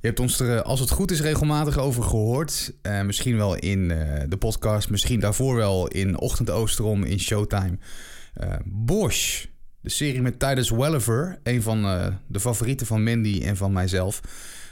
Je 0.00 0.06
hebt 0.06 0.20
ons 0.20 0.40
er, 0.40 0.56
eh, 0.56 0.62
als 0.62 0.80
het 0.80 0.90
goed 0.90 1.10
is, 1.10 1.20
regelmatig 1.20 1.78
over 1.78 2.02
gehoord. 2.02 2.72
Uh, 2.82 3.02
misschien 3.02 3.36
wel 3.36 3.54
in 3.54 3.78
uh, 3.78 4.22
de 4.28 4.36
podcast, 4.36 4.90
misschien 4.90 5.20
daarvoor 5.20 5.56
wel 5.56 5.88
in 5.88 6.18
Ochtend 6.18 6.50
Oosterom 6.50 7.04
in 7.04 7.20
Showtime. 7.20 7.78
Bosch, 8.64 9.46
de 9.80 9.90
serie 9.90 10.22
met 10.22 10.38
Titus 10.38 10.70
Welliver, 10.70 11.38
een 11.42 11.62
van 11.62 11.82
de 12.26 12.40
favorieten 12.40 12.86
van 12.86 13.02
Mandy 13.02 13.42
en 13.44 13.56
van 13.56 13.72
mijzelf. 13.72 14.20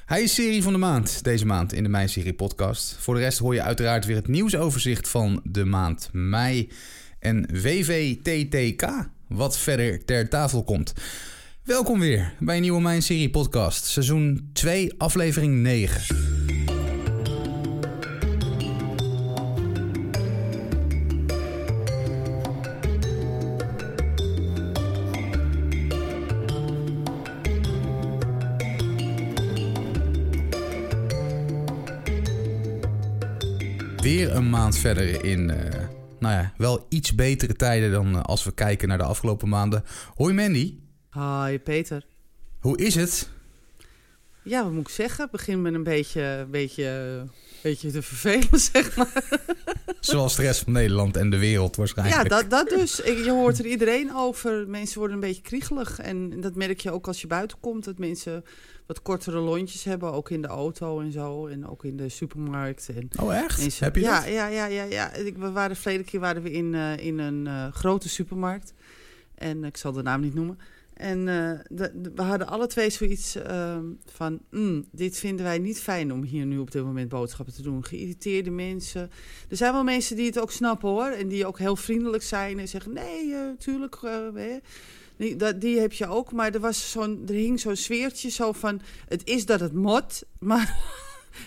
Hij 0.05 0.23
is 0.23 0.35
serie 0.35 0.63
van 0.63 0.73
de 0.73 0.79
maand, 0.79 1.25
deze 1.25 1.47
maand 1.47 1.73
in 1.73 1.83
de 1.83 1.89
Mijn 1.89 2.09
Serie 2.09 2.35
podcast. 2.35 2.97
Voor 2.99 3.15
de 3.15 3.21
rest 3.21 3.39
hoor 3.39 3.55
je 3.55 3.63
uiteraard 3.63 4.05
weer 4.05 4.17
het 4.17 4.29
nieuwsoverzicht 4.29 5.09
van 5.09 5.41
de 5.45 5.65
maand 5.65 6.09
mei 6.13 6.71
en 7.19 7.49
WVTTK, 7.63 9.09
wat 9.29 9.59
verder 9.59 10.05
ter 10.05 10.29
tafel 10.29 10.65
komt. 10.65 10.95
Welkom 11.67 11.99
weer 11.99 12.35
bij 12.39 12.57
een 12.57 12.63
nieuwe 12.63 12.81
Mijn 12.81 13.03
Serie 13.03 13.31
podcast, 13.31 13.85
seizoen 13.85 14.51
2, 14.53 14.95
aflevering 14.99 15.55
9. 15.55 16.17
Weer 33.97 34.37
een 34.37 34.51
maand 34.51 34.79
verder 34.79 35.25
in, 35.25 35.41
uh, 35.49 35.57
nou 36.19 36.35
ja, 36.35 36.53
wel 36.57 36.87
iets 36.89 37.15
betere 37.15 37.55
tijden 37.55 37.91
dan 37.91 38.15
uh, 38.15 38.23
als 38.23 38.45
we 38.45 38.53
kijken 38.55 38.89
naar 38.89 38.99
de 38.99 39.05
afgelopen 39.05 39.49
maanden. 39.49 39.85
Hoi 40.15 40.35
Mandy. 40.35 40.86
Hi 41.17 41.59
Peter. 41.59 42.07
Hoe 42.61 42.79
is 42.79 42.95
het? 42.95 43.29
Ja, 44.43 44.63
wat 44.63 44.73
moet 44.73 44.89
ik 44.89 44.95
zeggen? 44.95 45.23
Het 45.23 45.31
begint 45.31 45.63
met 45.63 45.75
een 45.75 45.83
beetje, 45.83 46.47
beetje, 46.51 47.25
beetje 47.63 47.91
te 47.91 48.03
vervelen, 48.03 48.61
zeg 48.73 48.97
maar. 48.97 49.41
Zoals 50.01 50.37
de 50.37 50.43
rest 50.43 50.63
van 50.63 50.73
Nederland 50.73 51.17
en 51.17 51.31
de 51.31 51.39
wereld 51.39 51.77
waarschijnlijk. 51.77 52.23
Ja, 52.23 52.29
dat, 52.29 52.51
dat 52.51 52.69
dus. 52.69 52.97
Je 52.97 53.31
hoort 53.31 53.59
er 53.59 53.67
iedereen 53.67 54.15
over. 54.15 54.69
Mensen 54.69 54.99
worden 54.99 55.17
een 55.17 55.23
beetje 55.23 55.43
kriegelig. 55.43 55.99
En 55.99 56.41
dat 56.41 56.55
merk 56.55 56.81
je 56.81 56.91
ook 56.91 57.07
als 57.07 57.21
je 57.21 57.27
buiten 57.27 57.61
komt. 57.61 57.85
Dat 57.85 57.99
mensen 57.99 58.45
wat 58.87 59.03
kortere 59.03 59.39
lontjes 59.39 59.85
hebben, 59.85 60.13
ook 60.13 60.31
in 60.31 60.43
de 60.43 60.49
auto 60.49 61.01
en 61.01 61.13
zo. 61.13 61.47
En 61.47 61.69
ook 61.69 61.85
in 61.85 61.97
de 61.97 62.09
supermarkt. 62.09 62.89
En 62.89 63.09
oh, 63.21 63.37
echt? 63.37 63.61
Mensen, 63.61 63.85
Heb 63.85 63.95
je 63.95 64.01
ja, 64.01 64.21
dat? 64.21 64.33
Ja, 64.33 64.47
ja, 64.47 64.67
ja. 64.67 64.83
ja. 64.83 65.11
We 65.37 65.51
waren, 65.51 65.77
verleden 65.77 66.07
keer 66.07 66.21
waren 66.21 66.43
we 66.43 66.51
in, 66.51 66.73
uh, 66.73 66.97
in 66.97 67.19
een 67.19 67.47
uh, 67.47 67.73
grote 67.73 68.09
supermarkt. 68.09 68.73
En 69.35 69.65
ik 69.65 69.77
zal 69.77 69.93
de 69.93 70.03
naam 70.03 70.21
niet 70.21 70.35
noemen. 70.35 70.59
En 70.97 71.19
uh, 71.19 71.51
de, 71.69 71.93
de, 71.95 72.13
we 72.15 72.23
hadden 72.23 72.49
alle 72.49 72.67
twee 72.67 72.91
zoiets 72.91 73.37
uh, 73.37 73.77
van: 74.05 74.41
mm, 74.51 74.85
dit 74.93 75.19
vinden 75.19 75.45
wij 75.45 75.59
niet 75.59 75.81
fijn 75.81 76.13
om 76.13 76.23
hier 76.23 76.47
nu 76.47 76.59
op 76.59 76.71
dit 76.71 76.85
moment 76.85 77.09
boodschappen 77.09 77.55
te 77.55 77.63
doen. 77.63 77.85
Geïrriteerde 77.85 78.51
mensen. 78.51 79.11
Er 79.49 79.57
zijn 79.57 79.73
wel 79.73 79.85
mensen 79.85 80.17
die 80.17 80.27
het 80.27 80.41
ook 80.41 80.53
snappen 80.53 80.89
hoor. 80.89 81.09
En 81.09 81.29
die 81.29 81.47
ook 81.47 81.59
heel 81.59 81.77
vriendelijk 81.77 82.23
zijn 82.23 82.59
en 82.59 82.69
zeggen: 82.69 82.93
nee, 82.93 83.27
uh, 83.27 83.41
tuurlijk. 83.59 83.99
Hè. 84.35 84.59
Die, 85.17 85.37
dat, 85.37 85.61
die 85.61 85.81
heb 85.81 85.93
je 85.93 86.07
ook. 86.07 86.33
Maar 86.33 86.55
er, 86.55 86.61
was 86.61 86.91
zo'n, 86.91 87.23
er 87.27 87.35
hing 87.35 87.61
zo'n 87.61 87.77
sfeertje 87.77 88.31
zo 88.31 88.53
van: 88.53 88.81
het 89.09 89.25
is 89.25 89.47
dat 89.47 89.61
het 89.61 89.73
moet, 89.73 90.25
maar 90.39 90.77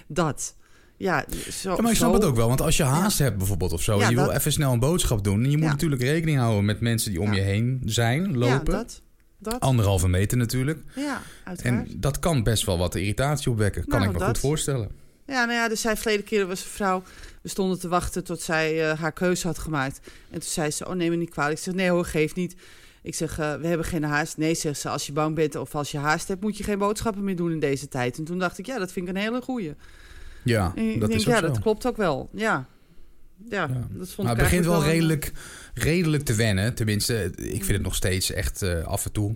dat. 0.07 0.55
Ja, 0.97 1.25
zo, 1.49 1.69
ja, 1.75 1.81
maar 1.81 1.91
ik 1.91 1.97
snap 1.97 2.09
zo. 2.09 2.15
het 2.15 2.25
ook 2.25 2.35
wel. 2.35 2.47
Want 2.47 2.61
als 2.61 2.77
je 2.77 2.83
haast 2.83 3.17
ja. 3.17 3.23
hebt 3.23 3.37
bijvoorbeeld 3.37 3.73
of 3.73 3.81
zo... 3.81 3.97
Ja, 3.97 4.03
en 4.03 4.09
je 4.09 4.15
dat... 4.15 4.25
wil 4.25 4.35
even 4.35 4.51
snel 4.51 4.73
een 4.73 4.79
boodschap 4.79 5.23
doen... 5.23 5.43
en 5.43 5.51
je 5.51 5.57
moet 5.57 5.67
natuurlijk 5.67 6.01
rekening 6.01 6.37
houden 6.37 6.65
met 6.65 6.79
mensen 6.79 7.11
die 7.11 7.21
om 7.21 7.33
je 7.33 7.41
heen 7.41 7.81
zijn, 7.85 8.37
lopen. 8.37 8.73
Ja, 8.73 8.77
dat. 8.77 9.01
Dat. 9.39 9.59
Anderhalve 9.59 10.07
meter 10.07 10.37
natuurlijk. 10.37 10.83
Ja, 10.95 11.21
uiteraard. 11.43 11.87
En 11.89 11.99
dat 11.99 12.19
kan 12.19 12.43
best 12.43 12.65
wel 12.65 12.77
wat 12.77 12.95
irritatie 12.95 13.51
opwekken. 13.51 13.81
Kan 13.85 13.99
Nou, 13.99 14.11
ik 14.11 14.17
me 14.17 14.19
dat. 14.19 14.27
goed 14.27 14.39
voorstellen. 14.39 14.89
Ja, 15.25 15.45
nou 15.45 15.51
ja, 15.57 15.67
dus 15.67 15.81
zij 15.81 15.97
verleden 15.97 16.25
keer 16.25 16.47
was 16.47 16.63
een 16.63 16.69
vrouw. 16.69 17.03
We 17.41 17.49
stonden 17.49 17.79
te 17.79 17.87
wachten 17.87 18.23
tot 18.23 18.41
zij 18.41 18.91
uh, 18.91 18.99
haar 18.99 19.11
keuze 19.11 19.47
had 19.47 19.57
gemaakt. 19.59 19.99
En 20.29 20.39
toen 20.39 20.49
zei 20.49 20.71
ze: 20.71 20.87
Oh, 20.87 20.93
neem 20.95 21.09
me 21.09 21.15
niet 21.15 21.29
kwalijk. 21.29 21.57
Ik 21.57 21.63
zeg: 21.63 21.73
Nee 21.73 21.89
hoor, 21.89 22.05
geef 22.05 22.35
niet. 22.35 22.55
Ik 23.01 23.15
zeg: 23.15 23.39
uh, 23.39 23.53
We 23.55 23.67
hebben 23.67 23.85
geen 23.85 24.03
haast. 24.03 24.37
Nee, 24.37 24.55
zegt 24.55 24.79
ze: 24.79 24.89
Als 24.89 25.05
je 25.05 25.11
bang 25.11 25.35
bent 25.35 25.55
of 25.55 25.75
als 25.75 25.91
je 25.91 25.97
haast 25.97 26.27
hebt, 26.27 26.41
moet 26.41 26.57
je 26.57 26.63
geen 26.63 26.77
boodschappen 26.77 27.23
meer 27.23 27.35
doen 27.35 27.51
in 27.51 27.59
deze 27.59 27.87
tijd. 27.87 28.17
En 28.17 28.23
toen 28.23 28.39
dacht 28.39 28.57
ik: 28.57 28.65
Ja, 28.65 28.79
dat 28.79 28.91
vind 28.91 29.07
ik 29.07 29.15
een 29.15 29.21
hele 29.21 29.41
goeie. 29.41 29.73
Ja, 30.43 30.71
en 30.75 30.99
dat 30.99 31.09
denk, 31.09 31.19
is 31.19 31.27
ook 31.27 31.33
ja, 31.33 31.39
zo. 31.39 31.47
dat 31.47 31.59
klopt 31.59 31.85
ook 31.87 31.97
wel. 31.97 32.29
Ja. 32.33 32.67
Ja, 33.49 33.67
Ja. 33.67 33.87
dat 33.91 34.09
vond 34.11 34.27
Maar 34.27 34.35
ik 34.35 34.41
het 34.41 34.49
begint 34.49 34.65
wel 34.65 34.83
een, 34.83 34.89
redelijk, 34.89 35.31
redelijk 35.73 36.23
te 36.23 36.33
wennen. 36.35 36.73
Tenminste, 36.73 37.23
ik 37.35 37.63
vind 37.63 37.67
het 37.67 37.81
nog 37.81 37.95
steeds 37.95 38.31
echt 38.31 38.63
uh, 38.63 38.83
af 38.83 39.05
en 39.05 39.11
toe. 39.11 39.35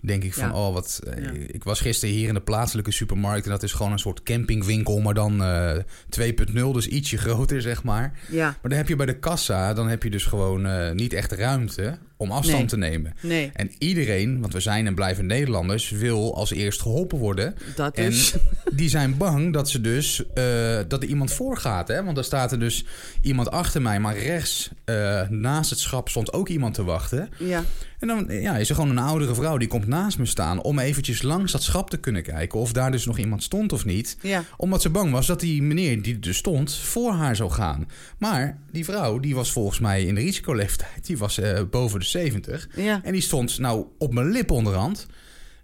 Denk 0.00 0.24
ik 0.24 0.34
van, 0.34 0.48
Ja. 0.48 0.54
oh 0.54 0.72
wat. 0.74 1.00
uh, 1.08 1.24
Ja. 1.24 1.30
Ik 1.46 1.64
was 1.64 1.80
gisteren 1.80 2.14
hier 2.14 2.28
in 2.28 2.34
de 2.34 2.40
plaatselijke 2.40 2.90
supermarkt. 2.92 3.44
En 3.44 3.50
dat 3.50 3.62
is 3.62 3.72
gewoon 3.72 3.92
een 3.92 3.98
soort 3.98 4.22
campingwinkel, 4.22 5.00
maar 5.00 5.14
dan 5.14 5.40
uh, 5.42 5.76
2.0, 6.20 6.52
dus 6.72 6.86
ietsje 6.86 7.16
groter, 7.26 7.62
zeg 7.62 7.82
maar. 7.82 8.18
Maar 8.30 8.56
dan 8.62 8.72
heb 8.72 8.88
je 8.88 8.96
bij 8.96 9.06
de 9.06 9.18
kassa, 9.18 9.74
dan 9.74 9.88
heb 9.88 10.02
je 10.02 10.10
dus 10.10 10.24
gewoon 10.24 10.94
niet 10.96 11.12
echt 11.12 11.32
ruimte 11.32 11.98
om 12.22 12.30
afstand 12.30 12.58
Nee. 12.58 12.66
te 12.68 12.76
nemen. 12.76 13.14
nee, 13.20 13.50
En 13.54 13.70
iedereen, 13.78 14.40
want 14.40 14.52
we 14.52 14.60
zijn 14.60 14.86
en 14.86 14.94
blijven 14.94 15.26
Nederlanders, 15.26 15.90
wil 15.90 16.36
als 16.36 16.50
eerst 16.52 16.80
geholpen 16.80 17.18
worden. 17.18 17.54
dat 17.76 17.94
En 17.94 18.04
dus. 18.10 18.34
die 18.74 18.88
zijn 18.88 19.16
bang 19.16 19.52
dat 19.52 19.70
ze 19.70 19.80
dus 19.80 20.22
uh, 20.34 20.78
dat 20.88 21.02
er 21.02 21.08
iemand 21.08 21.32
voorgaat. 21.32 21.88
Hè? 21.88 22.02
Want 22.04 22.14
daar 22.14 22.24
staat 22.24 22.52
er 22.52 22.58
dus 22.58 22.84
iemand 23.22 23.50
achter 23.50 23.82
mij, 23.82 24.00
maar 24.00 24.18
rechts 24.18 24.70
uh, 24.84 25.28
naast 25.28 25.70
het 25.70 25.78
schap 25.78 26.08
stond 26.08 26.32
ook 26.32 26.48
iemand 26.48 26.74
te 26.74 26.84
wachten. 26.84 27.28
Ja, 27.38 27.64
En 27.98 28.08
dan 28.08 28.26
ja, 28.28 28.56
is 28.56 28.68
er 28.68 28.74
gewoon 28.74 28.90
een 28.90 28.98
oudere 28.98 29.34
vrouw 29.34 29.56
die 29.56 29.68
komt 29.68 29.86
naast 29.86 30.18
me 30.18 30.26
staan 30.26 30.62
om 30.62 30.78
eventjes 30.78 31.22
langs 31.22 31.52
dat 31.52 31.62
schap 31.62 31.90
te 31.90 31.96
kunnen 31.96 32.22
kijken 32.22 32.58
of 32.60 32.72
daar 32.72 32.90
dus 32.90 33.06
nog 33.06 33.18
iemand 33.18 33.42
stond 33.42 33.72
of 33.72 33.84
niet. 33.84 34.16
ja, 34.22 34.44
Omdat 34.56 34.82
ze 34.82 34.90
bang 34.90 35.12
was 35.12 35.26
dat 35.26 35.40
die 35.40 35.62
meneer 35.62 36.02
die 36.02 36.14
er 36.14 36.20
dus 36.20 36.36
stond 36.36 36.74
voor 36.74 37.12
haar 37.12 37.36
zou 37.36 37.50
gaan. 37.50 37.88
Maar 38.18 38.58
die 38.72 38.84
vrouw 38.84 39.18
die 39.18 39.34
was 39.34 39.52
volgens 39.52 39.78
mij 39.78 40.02
in 40.04 40.14
de 40.14 40.20
risicoleeftijd, 40.20 41.06
die 41.06 41.18
was 41.18 41.38
uh, 41.38 41.60
boven 41.70 41.98
de 42.00 42.04
70. 42.12 42.68
ja. 42.76 43.00
En 43.04 43.12
die 43.12 43.20
stond 43.22 43.58
nou 43.58 43.86
op 43.98 44.14
mijn 44.14 44.30
lip 44.30 44.50
onderhand. 44.50 45.06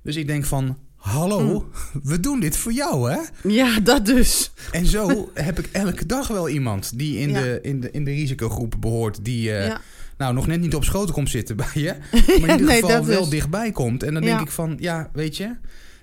Dus 0.03 0.16
ik 0.16 0.26
denk 0.26 0.44
van, 0.44 0.78
hallo, 0.97 1.70
we 2.03 2.20
doen 2.20 2.41
dit 2.41 2.56
voor 2.56 2.72
jou 2.72 3.10
hè? 3.12 3.19
Ja, 3.48 3.81
dat 3.81 4.06
dus. 4.06 4.50
En 4.72 4.86
zo 4.86 5.31
heb 5.34 5.59
ik 5.59 5.69
elke 5.72 6.06
dag 6.06 6.28
wel 6.28 6.48
iemand 6.48 6.98
die 6.98 7.19
in, 7.19 7.28
Ja. 7.31 7.41
de, 7.42 7.59
in, 7.62 7.81
de, 7.81 7.91
in 7.91 8.04
de 8.04 8.10
risicogroep 8.10 8.75
behoort... 8.81 9.25
die 9.25 9.48
uh, 9.48 9.66
Ja. 9.66 9.81
nou 10.19 10.34
nog 10.34 10.47
net 10.47 10.60
niet 10.60 10.75
op 10.75 10.84
schoten 10.84 11.14
komt 11.14 11.31
zitten 11.31 11.56
bij 11.56 11.66
je... 11.75 11.94
maar 12.41 12.48
in 12.50 12.59
ieder 12.60 12.75
geval 12.75 13.04
wel 13.04 13.20
dus. 13.20 13.28
dichtbij 13.28 13.72
komt. 13.72 14.03
En 14.03 14.15
dan 14.15 14.22
denk 14.22 14.41
ik 14.41 14.50
van, 14.50 14.76
ja, 14.80 15.10
weet 15.12 15.36
je... 15.36 15.56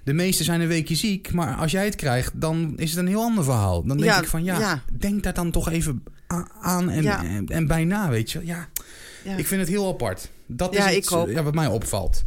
De 0.03 0.13
meesten 0.13 0.45
zijn 0.45 0.61
een 0.61 0.67
weekje 0.67 0.95
ziek, 0.95 1.33
maar 1.33 1.55
als 1.55 1.71
jij 1.71 1.85
het 1.85 1.95
krijgt, 1.95 2.31
dan 2.41 2.73
is 2.77 2.89
het 2.89 2.99
een 2.99 3.07
heel 3.07 3.21
ander 3.21 3.43
verhaal. 3.43 3.83
Dan 3.83 3.97
denk 3.97 4.15
ik 4.17 4.27
van, 4.27 4.43
ja, 4.43 4.83
denk 4.99 5.23
daar 5.23 5.33
dan 5.33 5.51
toch 5.51 5.69
even 5.71 6.03
aan 6.61 6.89
en, 6.89 7.05
en, 7.05 7.47
en 7.47 7.67
bijna, 7.67 8.09
weet 8.09 8.31
je. 8.31 8.41
Ja, 8.45 8.67
Ja. 9.23 9.35
ik 9.35 9.47
vind 9.47 9.61
het 9.61 9.69
heel 9.69 9.87
apart. 9.87 10.29
Dat 10.45 10.73
Ja, 10.73 10.87
is 10.87 10.91
ik 10.91 10.97
iets, 10.97 11.09
ja, 11.09 11.43
wat 11.43 11.53
mij 11.53 11.67
opvalt. 11.67 12.23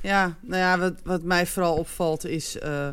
Ja, 0.00 0.36
nou 0.40 0.60
ja, 0.60 0.78
wat, 0.78 0.94
wat 1.04 1.22
mij 1.22 1.46
vooral 1.46 1.76
opvalt 1.76 2.24
is, 2.24 2.56
uh, 2.62 2.88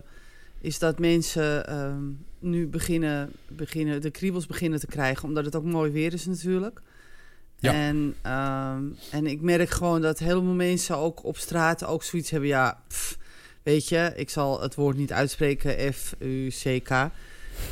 is 0.62 0.80
dat 0.80 1.00
mensen 1.00 1.70
uh, 1.70 1.94
nu 2.40 2.68
beginnen, 2.68 3.32
beginnen, 3.48 4.02
de 4.02 4.12
kriebels 4.12 4.46
beginnen 4.46 4.80
te 4.80 4.88
krijgen, 4.88 5.24
omdat 5.24 5.46
het 5.46 5.56
ook 5.56 5.64
mooi 5.64 5.92
weer 5.92 6.14
is 6.14 6.26
natuurlijk. 6.26 6.82
Ja. 7.60 7.74
En, 7.74 8.16
um, 8.32 8.98
en 9.12 9.28
ik 9.28 9.42
merk 9.42 9.70
gewoon 9.70 10.02
dat 10.02 10.20
helemaal 10.20 10.54
mensen 10.54 10.98
ook 10.98 11.24
op 11.24 11.38
straat 11.38 11.86
ook 11.86 12.04
zoiets 12.04 12.30
hebben, 12.30 12.50
ja, 12.50 12.82
pff, 12.88 13.18
weet 13.64 13.88
je, 13.88 14.14
ik 14.16 14.30
zal 14.30 14.62
het 14.62 14.76
woord 14.76 14.98
niet 14.98 15.14
uitspreken, 15.14 15.94
F-U-C-K, 15.94 16.90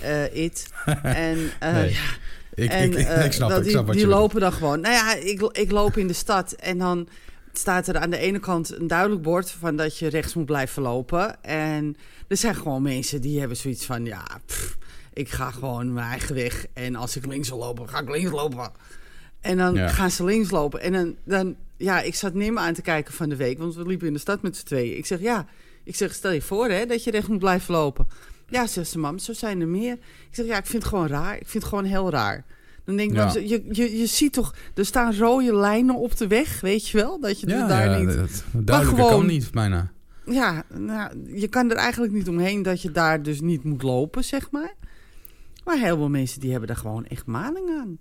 uh, 0.03 0.35
it. 0.35 0.69
en 1.03 1.37
Nee. 1.59 1.91
ja, 1.91 2.03
Ik, 2.55 2.69
en, 2.69 2.83
ik, 2.83 2.95
ik, 2.97 3.07
eh, 3.07 3.25
ik 3.25 3.31
snap, 3.31 3.49
dat 3.49 3.57
ik 3.59 3.65
die, 3.65 3.75
wat 3.75 3.91
die 3.91 3.99
je 4.01 4.07
lopen 4.07 4.39
dan 4.39 4.53
gewoon. 4.53 4.79
Nou 4.79 4.93
ja, 4.93 5.15
ik, 5.15 5.41
ik 5.41 5.71
loop 5.71 5.97
in 5.97 6.07
de 6.07 6.13
stad 6.13 6.51
en 6.51 6.77
dan 6.77 7.07
staat 7.53 7.87
er 7.87 7.97
aan 7.97 8.09
de 8.09 8.17
ene 8.17 8.39
kant 8.39 8.77
een 8.79 8.87
duidelijk 8.87 9.21
bord 9.21 9.51
van 9.51 9.75
dat 9.75 9.97
je 9.97 10.07
rechts 10.07 10.33
moet 10.33 10.45
blijven 10.45 10.81
lopen. 10.81 11.43
En 11.43 11.95
er 12.27 12.37
zijn 12.37 12.55
gewoon 12.55 12.81
mensen 12.81 13.21
die 13.21 13.39
hebben 13.39 13.57
zoiets 13.57 13.85
van, 13.85 14.05
ja, 14.05 14.23
pff, 14.45 14.77
ik 15.13 15.29
ga 15.29 15.51
gewoon 15.51 15.93
mijn 15.93 16.07
eigen 16.07 16.35
weg. 16.35 16.65
En 16.73 16.95
als 16.95 17.15
ik 17.15 17.25
links 17.25 17.49
wil 17.49 17.57
lopen, 17.57 17.89
ga 17.89 17.99
ik 17.99 18.09
links 18.09 18.31
lopen. 18.31 18.71
En 19.41 19.57
dan 19.57 19.73
Ja. 19.73 19.87
gaan 19.87 20.11
ze 20.11 20.23
links 20.23 20.49
lopen. 20.51 20.81
En 20.81 20.91
dan, 20.93 21.15
dan, 21.23 21.55
ja, 21.77 22.01
ik 22.01 22.15
zat 22.15 22.33
Nim 22.33 22.57
aan 22.57 22.73
te 22.73 22.81
kijken 22.81 23.13
van 23.13 23.29
de 23.29 23.35
week, 23.35 23.57
want 23.57 23.75
we 23.75 23.85
liepen 23.85 24.07
in 24.07 24.13
de 24.13 24.19
stad 24.19 24.41
met 24.41 24.57
z'n 24.57 24.65
tweeën. 24.65 24.97
Ik 24.97 25.05
zeg, 25.05 25.19
ja, 25.19 25.45
ik 25.83 25.95
zeg, 25.95 26.13
stel 26.13 26.31
je 26.31 26.41
voor 26.41 26.69
hè, 26.69 26.85
dat 26.85 27.03
je 27.03 27.11
recht 27.11 27.27
moet 27.27 27.39
blijven 27.39 27.73
lopen. 27.73 28.07
Ja, 28.49 28.67
zegt 28.67 28.89
ze, 28.89 28.99
mam, 28.99 29.19
zo 29.19 29.33
zijn 29.33 29.61
er 29.61 29.67
meer. 29.67 29.93
Ik 29.93 30.27
zeg, 30.31 30.45
ja, 30.45 30.57
ik 30.57 30.65
vind 30.65 30.83
het 30.83 30.91
gewoon 30.91 31.07
raar. 31.07 31.33
Ik 31.35 31.47
vind 31.47 31.63
het 31.63 31.65
gewoon 31.65 31.83
heel 31.83 32.09
raar. 32.09 32.45
Dan 32.83 32.95
denk 32.95 33.09
ik, 33.09 33.15
Ja. 33.15 33.33
je, 33.33 33.63
je, 33.71 33.97
je 33.97 34.05
ziet 34.05 34.33
toch, 34.33 34.55
er 34.75 34.85
staan 34.85 35.15
rode 35.17 35.55
lijnen 35.55 35.95
op 35.95 36.17
de 36.17 36.27
weg, 36.27 36.61
weet 36.61 36.87
je 36.87 36.97
wel? 36.97 37.19
Dat 37.19 37.39
je 37.39 37.47
Ja, 37.47 37.67
daar 37.67 37.89
ja, 37.89 37.97
niet... 37.97 38.43
dat, 38.51 38.83
gewoon- 38.83 39.09
kan 39.09 39.25
niet, 39.25 39.51
bijna. 39.51 39.91
Ja, 40.25 40.63
nou, 40.73 41.31
je 41.33 41.47
kan 41.47 41.71
er 41.71 41.77
eigenlijk 41.77 42.13
niet 42.13 42.27
omheen 42.29 42.61
dat 42.63 42.81
je 42.81 42.91
daar 42.91 43.23
dus 43.23 43.41
niet 43.41 43.63
moet 43.63 43.83
lopen, 43.83 44.23
zeg 44.23 44.51
maar. 44.51 44.73
Maar 45.63 45.77
heel 45.77 45.97
veel 45.97 46.09
mensen 46.09 46.39
die 46.39 46.49
hebben 46.51 46.67
daar 46.67 46.77
gewoon 46.77 47.05
echt 47.05 47.25
maling 47.25 47.69
aan. 47.79 47.97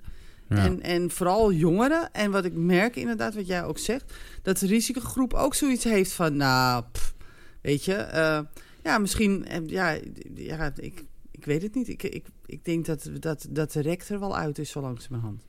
Ja. 0.49 0.57
En, 0.57 0.83
en 0.83 1.11
vooral 1.11 1.53
jongeren. 1.53 2.13
En 2.13 2.31
wat 2.31 2.45
ik 2.45 2.53
merk 2.55 2.97
inderdaad, 2.97 3.35
wat 3.35 3.47
jij 3.47 3.65
ook 3.65 3.79
zegt... 3.79 4.13
dat 4.43 4.59
de 4.59 4.67
risicogroep 4.67 5.35
ook 5.35 5.55
zoiets 5.55 5.85
heeft 5.85 6.13
van... 6.13 6.37
nou, 6.37 6.85
pff, 6.93 7.15
weet 7.63 7.85
je... 7.85 7.95
eh, 7.95 8.41
Ja, 8.85 8.99
misschien, 8.99 9.47
eh, 9.47 9.59
ja, 9.67 9.97
ja 10.35 10.73
ik, 10.77 11.05
ik 11.31 11.45
weet 11.45 11.63
het 11.63 11.75
niet. 11.75 11.89
Ik, 11.89 12.03
ik, 12.03 12.25
ik 12.47 12.65
denk 12.65 12.87
dat, 12.87 13.11
dat, 13.21 13.47
dat 13.51 13.73
de 13.73 13.81
rek 13.83 14.03
er 14.09 14.21
wel 14.21 14.37
uit 14.37 14.59
is 14.59 14.71
zo 14.71 14.81
langzamerhand. 14.81 15.43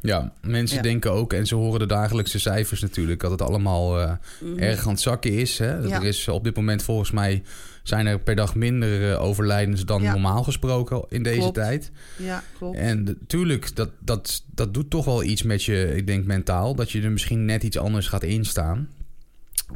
Ja, 0.00 0.32
mensen 0.42 0.76
Ja. 0.76 0.82
denken 0.82 1.12
ook, 1.12 1.32
en 1.32 1.46
ze 1.46 1.54
horen 1.54 1.78
de 1.80 1.86
dagelijkse 1.86 2.38
cijfers 2.40 2.80
natuurlijk, 2.80 3.20
dat 3.20 3.30
het 3.30 3.42
allemaal 3.42 4.00
eh, 4.00 4.12
Mhm. 4.40 4.58
erg 4.58 4.84
aan 4.86 4.92
het 4.92 5.00
zakken 5.00 5.32
is. 5.32 5.58
Hè? 5.58 5.76
Ja. 5.78 5.96
Er 6.00 6.04
is 6.04 6.28
op 6.28 6.44
dit 6.44 6.56
moment 6.56 6.82
volgens 6.82 7.10
mij 7.10 7.42
zijn 7.82 8.06
er 8.06 8.18
per 8.18 8.34
dag 8.36 8.54
minder 8.54 9.12
eh, 9.12 9.22
overlijdens 9.22 9.84
dan 9.84 10.02
Ja. 10.02 10.12
normaal 10.12 10.42
gesproken 10.42 11.04
in 11.08 11.22
deze 11.22 11.38
Klopt. 11.38 11.54
tijd. 11.54 11.90
Ja, 12.16 12.42
klopt. 12.58 12.76
En 12.76 13.02
natuurlijk, 13.02 13.76
dat, 13.76 13.90
dat, 13.98 14.44
dat 14.54 14.74
doet 14.74 14.90
toch 14.90 15.04
wel 15.04 15.22
iets 15.22 15.42
met 15.42 15.64
je, 15.64 15.92
ik 15.96 16.06
denk 16.06 16.24
mentaal, 16.26 16.74
dat 16.74 16.90
je 16.90 17.02
er 17.02 17.10
misschien 17.12 17.44
net 17.44 17.62
iets 17.62 17.78
anders 17.78 18.08
gaat 18.08 18.22
instaan. 18.22 18.88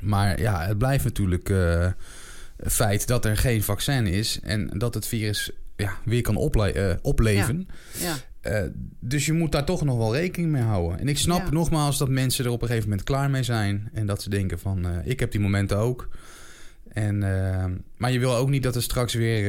Maar 0.00 0.40
ja, 0.40 0.66
het 0.66 0.78
blijft 0.78 1.04
natuurlijk 1.04 1.52
feit 2.67 3.06
dat 3.06 3.25
er 3.25 3.37
geen 3.37 3.62
vaccin 3.62 4.06
is 4.06 4.41
en 4.43 4.70
dat 4.79 4.94
het 4.94 5.06
virus 5.06 5.50
ja, 5.76 5.97
weer 6.05 6.23
kan 6.23 6.37
ople- 6.37 6.73
eh, 6.73 6.97
opleven. 7.03 7.69
ja. 7.99 8.14
Eh, 8.41 8.62
dus 9.00 9.26
je 9.26 9.32
moet 9.32 9.53
daar 9.53 9.64
toch 9.64 9.85
nog 9.85 9.97
wel 9.97 10.14
rekening 10.14 10.53
mee 10.53 10.62
houden. 10.62 10.99
En 10.99 11.09
ik 11.09 11.19
snap 11.19 11.50
nogmaals 11.50 11.99
dat 11.99 12.09
mensen 12.09 12.44
er 12.44 12.50
op 12.50 12.62
een 12.62 12.69
gegeven 12.69 12.88
moment 12.88 13.06
klaar 13.06 13.31
mee 13.31 13.43
zijn. 13.43 13.91
En 13.93 14.06
dat 14.06 14.23
ze 14.23 14.31
denken 14.31 14.59
van, 14.59 14.87
eh, 14.87 14.91
ik 15.05 15.20
heb 15.20 15.31
die 15.31 15.41
momenten 15.41 15.76
ook. 15.76 16.09
En, 16.93 17.19
maar 17.97 18.12
je 18.12 18.19
wil 18.19 18.35
ook 18.35 18.49
niet 18.49 18.62
dat 18.62 18.75
er 18.75 18.82
straks 18.82 19.14
weer, 19.14 19.44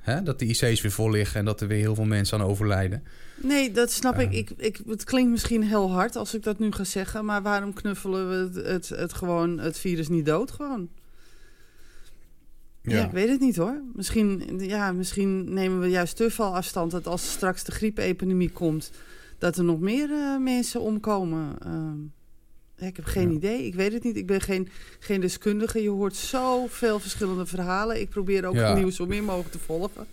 hè, 0.00 0.22
dat 0.22 0.38
de 0.38 0.44
IC's 0.44 0.80
weer 0.80 0.92
vol 0.92 1.10
liggen... 1.10 1.38
en 1.38 1.44
dat 1.44 1.60
er 1.60 1.68
weer 1.68 1.78
heel 1.78 1.94
veel 1.94 2.04
mensen 2.04 2.38
aan 2.38 2.46
overlijden. 2.46 3.02
Nee, 3.42 3.70
dat 3.70 3.92
snap 3.92 4.18
ik. 4.18 4.32
Ik, 4.32 4.50
ik. 4.56 4.80
Het 4.86 5.04
klinkt 5.04 5.30
misschien 5.30 5.62
heel 5.62 5.92
hard 5.92 6.16
als 6.16 6.34
ik 6.34 6.42
dat 6.42 6.58
nu 6.58 6.72
ga 6.72 6.84
zeggen, 6.84 7.24
maar 7.24 7.42
waarom 7.42 7.72
knuffelen 7.72 8.28
we 8.28 8.58
het, 8.58 8.66
het, 8.66 8.88
het 8.88 9.12
gewoon, 9.12 9.58
het 9.58 9.78
virus 9.78 10.08
niet 10.08 10.26
dood 10.26 10.50
gewoon? 10.50 10.88
Ja. 12.94 13.04
ik 13.04 13.10
weet 13.10 13.28
het 13.28 13.40
niet 13.40 13.56
hoor. 13.56 13.80
Misschien, 13.94 14.58
ja, 14.58 14.92
misschien 14.92 15.52
nemen 15.54 15.80
we 15.80 15.88
juist 15.88 16.16
te 16.16 16.30
veel 16.30 16.54
afstand 16.54 16.90
dat 16.90 17.06
als 17.06 17.30
straks 17.30 17.64
de 17.64 17.72
griepepidemie 17.72 18.50
komt, 18.50 18.90
dat 19.38 19.56
er 19.58 19.64
nog 19.64 19.80
meer 19.80 20.10
eh, 20.10 20.38
mensen 20.38 20.80
omkomen. 20.80 21.56
Ehm, 21.64 21.98
ik 22.88 22.96
heb 22.96 23.04
geen 23.04 23.28
Ja. 23.30 23.34
idee. 23.36 23.66
Ik 23.66 23.74
weet 23.74 23.92
het 23.92 24.02
niet. 24.04 24.16
Ik 24.16 24.26
ben 24.26 24.40
geen, 24.40 24.68
geen 24.98 25.20
deskundige. 25.20 25.82
Je 25.82 25.88
hoort 25.88 26.14
zoveel 26.16 26.98
verschillende 27.00 27.46
verhalen. 27.46 28.00
Ik 28.00 28.08
probeer 28.08 28.44
ook 28.46 28.54
Ja. 28.54 28.68
het 28.68 28.78
nieuws 28.78 28.96
zo 28.96 29.06
min 29.06 29.24
mogelijk 29.24 29.50
te 29.52 29.58
volgen. 29.58 30.06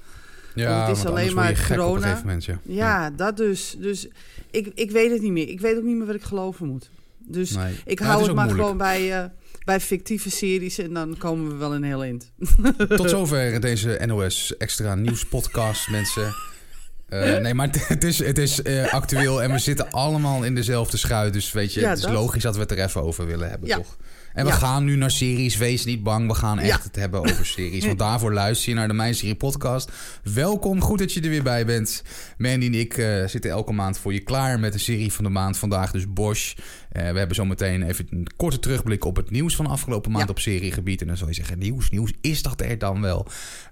Ja, 0.55 0.69
Want 0.75 0.87
het 0.87 0.97
is 0.97 1.03
want 1.03 1.15
alleen 1.15 1.33
maar 1.35 1.65
corona. 1.69 2.15
moment, 2.15 2.45
ja. 2.45 2.59
Ja, 2.63 3.09
dat 3.09 3.37
dus. 3.37 3.75
Dus 3.79 4.07
ik, 4.51 4.71
ik 4.75 4.91
weet 4.91 5.11
het 5.11 5.21
niet 5.21 5.31
meer. 5.31 5.49
Ik 5.49 5.59
weet 5.61 5.77
ook 5.77 5.83
niet 5.83 5.95
meer 5.95 6.05
wat 6.05 6.15
ik 6.15 6.21
geloven 6.23 6.67
moet. 6.67 6.89
Dus 7.17 7.55
Nee. 7.55 7.73
ik 7.85 7.99
hou 7.99 8.23
het, 8.23 8.25
maar 8.35 8.45
moeilijk. 8.45 8.59
gewoon 8.61 8.77
bij, 8.77 9.21
eh, 9.23 9.25
bij 9.65 9.79
fictieve 9.79 10.29
series 10.29 10.77
en 10.77 10.93
dan 10.93 11.15
komen 11.17 11.47
we 11.49 11.55
wel 11.55 11.73
een 11.75 11.83
heel 11.83 12.03
eind. 12.03 12.31
Tot 12.97 13.09
zover 13.09 13.59
deze 13.61 13.99
NOS 14.05 14.57
Extra 14.57 14.95
Nieuws 14.95 15.25
podcast, 15.25 15.89
mensen. 15.89 16.33
Eh, 17.09 17.37
nee, 17.37 17.53
maar 17.53 17.69
het, 17.87 18.03
is, 18.03 18.19
het 18.19 18.37
is 18.37 18.61
eh, 18.61 18.93
actueel 18.93 19.43
en 19.43 19.51
we 19.51 19.59
zitten 19.59 19.91
allemaal 19.91 20.43
in 20.43 20.55
dezelfde 20.55 20.97
schuit. 20.97 21.33
Dus 21.33 21.51
weet 21.51 21.73
je, 21.73 21.79
Ja, 21.79 21.89
het 21.89 21.97
is 21.97 22.03
dat. 22.03 22.13
logisch 22.13 22.43
dat 22.43 22.55
we 22.55 22.61
het 22.61 22.71
er 22.71 22.79
even 22.83 23.03
over 23.03 23.25
willen 23.25 23.49
hebben, 23.49 23.67
Ja. 23.69 23.75
toch? 23.75 23.97
En 24.33 24.45
we 24.45 24.51
Ja. 24.51 24.57
gaan 24.57 24.83
nu 24.83 24.95
naar 24.95 25.11
series. 25.11 25.57
Wees 25.57 25.85
niet 25.85 26.03
bang, 26.03 26.27
we 26.27 26.33
gaan 26.33 26.59
echt 26.59 26.83
het 26.83 26.95
hebben 26.95 27.19
over 27.19 27.45
series. 27.45 27.85
Want 27.91 27.99
daarvoor 27.99 28.33
luister 28.33 28.69
je 28.69 28.75
naar 28.75 28.87
de 28.87 28.93
Mijn 28.93 29.15
Serie 29.15 29.35
podcast. 29.35 29.91
Welkom, 30.33 30.81
goed 30.81 30.99
dat 30.99 31.13
je 31.13 31.21
er 31.21 31.29
weer 31.29 31.43
bij 31.43 31.65
bent. 31.65 32.03
Mandy 32.37 32.65
en 32.65 32.73
ik 32.73 32.97
eh, 32.97 33.25
zitten 33.27 33.51
elke 33.51 33.71
maand 33.73 33.97
voor 33.97 34.13
je 34.13 34.19
klaar 34.19 34.59
met 34.59 34.73
de 34.73 34.79
serie 34.79 35.13
van 35.13 35.23
de 35.23 35.29
maand. 35.29 35.57
Vandaag 35.57 35.91
dus 35.91 36.13
Bosch. 36.13 36.53
Eh, 36.93 37.11
we 37.11 37.17
hebben 37.17 37.35
zometeen 37.35 37.83
even 37.83 38.07
een 38.09 38.27
korte 38.35 38.59
terugblik 38.59 39.05
op 39.05 39.15
het 39.15 39.29
nieuws 39.31 39.55
van 39.55 39.65
de 39.65 39.71
afgelopen 39.71 40.11
maand 40.11 40.23
Ja. 40.23 40.29
op 40.29 40.39
seriegebied. 40.39 41.01
En 41.01 41.07
dan 41.07 41.17
zal 41.17 41.27
je 41.27 41.33
zeggen, 41.33 41.59
nieuws, 41.59 41.89
nieuws, 41.89 42.11
is 42.21 42.41
dat 42.41 42.61
er 42.61 42.77
dan 42.77 43.01
wel? 43.01 43.27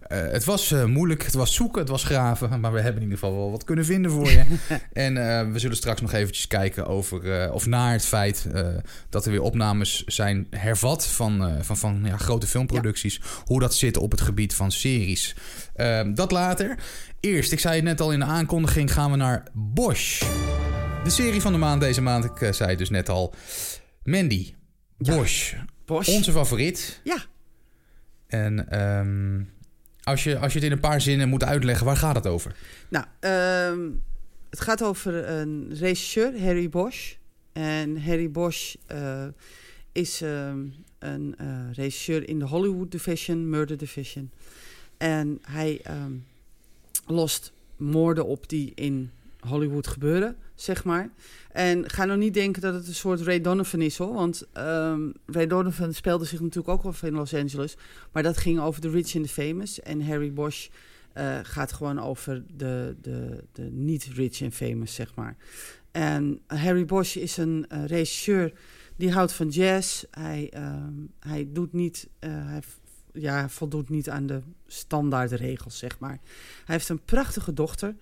Eh, 0.07 0.19
het 0.21 0.44
was 0.44 0.71
eh, 0.71 0.85
moeilijk, 0.85 1.23
het 1.23 1.33
was 1.33 1.53
zoeken, 1.53 1.79
het 1.79 1.89
was 1.89 2.03
graven. 2.03 2.50
Maar 2.62 2.71
we 2.73 2.79
hebben 2.81 3.01
in 3.01 3.09
ieder 3.09 3.18
geval 3.19 3.35
wel 3.35 3.51
wat 3.51 3.63
kunnen 3.63 3.85
vinden 3.85 4.12
voor 4.12 4.29
je. 4.31 4.44
en 4.94 5.13
we 5.53 5.59
zullen 5.59 5.75
straks 5.75 6.01
nog 6.01 6.13
eventjes 6.13 6.47
kijken 6.47 6.88
over, 6.88 7.51
of 7.51 7.65
naar 7.65 7.91
het 7.91 8.06
feit 8.06 8.47
dat 9.09 9.25
er 9.25 9.31
weer 9.31 9.41
opnames 9.41 10.03
zijn 10.06 10.47
hervat 10.50 11.07
van, 11.07 11.57
van, 11.62 11.77
van 11.77 12.01
ja, 12.03 12.17
grote 12.17 12.47
filmproducties. 12.47 13.21
Hoe 13.45 13.59
dat 13.59 13.75
zit 13.75 13.97
op 13.97 14.12
het 14.12 14.21
gebied 14.21 14.53
van 14.53 14.71
series. 14.71 15.35
Ehm, 15.75 16.13
dat 16.13 16.31
later. 16.31 16.77
Eerst, 17.19 17.51
ik 17.51 17.59
zei 17.59 17.75
het 17.75 17.83
net 17.83 18.01
al 18.01 18.12
in 18.12 18.19
de 18.19 18.25
aankondiging, 18.25 18.94
gaan 18.94 19.12
we 19.12 19.17
naar 19.17 19.44
Bosch. 19.53 20.24
De 21.03 21.09
serie 21.09 21.42
van 21.42 21.51
de 21.51 21.57
maand 21.57 21.81
deze 21.81 22.01
maand, 22.01 22.25
ik 22.25 22.42
eh, 22.42 22.51
zei 22.51 22.69
het 22.69 22.77
dus 22.77 22.89
net 22.89 23.09
al. 23.09 23.33
Mandy, 24.03 24.53
Ja. 24.98 25.15
Bosch, 25.15 25.56
Bosch. 25.86 26.09
onze 26.09 26.31
favoriet. 26.31 27.01
Ja. 27.03 27.25
En 28.27 28.69
ehm, 28.69 29.44
als, 30.03 30.24
je, 30.24 30.38
als 30.38 30.53
je 30.53 30.59
het 30.59 30.68
in 30.68 30.74
een 30.74 30.80
paar 30.80 31.01
zinnen 31.01 31.30
moet 31.30 31.44
uitleggen, 31.44 31.86
waar 31.86 31.98
gaat 31.98 32.15
het 32.15 32.27
over? 32.27 32.56
Nou, 32.89 33.06
ehm, 33.19 33.89
het 34.50 34.59
gaat 34.59 34.83
over 34.83 35.30
een 35.30 35.68
regisseur, 35.74 36.42
Harry 36.42 36.69
Bosch. 36.69 37.13
En 37.53 38.03
Harry 38.03 38.31
Bosch 38.31 38.75
eh, 38.86 39.25
is 39.92 40.21
ehm, 40.21 40.59
een 41.00 41.36
eh, 41.38 41.48
regisseur 41.74 42.27
in 42.30 42.39
de 42.39 42.45
Hollywood 42.45 42.92
Division, 42.92 43.50
Murder 43.50 43.77
Division. 43.77 44.31
En 44.98 45.39
hij 45.42 45.81
lost 47.07 47.51
moorden 47.77 48.25
op 48.25 48.50
die 48.50 48.71
in 48.75 49.12
Hollywood 49.47 49.88
gebeuren, 49.88 50.35
zeg 50.55 50.83
maar. 50.83 51.09
En 51.51 51.89
ga 51.89 52.05
nou 52.05 52.19
niet 52.19 52.33
denken 52.33 52.61
dat 52.61 52.73
het 52.73 52.88
een 52.88 52.95
soort 52.95 53.21
Ray 53.21 53.41
Donovan 53.41 53.81
is, 53.81 53.97
hoor. 53.97 54.13
Want 54.13 54.47
ehm, 54.53 55.09
Ray 55.25 55.47
Donovan 55.47 55.93
speelde 55.93 56.25
zich 56.25 56.39
natuurlijk 56.39 56.67
ook 56.67 56.83
wel 56.83 57.09
in 57.09 57.15
Los 57.15 57.33
Angeles. 57.33 57.77
Maar 58.11 58.23
dat 58.23 58.38
ging 58.38 58.59
over 58.59 58.81
de 58.81 58.89
rich 58.89 59.15
and 59.15 59.25
the 59.25 59.33
famous. 59.33 59.79
En 59.79 60.05
Harry 60.05 60.33
Bosch 60.33 60.69
eh, 61.13 61.39
gaat 61.43 61.71
gewoon 61.71 61.99
over 61.99 62.43
de, 62.55 62.95
de, 63.01 63.43
de 63.51 63.63
niet 63.71 64.03
rich 64.03 64.41
and 64.41 64.53
famous, 64.53 64.93
zeg 64.93 65.15
maar. 65.15 65.35
En 65.91 66.41
Harry 66.47 66.85
Bosch 66.85 67.15
is 67.15 67.38
een 67.38 67.65
eh, 67.69 67.85
regisseur 67.85 68.53
die 68.95 69.11
houdt 69.11 69.33
van 69.33 69.47
jazz. 69.47 70.03
Hij, 70.11 70.49
ehm, 70.49 70.93
hij 71.19 71.47
doet 71.51 71.73
niet, 71.73 72.09
eh, 72.19 72.29
hij 72.31 72.61
ja, 73.13 73.49
voldoet 73.49 73.89
niet 73.89 74.09
aan 74.09 74.25
de 74.25 74.41
standaardregels, 74.67 75.77
zeg 75.77 75.99
maar. 75.99 76.19
Hij 76.65 76.75
heeft 76.75 76.89
een 76.89 77.03
prachtige 77.05 77.53
dochter. 77.53 77.95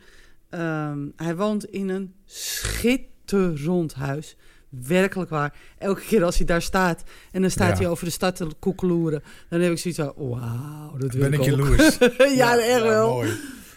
Ehm, 0.50 1.00
hij 1.16 1.36
woont 1.36 1.66
in 1.66 1.90
een 1.90 2.14
schitterend 2.26 3.94
huis. 3.94 4.36
Werkelijk 4.70 5.30
waar. 5.30 5.54
Elke 5.78 6.02
keer 6.02 6.24
als 6.24 6.38
hij 6.38 6.46
daar 6.46 6.62
staat 6.62 7.04
en 7.32 7.42
dan 7.42 7.52
staat 7.52 7.70
Ja. 7.78 7.84
hij 7.84 7.88
over 7.92 8.06
de 8.06 8.12
stad 8.12 8.36
te 8.36 8.48
koekeloeren, 8.60 9.24
dan 9.50 9.60
heb 9.60 9.72
ik 9.72 9.78
zoiets 9.78 10.00
van, 10.00 10.14
wauw, 10.16 10.98
dat 10.98 11.14
wil 11.14 11.30
Ben 11.30 11.34
ik 11.40 11.46
jaloers. 11.46 11.98
ja, 12.42 12.60
echt 12.60 12.82
wel. 12.82 13.10
Mooi. 13.14 13.32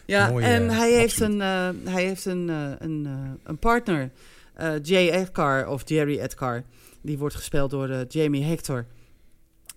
Ja, 0.06 0.30
Mooi, 0.30 0.44
en 0.44 0.68
eh, 0.70 0.76
hij 0.78 0.92
heeft, 0.92 1.20
een, 1.20 1.40
eh, 1.40 1.68
hij 1.84 2.04
heeft 2.04 2.24
een, 2.24 2.50
eh, 2.50 2.70
een, 2.78 3.06
eh, 3.06 3.30
een 3.44 3.58
partner, 3.58 4.10
eh, 4.54 4.72
Jay 4.82 5.10
Edgar 5.10 5.68
of 5.68 5.82
Jerry 5.88 6.18
Edgar. 6.18 6.62
Die 7.02 7.18
wordt 7.18 7.34
gespeeld 7.34 7.70
door 7.70 7.88
eh, 7.88 8.00
Jamie 8.08 8.42
Hector. 8.44 8.86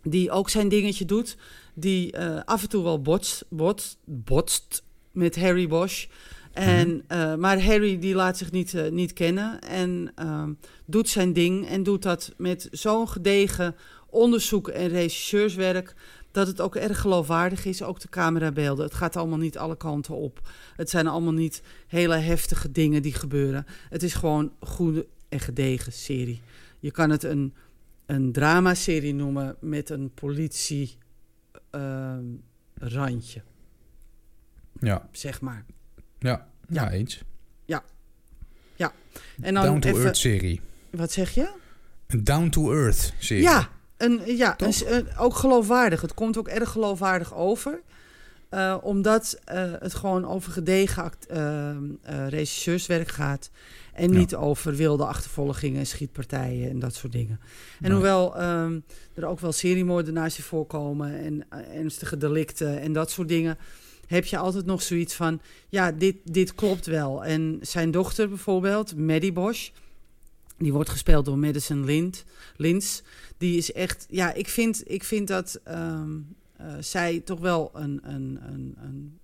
Die 0.03 0.31
ook 0.31 0.49
zijn 0.49 0.69
dingetje 0.69 1.05
doet. 1.05 1.37
Die 1.73 2.11
eh, 2.11 2.39
af 2.45 2.61
en 2.63 2.69
toe 2.69 2.83
wel 2.83 3.01
botst, 3.01 3.45
botst, 3.49 3.97
botst 4.05 4.83
met 5.11 5.35
Harry 5.39 5.67
Bosch. 5.67 6.05
En, 6.55 7.03
eh, 7.07 7.35
maar 7.35 7.63
Harry 7.63 7.99
die 7.99 8.15
laat 8.15 8.37
zich 8.37 8.51
niet, 8.51 8.73
eh, 8.73 8.91
niet 8.91 9.13
kennen 9.13 9.61
en 9.61 10.11
ehm, 10.15 10.53
doet 10.85 11.09
zijn 11.09 11.33
ding. 11.33 11.67
En 11.67 11.83
doet 11.83 12.01
dat 12.01 12.33
met 12.37 12.67
zo'n 12.71 13.09
gedegen 13.09 13.75
onderzoek 14.09 14.67
en 14.67 14.87
regisseurswerk 14.87 15.93
dat 16.31 16.47
het 16.47 16.61
ook 16.61 16.75
erg 16.75 16.99
geloofwaardig 16.99 17.65
is, 17.65 17.83
ook 17.83 17.99
de 17.99 18.09
camerabeelden. 18.09 18.85
Het 18.85 18.93
gaat 18.93 19.15
allemaal 19.15 19.37
niet 19.37 19.57
alle 19.57 19.77
kanten 19.77 20.15
op. 20.15 20.49
Het 20.75 20.89
zijn 20.89 21.07
allemaal 21.07 21.33
niet 21.33 21.61
hele 21.87 22.15
heftige 22.15 22.71
dingen 22.71 23.01
die 23.01 23.13
gebeuren. 23.13 23.65
Het 23.89 24.03
is 24.03 24.13
gewoon 24.13 24.51
een 24.59 24.67
goede 24.67 25.07
en 25.29 25.39
gedegen 25.39 25.93
serie. 25.93 26.41
Je 26.79 26.91
kan 26.91 27.09
het 27.09 27.23
een, 27.23 27.53
een 28.05 28.31
dramaserie 28.31 29.13
noemen 29.13 29.55
met 29.59 29.89
een 29.89 30.11
politie 30.13 30.97
ehm, 31.69 32.25
randje, 32.73 33.41
Ja, 34.79 35.09
zeg 35.11 35.41
maar. 35.41 35.65
Ja, 36.25 36.47
ja. 36.69 36.89
Ja. 36.89 36.93
eens. 36.93 37.23
En 39.41 39.53
dan 39.53 39.63
Down 39.65 39.79
to 39.79 39.89
even, 39.89 40.01
Earth 40.01 40.17
serie. 40.17 40.61
Wat 40.89 41.11
zeg 41.11 41.33
je? 41.35 41.49
Een 42.07 42.23
Down 42.23 42.49
to 42.49 42.71
Earth 42.73 43.13
serie. 43.19 43.43
Ja, 43.43 43.69
een, 43.97 44.21
ja 44.25 44.55
een, 44.57 44.73
een- 44.95 45.17
ook 45.17 45.35
geloofwaardig. 45.35 46.01
Het 46.01 46.13
komt 46.13 46.37
ook 46.37 46.47
erg 46.47 46.69
geloofwaardig 46.69 47.33
over. 47.33 47.81
Eh, 48.49 48.77
omdat 48.81 49.39
eh, 49.45 49.71
het 49.79 49.93
gewoon 49.93 50.25
over 50.27 50.51
gedegen 50.51 51.03
act- 51.03 51.25
eh, 51.25 51.75
regisseurswerk 52.29 53.07
gaat. 53.07 53.49
En 53.93 54.11
Ja. 54.11 54.17
niet 54.17 54.35
over 54.35 54.75
wilde 54.75 55.05
achtervolgingen 55.05 55.79
en 55.79 55.85
schietpartijen 55.87 56.69
en 56.69 56.79
dat 56.79 56.95
soort 56.95 57.11
dingen. 57.13 57.39
En 57.41 57.47
Nee. 57.81 57.91
hoewel 57.91 58.37
ehm, 58.37 58.79
er 59.13 59.25
ook 59.25 59.39
wel 59.39 59.51
seriemoordenaars 59.51 60.37
in 60.37 60.43
voorkomen 60.43 61.19
en 61.19 61.45
ernstige 61.73 62.17
delicten 62.17 62.79
en 62.81 62.93
dat 62.93 63.11
soort 63.11 63.27
dingen, 63.27 63.57
heb 64.07 64.25
je 64.25 64.37
altijd 64.37 64.65
nog 64.65 64.81
zoiets 64.81 65.13
van, 65.13 65.41
ja, 65.69 65.91
dit, 65.91 66.15
dit 66.23 66.55
klopt 66.55 66.85
wel. 66.85 67.25
En 67.25 67.59
zijn 67.61 67.91
dochter 67.91 68.29
bijvoorbeeld, 68.29 68.97
Maddie 68.97 69.31
Bosch, 69.31 69.69
die 70.57 70.73
wordt 70.73 70.89
gespeeld 70.89 71.25
door 71.25 71.37
Madison 71.37 71.85
Lind, 71.85 72.25
Lins, 72.55 73.03
die 73.37 73.57
is 73.57 73.71
echt, 73.71 74.05
ja, 74.09 74.33
ik 74.33 74.47
vind, 74.47 74.83
ik 74.85 75.03
vind 75.03 75.27
dat, 75.27 75.59
ehm, 75.63 76.11
eh, 76.57 76.73
zij 76.79 77.19
toch 77.19 77.39
wel 77.39 77.71
een, 77.73 77.99
een, 78.03 78.39
een, 78.41 78.75
een, 78.79 79.19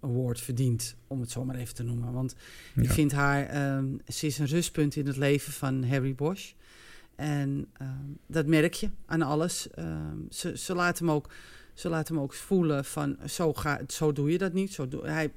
award 0.00 0.40
verdient, 0.40 0.96
om 1.06 1.20
het 1.20 1.30
zo 1.30 1.44
maar 1.44 1.56
even 1.56 1.74
te 1.74 1.82
noemen. 1.82 2.12
Want 2.12 2.34
ik 2.76 2.90
vind 2.90 3.12
haar, 3.12 3.46
ehm, 3.46 3.86
ze 4.08 4.26
is 4.26 4.38
een 4.38 4.46
rustpunt 4.46 4.96
in 4.96 5.06
het 5.06 5.16
leven 5.16 5.52
van 5.52 5.84
Harry 5.84 6.14
Bosch. 6.14 6.52
En 7.16 7.66
ehm, 7.72 8.10
dat 8.26 8.46
merk 8.46 8.74
je 8.74 8.90
aan 9.06 9.22
alles. 9.22 9.68
Ze, 10.30 10.58
ze, 10.58 10.74
laat 10.74 10.98
hem 10.98 11.10
ook, 11.10 11.30
ze 11.76 11.88
laat 11.88 12.08
hem 12.08 12.20
ook 12.20 12.32
voelen 12.32 12.84
van, 12.84 13.16
zo, 13.28 13.52
ga, 13.52 13.80
zo 13.88 14.12
doe 14.12 14.30
je 14.30 14.38
dat 14.38 14.52
niet. 14.52 14.72
Zo 14.72 14.88
doe, 14.88 15.06
hij, 15.06 15.32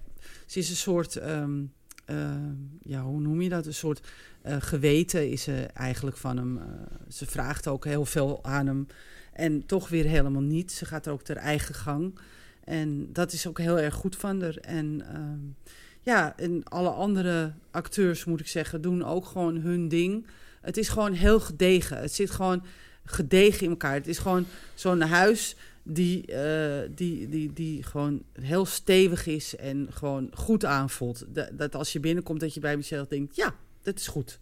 ze 0.46 0.60
is 0.60 0.69
een 0.69 0.75
soort, 0.75 1.15
ehm, 1.15 1.63
ehm, 2.05 2.53
ja, 2.81 3.01
hoe 3.01 3.22
noem 3.22 3.41
je 3.41 3.50
dat? 3.50 3.65
Een 3.65 3.74
soort 3.74 4.08
eh, 4.41 4.55
geweten 4.60 5.29
is 5.29 5.43
ze 5.43 5.67
eigenlijk 5.74 6.17
van 6.17 6.38
hem. 6.38 6.58
Eh, 6.58 6.63
ze 7.10 7.25
vraagt 7.25 7.67
ook 7.67 7.86
heel 7.86 8.05
veel 8.05 8.43
aan 8.43 8.67
hem. 8.67 8.88
En 9.34 9.65
toch 9.65 9.89
weer 9.89 10.05
helemaal 10.05 10.41
niet. 10.41 10.72
Ze 10.72 10.86
gaat 10.86 11.08
ook 11.08 11.27
haar 11.27 11.38
eigen 11.38 11.75
gang. 11.75 12.19
En 12.63 13.13
dat 13.13 13.34
is 13.34 13.48
ook 13.48 13.58
heel 13.58 13.79
erg 13.79 13.93
goed 13.93 14.15
van 14.15 14.41
haar. 14.41 14.55
En 14.55 15.01
ehm, 15.13 15.69
ja, 16.01 16.38
en 16.38 16.63
alle 16.63 16.89
andere 16.89 17.53
acteurs, 17.72 18.25
moet 18.25 18.39
ik 18.39 18.48
zeggen, 18.48 18.81
doen 18.81 19.05
ook 19.05 19.25
gewoon 19.25 19.58
hun 19.58 19.88
ding. 19.88 20.27
Het 20.62 20.77
is 20.77 20.89
gewoon 20.89 21.13
heel 21.13 21.39
gedegen. 21.39 21.98
Het 21.98 22.13
zit 22.13 22.31
gewoon 22.31 22.63
gedegen 23.05 23.63
in 23.63 23.69
elkaar. 23.69 23.93
Het 23.93 24.08
is 24.08 24.17
gewoon 24.17 24.46
zo'n 24.74 25.01
huis 25.01 25.55
die, 25.89 26.25
eh, 26.25 26.89
die, 26.96 27.29
die, 27.29 27.53
die 27.53 27.84
gewoon 27.84 28.22
heel 28.41 28.65
stevig 28.65 29.27
is 29.27 29.55
en 29.55 29.88
gewoon 29.89 30.29
goed 30.34 30.65
aanvoelt. 30.65 31.25
Dat, 31.29 31.50
dat 31.53 31.75
als 31.75 31.93
je 31.93 32.00
binnenkomt, 32.00 32.39
dat 32.39 32.53
je 32.53 32.60
bij 32.60 32.75
jezelf 32.75 33.08
denkt, 33.08 33.36
ja, 33.36 33.55
dat 33.81 34.00
is 34.00 34.08
goed. 34.08 34.39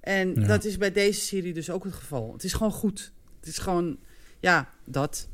En 0.00 0.34
Ja. 0.40 0.46
dat 0.46 0.64
is 0.64 0.78
bij 0.78 0.92
deze 0.92 1.20
serie 1.20 1.52
dus 1.54 1.70
ook 1.70 1.84
het 1.84 1.92
geval. 1.94 2.32
Het 2.32 2.44
is 2.44 2.52
gewoon 2.52 2.72
goed. 2.72 3.12
Het 3.40 3.48
is 3.48 3.58
gewoon, 3.58 3.96
ja, 4.40 4.68
dat. 4.84 5.28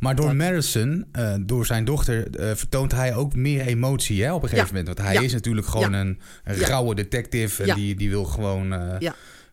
Maar 0.00 0.16
door 0.16 0.26
Dat- 0.26 0.34
Madison, 0.34 1.06
eh, 1.12 1.34
door 1.40 1.66
zijn 1.66 1.84
dochter, 1.84 2.30
eh, 2.36 2.54
vertoont 2.54 2.92
hij 2.92 3.14
ook 3.14 3.34
meer 3.34 3.60
emotie 3.66 4.22
hè, 4.24 4.32
op 4.34 4.42
een 4.42 4.48
gegeven 4.48 4.66
Ja. 4.76 4.80
moment. 4.80 4.96
Want 4.96 5.08
hij 5.08 5.16
Ja. 5.16 5.20
is 5.26 5.32
natuurlijk 5.32 5.66
gewoon 5.66 5.92
een, 5.92 6.18
rauwe 6.44 6.94
detective. 6.94 7.62
En 7.62 7.74
die, 7.74 7.94
die 7.94 8.10
wil 8.10 8.24
gewoon, 8.24 8.72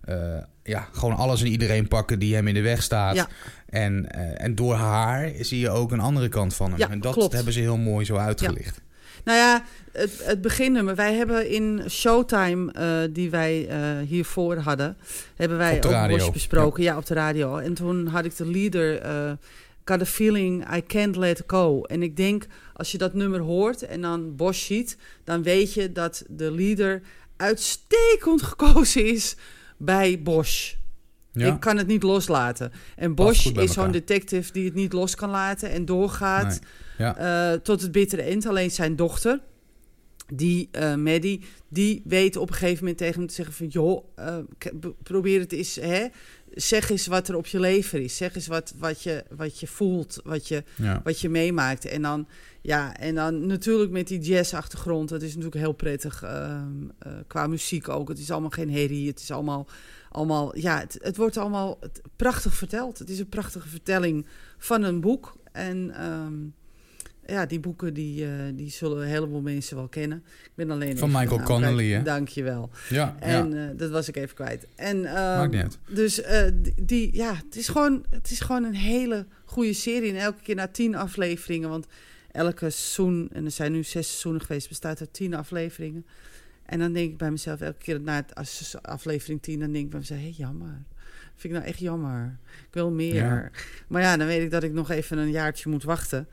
Ja. 0.08 0.14
eh, 0.14 0.44
ja, 0.64 0.88
gewoon 0.92 1.16
alles 1.16 1.42
en 1.42 1.48
iedereen 1.48 1.88
pakken 1.88 2.20
die 2.20 2.36
hem 2.36 2.48
in 2.48 2.54
de 2.54 2.62
weg 2.62 2.84
staat. 2.84 3.16
Ja. 3.16 3.28
En, 3.70 4.12
eh, 4.12 4.44
en 4.44 4.56
door 4.56 4.76
haar 4.76 5.32
zie 5.40 5.60
je 5.60 5.70
ook 5.70 5.92
een 5.92 6.00
andere 6.00 6.30
kant 6.30 6.56
van 6.56 6.70
hem. 6.70 6.80
Ja, 6.80 6.90
en 6.90 7.00
dat 7.00 7.14
klopt. 7.14 7.34
hebben 7.34 7.54
ze 7.54 7.60
heel 7.60 7.78
mooi 7.78 8.06
zo 8.06 8.16
uitgelicht. 8.16 8.82
Nou 9.24 9.38
ja, 9.38 9.64
het, 9.92 10.22
het 10.24 10.42
beginnummer. 10.42 10.96
Wij 10.96 11.14
hebben 11.14 11.50
in 11.50 11.84
Showtime, 11.90 12.72
eh, 12.72 13.14
die 13.14 13.30
wij 13.30 13.70
hiervoor 14.08 14.58
hadden, 14.58 14.98
hebben 15.36 15.58
wij 15.58 15.76
Op 15.76 15.82
de 15.82 15.88
ook 15.88 15.94
radio. 15.94 16.18
Bosch 16.18 16.32
besproken. 16.32 16.84
Ja. 16.84 16.98
op 16.98 17.06
de 17.06 17.14
radio. 17.14 17.58
En 17.58 17.74
toen 17.74 18.08
had 18.08 18.26
ik 18.26 18.36
de 18.36 18.52
leader, 18.52 19.00
eh 19.02 19.32
Got 19.88 20.02
a 20.02 20.06
feeling 20.06 20.76
I 20.76 20.84
can't 20.86 21.16
let 21.16 21.44
go. 21.48 21.82
En 21.82 22.04
ik 22.04 22.18
denk, 22.18 22.46
als 22.74 22.92
je 22.92 22.98
dat 22.98 23.14
nummer 23.14 23.40
hoort 23.40 23.82
en 23.82 24.02
dan 24.02 24.36
Bosch 24.36 24.66
ziet, 24.66 24.98
dan 25.24 25.44
weet 25.44 25.74
je 25.74 25.92
dat 25.92 26.24
de 26.30 26.52
leader 26.52 27.02
uitstekend 27.38 28.42
gekozen 28.42 29.06
is 29.06 29.36
bij 29.78 30.22
Bosch. 30.24 30.74
Ja. 31.32 31.54
Ik 31.54 31.60
kan 31.60 31.78
het 31.78 31.88
niet 31.88 32.04
loslaten. 32.04 32.72
En 32.96 33.16
Bosch 33.16 33.46
is 33.46 33.74
zo'n 33.74 33.92
detective 33.92 34.52
die 34.52 34.66
het 34.66 34.74
niet 34.74 34.94
los 34.94 35.16
kan 35.16 35.30
laten 35.30 35.70
en 35.72 35.86
doorgaat 35.86 36.60
Nee. 36.98 37.08
Ja. 37.08 37.18
eh, 37.52 37.60
tot 37.60 37.82
het 37.82 37.92
bittere 37.92 38.22
eind. 38.22 38.46
Alleen 38.46 38.72
zijn 38.72 38.96
dochter, 38.96 39.40
die 40.34 40.70
eh 40.72 40.96
Maddie, 40.96 41.44
die 41.68 42.02
weet 42.06 42.36
op 42.36 42.50
een 42.50 42.56
gegeven 42.56 42.80
moment 42.80 42.98
tegen 42.98 43.20
hem 43.20 43.28
te 43.28 43.34
zeggen 43.34 43.54
van... 43.54 43.68
joh, 43.68 44.04
eh, 44.16 44.38
probeer 45.04 45.40
het 45.40 45.52
eens, 45.52 45.76
hè? 45.76 46.08
zeg 46.54 46.90
eens 46.90 47.08
wat 47.08 47.28
er 47.28 47.36
op 47.36 47.46
je 47.46 47.60
leven 47.60 48.04
is. 48.04 48.18
Zeg 48.18 48.36
eens 48.36 48.48
wat, 48.48 48.74
wat, 48.78 49.04
je, 49.04 49.24
wat 49.36 49.60
je 49.60 49.68
voelt, 49.68 50.20
wat 50.24 50.48
je, 50.48 50.64
Ja. 50.76 51.02
wat 51.04 51.20
je 51.20 51.30
meemaakt. 51.30 51.86
En 51.86 52.02
dan, 52.02 52.28
ja, 52.62 52.98
en 52.98 53.16
dan 53.16 53.46
natuurlijk 53.46 53.92
met 53.92 54.08
die 54.08 54.20
jazz-achtergrond. 54.20 55.10
Dat 55.10 55.22
is 55.22 55.30
natuurlijk 55.30 55.56
heel 55.56 55.72
prettig 55.74 56.24
ehm, 56.24 56.72
eh, 57.00 57.12
qua 57.28 57.48
muziek 57.48 57.90
ook. 57.90 58.10
Het 58.10 58.20
is 58.20 58.32
allemaal 58.32 58.50
geen 58.50 58.72
herrie. 58.72 59.08
Het 59.08 59.20
is 59.20 59.32
allemaal, 59.32 59.68
allemaal 60.12 60.58
ja, 60.58 60.80
het, 60.80 60.98
het 61.02 61.18
wordt 61.18 61.38
allemaal 61.38 61.80
prachtig 62.16 62.54
verteld. 62.54 63.00
Het 63.00 63.10
is 63.10 63.20
een 63.20 63.30
prachtige 63.30 63.68
vertelling 63.68 64.26
van 64.58 64.84
een 64.84 65.02
boek. 65.02 65.38
En 65.52 65.92
ehm, 65.92 66.34
ja, 67.28 67.46
die 67.46 67.60
boeken 67.60 67.94
die, 67.94 68.26
eh, 68.26 68.32
die 68.54 68.70
zullen 68.70 69.02
een 69.02 69.08
heleboel 69.08 69.42
mensen 69.42 69.76
wel 69.76 69.88
kennen. 69.88 70.24
Ik 70.44 70.52
ben 70.56 70.72
alleen 70.72 70.98
Van 70.98 71.12
Michael 71.12 71.42
Connelly, 71.42 71.92
hè? 71.92 72.02
Dank 72.04 72.28
je 72.28 72.44
wel. 72.44 72.70
Ja, 72.90 73.16
En 73.20 73.52
ja. 73.52 73.70
eh, 73.70 73.78
dat 73.78 73.90
was 73.90 74.08
ik 74.08 74.16
even 74.16 74.36
kwijt. 74.36 74.68
En, 74.76 75.02
Maakt 75.02 75.52
niet 75.52 75.62
uit. 75.62 75.80
Dus 75.90 76.22
eh, 76.22 76.52
die, 76.82 77.16
ja, 77.16 77.36
het 77.36 77.56
is, 77.56 77.68
gewoon, 77.68 78.06
het 78.10 78.32
is 78.32 78.40
gewoon 78.40 78.64
een 78.64 78.76
hele 78.76 79.26
goede 79.46 79.74
serie. 79.74 80.10
En 80.10 80.18
elke 80.18 80.42
keer 80.42 80.56
na 80.56 80.68
tien 80.68 80.96
afleveringen, 80.96 81.70
want 81.70 81.86
elke 82.32 82.70
seizoen, 82.70 83.30
en 83.34 83.46
er 83.46 83.52
zijn 83.52 83.72
nu 83.72 83.84
zes 83.84 84.08
seizoenen 84.08 84.42
geweest, 84.42 84.68
bestaat 84.68 85.00
uit 85.00 85.14
tien 85.14 85.34
afleveringen. 85.34 86.06
En 86.66 86.80
dan 86.80 86.94
denk 86.94 87.12
ik 87.12 87.18
bij 87.18 87.32
mezelf, 87.32 87.62
elke 87.62 87.78
keer 87.78 88.02
na 88.02 88.16
het, 88.16 88.82
aflevering 88.82 89.42
tien, 89.42 89.60
dan 89.60 89.72
denk 89.72 89.84
ik 89.84 89.90
bij 89.90 90.00
mezelf, 90.00 90.20
hé, 90.20 90.26
hey, 90.26 90.36
jammer. 90.38 90.84
Vind 91.36 91.54
ik 91.54 91.60
nou 91.60 91.72
echt 91.72 91.80
jammer. 91.80 92.38
Ik 92.68 92.74
wil 92.74 92.92
meer. 92.92 93.16
Ja. 93.16 93.50
Maar 93.88 94.02
ja, 94.02 94.18
dan 94.18 94.28
weet 94.28 94.44
ik 94.44 94.52
dat 94.52 94.64
ik 94.64 94.74
nog 94.74 94.90
even 94.90 95.18
een 95.18 95.32
jaartje 95.32 95.70
moet 95.70 95.84
wachten. 95.84 96.28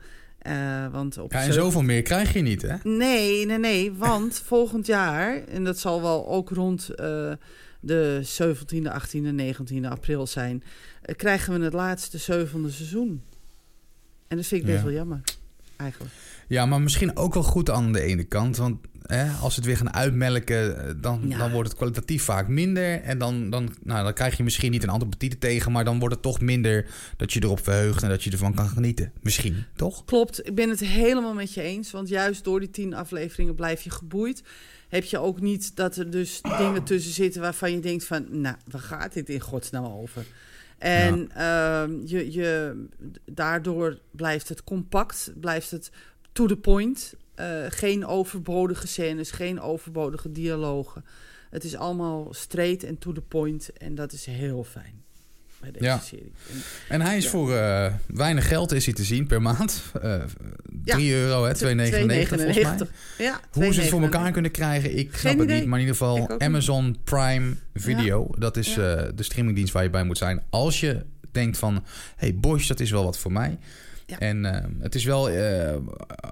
Eh, 0.45 0.87
want 0.91 1.17
op 1.17 1.31
ja, 1.31 1.41
en 1.41 1.53
zoveel 1.53 1.81
meer 1.81 2.01
krijg 2.01 2.33
je 2.33 2.41
niet, 2.41 2.61
hè? 2.61 2.75
Nee, 2.83 3.45
nee, 3.45 3.57
nee. 3.59 3.93
Want 3.93 4.41
volgend 4.45 4.85
jaar, 4.85 5.43
en 5.43 5.63
dat 5.63 5.79
zal 5.79 6.01
wel 6.01 6.27
ook 6.27 6.49
rond 6.49 6.89
eh, 6.89 7.31
de 7.79 8.21
17e, 8.41 8.91
18e, 8.91 9.55
19e 9.55 9.85
april 9.89 10.27
zijn, 10.27 10.63
eh, 11.01 11.15
krijgen 11.15 11.59
we 11.59 11.63
het 11.65 11.73
laatste 11.73 12.17
zevende 12.17 12.71
seizoen. 12.71 13.21
En 14.27 14.37
dat 14.37 14.45
vind 14.45 14.61
ik 14.61 14.67
best 14.67 14.79
Ja. 14.79 14.83
wel 14.85 14.93
jammer, 14.93 15.21
eigenlijk. 15.75 16.13
Ja, 16.47 16.65
maar 16.65 16.81
misschien 16.81 17.17
ook 17.17 17.33
wel 17.33 17.43
goed 17.43 17.69
aan 17.69 17.91
de 17.91 18.01
ene 18.01 18.23
kant. 18.23 18.57
Want 18.57 18.77
hè, 19.07 19.31
als 19.31 19.53
ze 19.53 19.59
het 19.59 19.67
weer 19.67 19.77
gaan 19.77 19.93
uitmelken, 19.93 20.87
eh, 20.87 20.93
dan, 20.97 21.21
Ja. 21.27 21.37
dan 21.37 21.51
wordt 21.51 21.67
het 21.69 21.77
kwalitatief 21.77 22.23
vaak 22.23 22.47
minder. 22.47 23.01
En 23.01 23.17
dan, 23.17 23.49
dan, 23.49 23.75
nou, 23.83 24.03
dan 24.03 24.13
krijg 24.13 24.37
je 24.37 24.43
misschien 24.43 24.71
niet 24.71 24.83
een 24.83 24.89
er 24.89 25.37
tegen, 25.37 25.71
maar 25.71 25.85
dan 25.85 25.99
wordt 25.99 26.13
het 26.13 26.23
toch 26.23 26.41
minder 26.41 26.85
dat 27.17 27.33
je 27.33 27.43
erop 27.43 27.63
verheugt 27.63 28.03
en 28.03 28.09
dat 28.09 28.23
je 28.23 28.31
ervan 28.31 28.53
kan 28.53 28.67
genieten. 28.67 29.11
Misschien, 29.21 29.63
toch? 29.75 30.05
Klopt, 30.05 30.47
ik 30.47 30.55
ben 30.55 30.69
het 30.69 30.79
helemaal 30.79 31.33
met 31.33 31.53
je 31.53 31.61
eens. 31.61 31.91
Want 31.91 32.09
juist 32.09 32.43
door 32.43 32.59
die 32.59 32.69
tien 32.69 32.93
afleveringen 32.93 33.55
blijf 33.55 33.81
je 33.81 33.89
geboeid. 33.89 34.43
Heb 34.89 35.03
je 35.03 35.17
ook 35.17 35.41
niet 35.41 35.75
dat 35.75 35.95
er 35.95 36.09
dus 36.09 36.41
dingen 36.57 36.83
tussen 36.83 37.13
zitten 37.13 37.41
waarvan 37.41 37.71
je 37.71 37.79
denkt 37.79 38.05
van... 38.05 38.25
nou, 38.41 38.55
waar 38.71 38.81
gaat 38.81 39.13
dit 39.13 39.29
in 39.29 39.39
godsnaam 39.39 39.85
over? 39.85 40.25
En 40.77 41.31
ehm, 41.35 41.91
je, 42.05 42.31
je, 42.31 42.75
daardoor 43.25 43.99
blijft 44.11 44.49
het 44.49 44.63
compact, 44.63 45.31
blijft 45.39 45.71
het 45.71 45.91
to 46.31 46.45
the 46.45 46.55
point. 46.55 47.13
Eh, 47.35 47.47
geen 47.69 48.05
overbodige 48.05 48.87
scènes, 48.87 49.31
geen 49.31 49.61
overbodige 49.61 50.31
dialogen. 50.31 51.05
Het 51.49 51.63
is 51.63 51.75
allemaal 51.75 52.27
straight 52.33 52.83
en 52.83 52.97
to 52.97 53.11
the 53.11 53.21
point. 53.21 53.69
En 53.77 53.95
dat 53.95 54.11
is 54.11 54.25
heel 54.25 54.63
fijn 54.63 55.03
bij 55.59 55.71
deze 55.71 55.83
Ja. 55.85 55.99
serie. 55.99 56.31
En 56.49 56.55
En 56.87 57.01
hij 57.01 57.17
is 57.17 57.23
Ja. 57.23 57.29
voor 57.29 57.55
eh, 57.55 57.93
weinig 58.07 58.47
geld 58.47 58.71
is 58.71 58.85
hij 58.85 58.93
te 58.93 59.03
zien 59.03 59.27
per 59.27 59.41
maand. 59.41 59.83
Eh 60.01 60.21
3 60.83 61.13
euro, 61.13 61.43
hè, 61.45 61.53
2,99 61.55 62.27
volgens 62.39 62.63
mij. 62.63 62.75
2,99. 62.75 62.89
Ja, 63.17 63.39
Hoe 63.51 63.73
ze 63.73 63.81
het 63.81 63.89
voor 63.89 63.99
2,99. 63.99 64.03
elkaar 64.13 64.31
kunnen 64.31 64.51
krijgen, 64.51 64.97
ik 64.97 65.15
snap 65.17 65.37
het 65.39 65.47
niet. 65.47 65.65
Maar 65.65 65.79
in 65.79 65.85
ieder 65.85 65.95
geval 65.97 66.17
niet. 66.17 66.41
Amazon 66.41 66.97
Prime 67.03 67.55
Video. 67.73 68.27
Dat 68.37 68.57
is 68.57 68.73
de 68.73 69.13
streamingdienst 69.23 69.73
waar 69.73 69.83
je 69.83 69.89
bij 69.89 70.03
moet 70.03 70.17
zijn. 70.17 70.43
Als 70.49 70.79
je 70.79 71.05
denkt 71.31 71.57
van, 71.57 71.83
hey 72.15 72.35
Bosch, 72.35 72.67
dat 72.67 72.79
is 72.79 72.91
wel 72.91 73.03
wat 73.03 73.17
voor 73.17 73.31
mij. 73.31 73.57
Ja. 74.05 74.19
En 74.19 74.45
eh, 74.45 74.63
het 74.79 74.95
is 74.95 75.03
wel, 75.03 75.29
eh, 75.29 75.75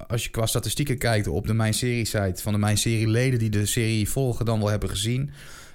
als 0.08 0.24
je 0.24 0.30
qua 0.30 0.46
statistieken 0.46 0.98
kijkt 0.98 1.28
op 1.28 1.48
de 1.48 1.54
Mijn 1.54 1.74
Serie 1.74 2.06
site... 2.06 2.42
van 2.42 2.54
de 2.54 2.60
Mijn 2.60 2.78
Serie 2.78 3.08
leden 3.08 3.40
die 3.40 3.50
de 3.50 3.66
serie 3.66 4.10
volgen 4.10 4.46
dan 4.46 4.60
wel 4.60 4.70
hebben 4.70 4.90
gezien... 4.90 5.30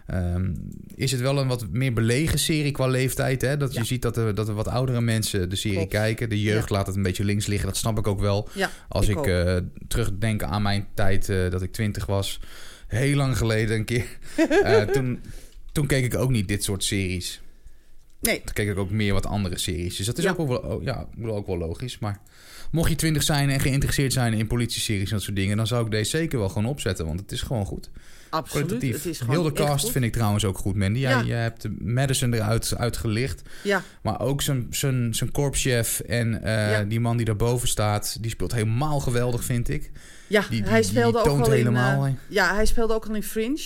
ehm, 0.06 0.54
is 0.94 1.10
het 1.12 1.20
wel 1.20 1.38
een 1.38 1.48
wat 1.48 1.66
meer 1.70 1.92
belegen 1.92 2.38
serie 2.38 2.72
qua 2.72 2.86
leeftijd. 2.86 3.40
Hè? 3.42 3.56
Dat 3.56 3.74
je 3.74 3.84
ziet 3.84 4.02
dat 4.02 4.16
er, 4.16 4.34
dat 4.34 4.48
er 4.48 4.54
wat 4.54 4.68
oudere 4.68 5.00
mensen 5.00 5.48
de 5.50 5.56
serie 5.56 5.76
Klopt. 5.76 5.92
kijken. 5.92 6.28
De 6.28 6.40
jeugd 6.40 6.68
Ja. 6.68 6.74
laat 6.76 6.86
het 6.86 6.96
een 6.96 7.02
beetje 7.02 7.24
links 7.24 7.46
liggen. 7.46 7.68
Dat 7.68 7.76
snap 7.76 7.98
ik 7.98 8.06
ook 8.06 8.20
wel. 8.20 8.48
Ja, 8.54 8.70
Als 8.88 9.08
ik 9.08 9.26
eh, 9.26 9.56
terugdenk 9.88 10.42
aan 10.42 10.62
mijn 10.62 10.86
tijd 10.94 11.28
eh, 11.28 11.50
dat 11.50 11.62
ik 11.62 11.72
twintig 11.72 12.06
was, 12.06 12.40
heel 12.86 13.16
lang 13.16 13.36
geleden 13.36 13.76
een 13.76 13.84
keer, 13.84 14.06
toen, 14.92 15.20
toen 15.72 15.86
keek 15.86 16.04
ik 16.04 16.14
ook 16.14 16.30
niet 16.30 16.48
dit 16.48 16.64
soort 16.64 16.84
series. 16.84 17.40
Nee, 18.20 18.42
Toen 18.44 18.54
keek 18.54 18.68
ik 18.68 18.78
ook 18.78 18.90
meer 18.90 19.12
wat 19.12 19.26
andere 19.26 19.58
series. 19.58 19.96
Dus 19.96 20.06
dat 20.06 20.18
is 20.18 20.24
Ja. 20.24 20.34
ook, 20.36 20.48
wel, 20.48 20.58
oh, 20.58 20.82
ja, 20.82 21.06
ook 21.22 21.46
wel 21.46 21.58
logisch. 21.58 21.98
Maar 21.98 22.20
mocht 22.70 22.90
je 22.90 22.96
twintig 22.96 23.22
zijn 23.22 23.50
en 23.50 23.60
geïnteresseerd 23.60 24.12
zijn 24.12 24.32
in 24.34 24.46
politieseries 24.46 25.08
en 25.08 25.14
dat 25.16 25.22
soort 25.24 25.36
dingen, 25.36 25.56
dan 25.56 25.66
zou 25.66 25.84
ik 25.84 25.90
deze 25.90 26.10
zeker 26.10 26.38
wel 26.38 26.48
gewoon 26.48 26.66
opzetten, 26.68 27.06
want 27.06 27.20
het 27.20 27.32
is 27.32 27.42
gewoon 27.42 27.64
goed. 27.66 27.90
absoluut. 28.30 28.66
Kwalitatief. 28.66 28.96
Het 29.02 29.12
is 29.12 29.18
gewoon 29.18 29.34
Heel 29.34 29.44
de 29.44 29.52
cast 29.52 29.82
goed. 29.84 29.92
vind 29.92 30.04
ik 30.04 30.12
trouwens 30.12 30.44
ook 30.44 30.58
goed, 30.58 30.76
Mandy. 30.76 30.98
Jij, 30.98 31.10
Ja. 31.10 31.22
jij 31.24 31.42
hebt 31.42 31.68
Madison 31.80 32.32
eruit 32.34 32.74
uitgelicht. 32.76 33.42
Ja, 33.62 33.82
Maar 34.02 34.20
ook 34.20 34.42
zijn, 34.42 34.66
zijn, 34.70 35.14
zijn 35.14 35.30
korpschef 35.30 36.00
en 36.00 36.42
eh, 36.42 36.70
Ja. 36.70 36.82
die 36.84 37.00
man 37.00 37.16
die 37.16 37.26
daarboven 37.26 37.68
staat, 37.68 38.16
die 38.20 38.30
speelt 38.30 38.52
helemaal 38.52 39.00
geweldig, 39.00 39.44
vind 39.44 39.68
ik. 39.68 39.90
ja 40.26 40.40
Die, 40.40 40.50
die, 40.62 40.70
hij 40.70 40.80
die 40.80 40.90
speelde 40.90 41.18
ook 41.18 41.40
al 41.40 41.50
helemaal. 41.50 42.04
in... 42.06 42.12
eh, 42.12 42.34
ja, 42.34 42.54
hij 42.54 42.66
speelde 42.66 42.94
ook 42.94 43.06
al 43.08 43.14
in 43.14 43.22
Fringe. 43.22 43.60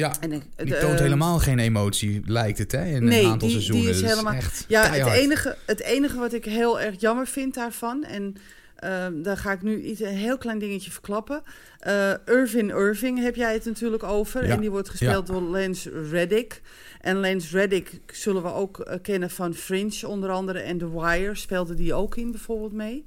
Ja, 0.00 0.12
En 0.20 0.30
die 0.30 0.42
toont 0.78 0.94
ehm, 0.94 1.02
helemaal 1.02 1.38
geen 1.38 1.58
emotie, 1.58 2.22
lijkt 2.26 2.58
het, 2.58 2.72
hè? 2.72 2.84
In 2.84 3.04
Nee, 3.04 3.24
een 3.24 3.30
aantal 3.30 3.48
die- 3.48 3.56
die 3.56 3.64
seizoenen. 3.66 3.94
is 3.94 4.00
Dat 4.00 4.10
helemaal- 4.10 4.32
echt 4.34 4.64
Ja, 4.68 4.90
het 4.92 5.06
enige, 5.12 5.56
het 5.66 5.80
enige 5.80 6.18
wat 6.18 6.32
ik 6.32 6.44
heel 6.44 6.80
erg 6.80 7.00
jammer 7.00 7.26
vind 7.26 7.54
daarvan, 7.54 8.04
en 8.04 8.34
ehm, 8.76 9.22
daar 9.22 9.36
ga 9.36 9.52
ik 9.52 9.62
nu 9.62 9.80
iets, 9.82 10.00
een 10.00 10.06
heel 10.16 10.38
klein 10.38 10.58
dingetje 10.58 10.90
verklappen. 10.90 11.42
Eh 11.78 12.12
Irvin 12.26 12.68
Irving 12.68 13.22
heb 13.22 13.34
jij 13.34 13.52
het 13.52 13.64
natuurlijk 13.64 14.02
over. 14.02 14.46
Ja, 14.46 14.54
En 14.54 14.60
die 14.60 14.70
wordt 14.70 14.88
gespeeld 14.88 15.26
door 15.26 15.42
Lance 15.42 15.90
Reddick. 16.10 16.60
En 17.00 17.16
Lance 17.16 17.56
Reddick 17.56 18.00
zullen 18.12 18.42
we 18.42 18.52
ook 18.52 18.80
eh, 18.80 18.96
kennen 19.02 19.30
van 19.30 19.54
Fringe 19.54 20.06
onder 20.08 20.30
andere. 20.30 20.58
En 20.58 20.78
The 20.78 21.00
Wire 21.00 21.34
speelde 21.34 21.74
die 21.74 21.94
ook 21.94 22.16
in 22.16 22.30
bijvoorbeeld 22.30 22.72
mee. 22.72 23.04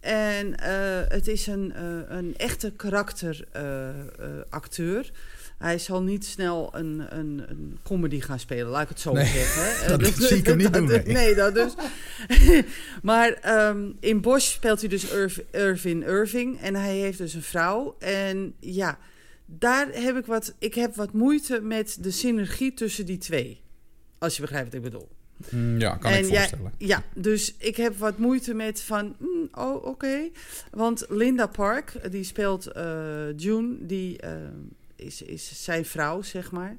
En 0.00 0.56
eh, 0.58 0.72
het 1.08 1.28
is 1.28 1.46
een, 1.46 1.72
een 2.08 2.34
echte 2.36 2.72
karakteracteur. 2.76 5.10
Hij 5.58 5.78
zal 5.78 6.02
niet 6.02 6.24
snel 6.24 6.70
een, 6.72 7.02
een, 7.18 7.44
een 7.48 7.78
comedy 7.82 8.20
gaan 8.20 8.38
spelen, 8.38 8.66
laat 8.66 8.82
ik 8.82 8.88
het 8.88 9.00
zo 9.00 9.12
Nee, 9.12 9.26
zeggen. 9.26 9.88
dat 9.98 10.00
Eh, 10.02 10.14
zie 10.14 10.36
ik 10.36 10.46
hem 10.46 10.56
niet 10.56 10.72
dat- 10.72 10.74
doen, 10.74 10.86
nee. 10.86 11.02
Nee, 11.14 11.34
dat 11.34 11.54
dus. 11.54 11.74
maar 13.02 13.32
ehm, 13.32 13.90
in 14.00 14.20
Bosch 14.20 14.52
speelt 14.52 14.80
hij 14.80 14.88
dus 14.88 15.10
Irv, 15.10 15.38
Irvin 15.50 16.02
Irving. 16.02 16.60
En 16.60 16.74
hij 16.74 16.96
heeft 16.96 17.18
dus 17.18 17.34
een 17.34 17.42
vrouw. 17.42 17.96
En 17.98 18.54
ja, 18.60 18.98
daar 19.46 19.88
heb 19.92 20.16
ik 20.16 20.26
wat... 20.26 20.54
Ik 20.58 20.74
heb 20.74 20.94
wat 20.94 21.12
moeite 21.12 21.60
met 21.60 21.96
de 22.00 22.10
synergie 22.10 22.74
tussen 22.74 23.06
die 23.06 23.18
twee. 23.18 23.60
Als 24.18 24.34
je 24.36 24.40
begrijpt 24.42 24.64
wat 24.66 24.74
ik 24.74 24.82
bedoel. 24.82 25.08
Mm, 25.50 25.78
Ja, 25.80 25.96
kan 25.96 26.10
En 26.12 26.18
ik 26.18 26.24
voorstellen. 26.26 26.72
Ja, 26.78 27.02
dus 27.14 27.54
ik 27.58 27.76
heb 27.76 27.96
wat 27.96 28.18
moeite 28.18 28.54
met 28.54 28.80
van, 28.80 29.16
mm, 29.18 29.48
oh 29.52 29.84
oké. 29.84 30.28
Want 30.70 31.06
Linda 31.08 31.46
Park, 31.46 31.90
eh, 31.94 32.10
die 32.10 32.24
speelt 32.24 32.66
eh, 32.66 33.36
June, 33.36 33.76
die 33.80 34.18
eh, 34.18 34.30
is, 35.04 35.22
is 35.22 35.64
zijn 35.64 35.84
vrouw, 35.84 36.22
zeg 36.22 36.50
maar. 36.50 36.76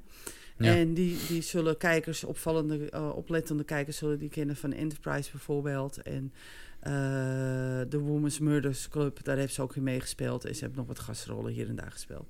Ja. 0.57 0.75
En 0.75 0.93
die, 0.93 1.17
die 1.27 1.41
zullen 1.41 1.77
kijkers, 1.77 2.23
opvallende, 2.23 2.89
eh, 2.89 3.15
oplettende 3.15 3.63
kijkers, 3.63 3.97
zullen 3.97 4.19
die 4.19 4.29
kennen 4.29 4.55
van 4.55 4.73
Enterprise 4.73 5.31
bijvoorbeeld. 5.31 6.01
En 6.01 6.33
eh 6.79 7.81
The 7.89 7.99
Women's 7.99 8.39
Murders 8.39 8.89
Club, 8.89 9.23
daar 9.23 9.37
heeft 9.37 9.53
ze 9.53 9.61
ook 9.61 9.75
in 9.75 9.83
meegespeeld. 9.83 10.45
En 10.45 10.55
ze 10.55 10.63
heeft 10.63 10.75
nog 10.75 10.87
wat 10.87 10.99
gastrollen 10.99 11.53
hier 11.53 11.69
en 11.69 11.75
daar 11.75 11.91
gespeeld. 11.91 12.27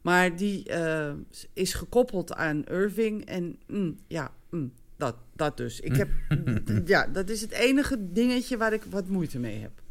Maar 0.00 0.36
die 0.36 0.68
eh, 0.68 1.12
is 1.52 1.74
gekoppeld 1.74 2.32
aan 2.32 2.64
Irving. 2.64 3.24
En 3.24 3.58
mm, 3.66 3.98
ja, 4.06 4.32
mm, 4.50 4.72
dat, 4.96 5.16
dat 5.34 5.56
dus. 5.56 5.80
Ik 5.80 5.96
heb, 5.96 6.08
ja, 6.84 7.06
dat 7.06 7.28
is 7.28 7.40
het 7.40 7.50
enige 7.50 8.12
dingetje 8.12 8.56
waar 8.56 8.72
ik 8.72 8.84
wat 8.84 9.08
moeite 9.08 9.38
mee 9.38 9.60
heb. 9.60 9.82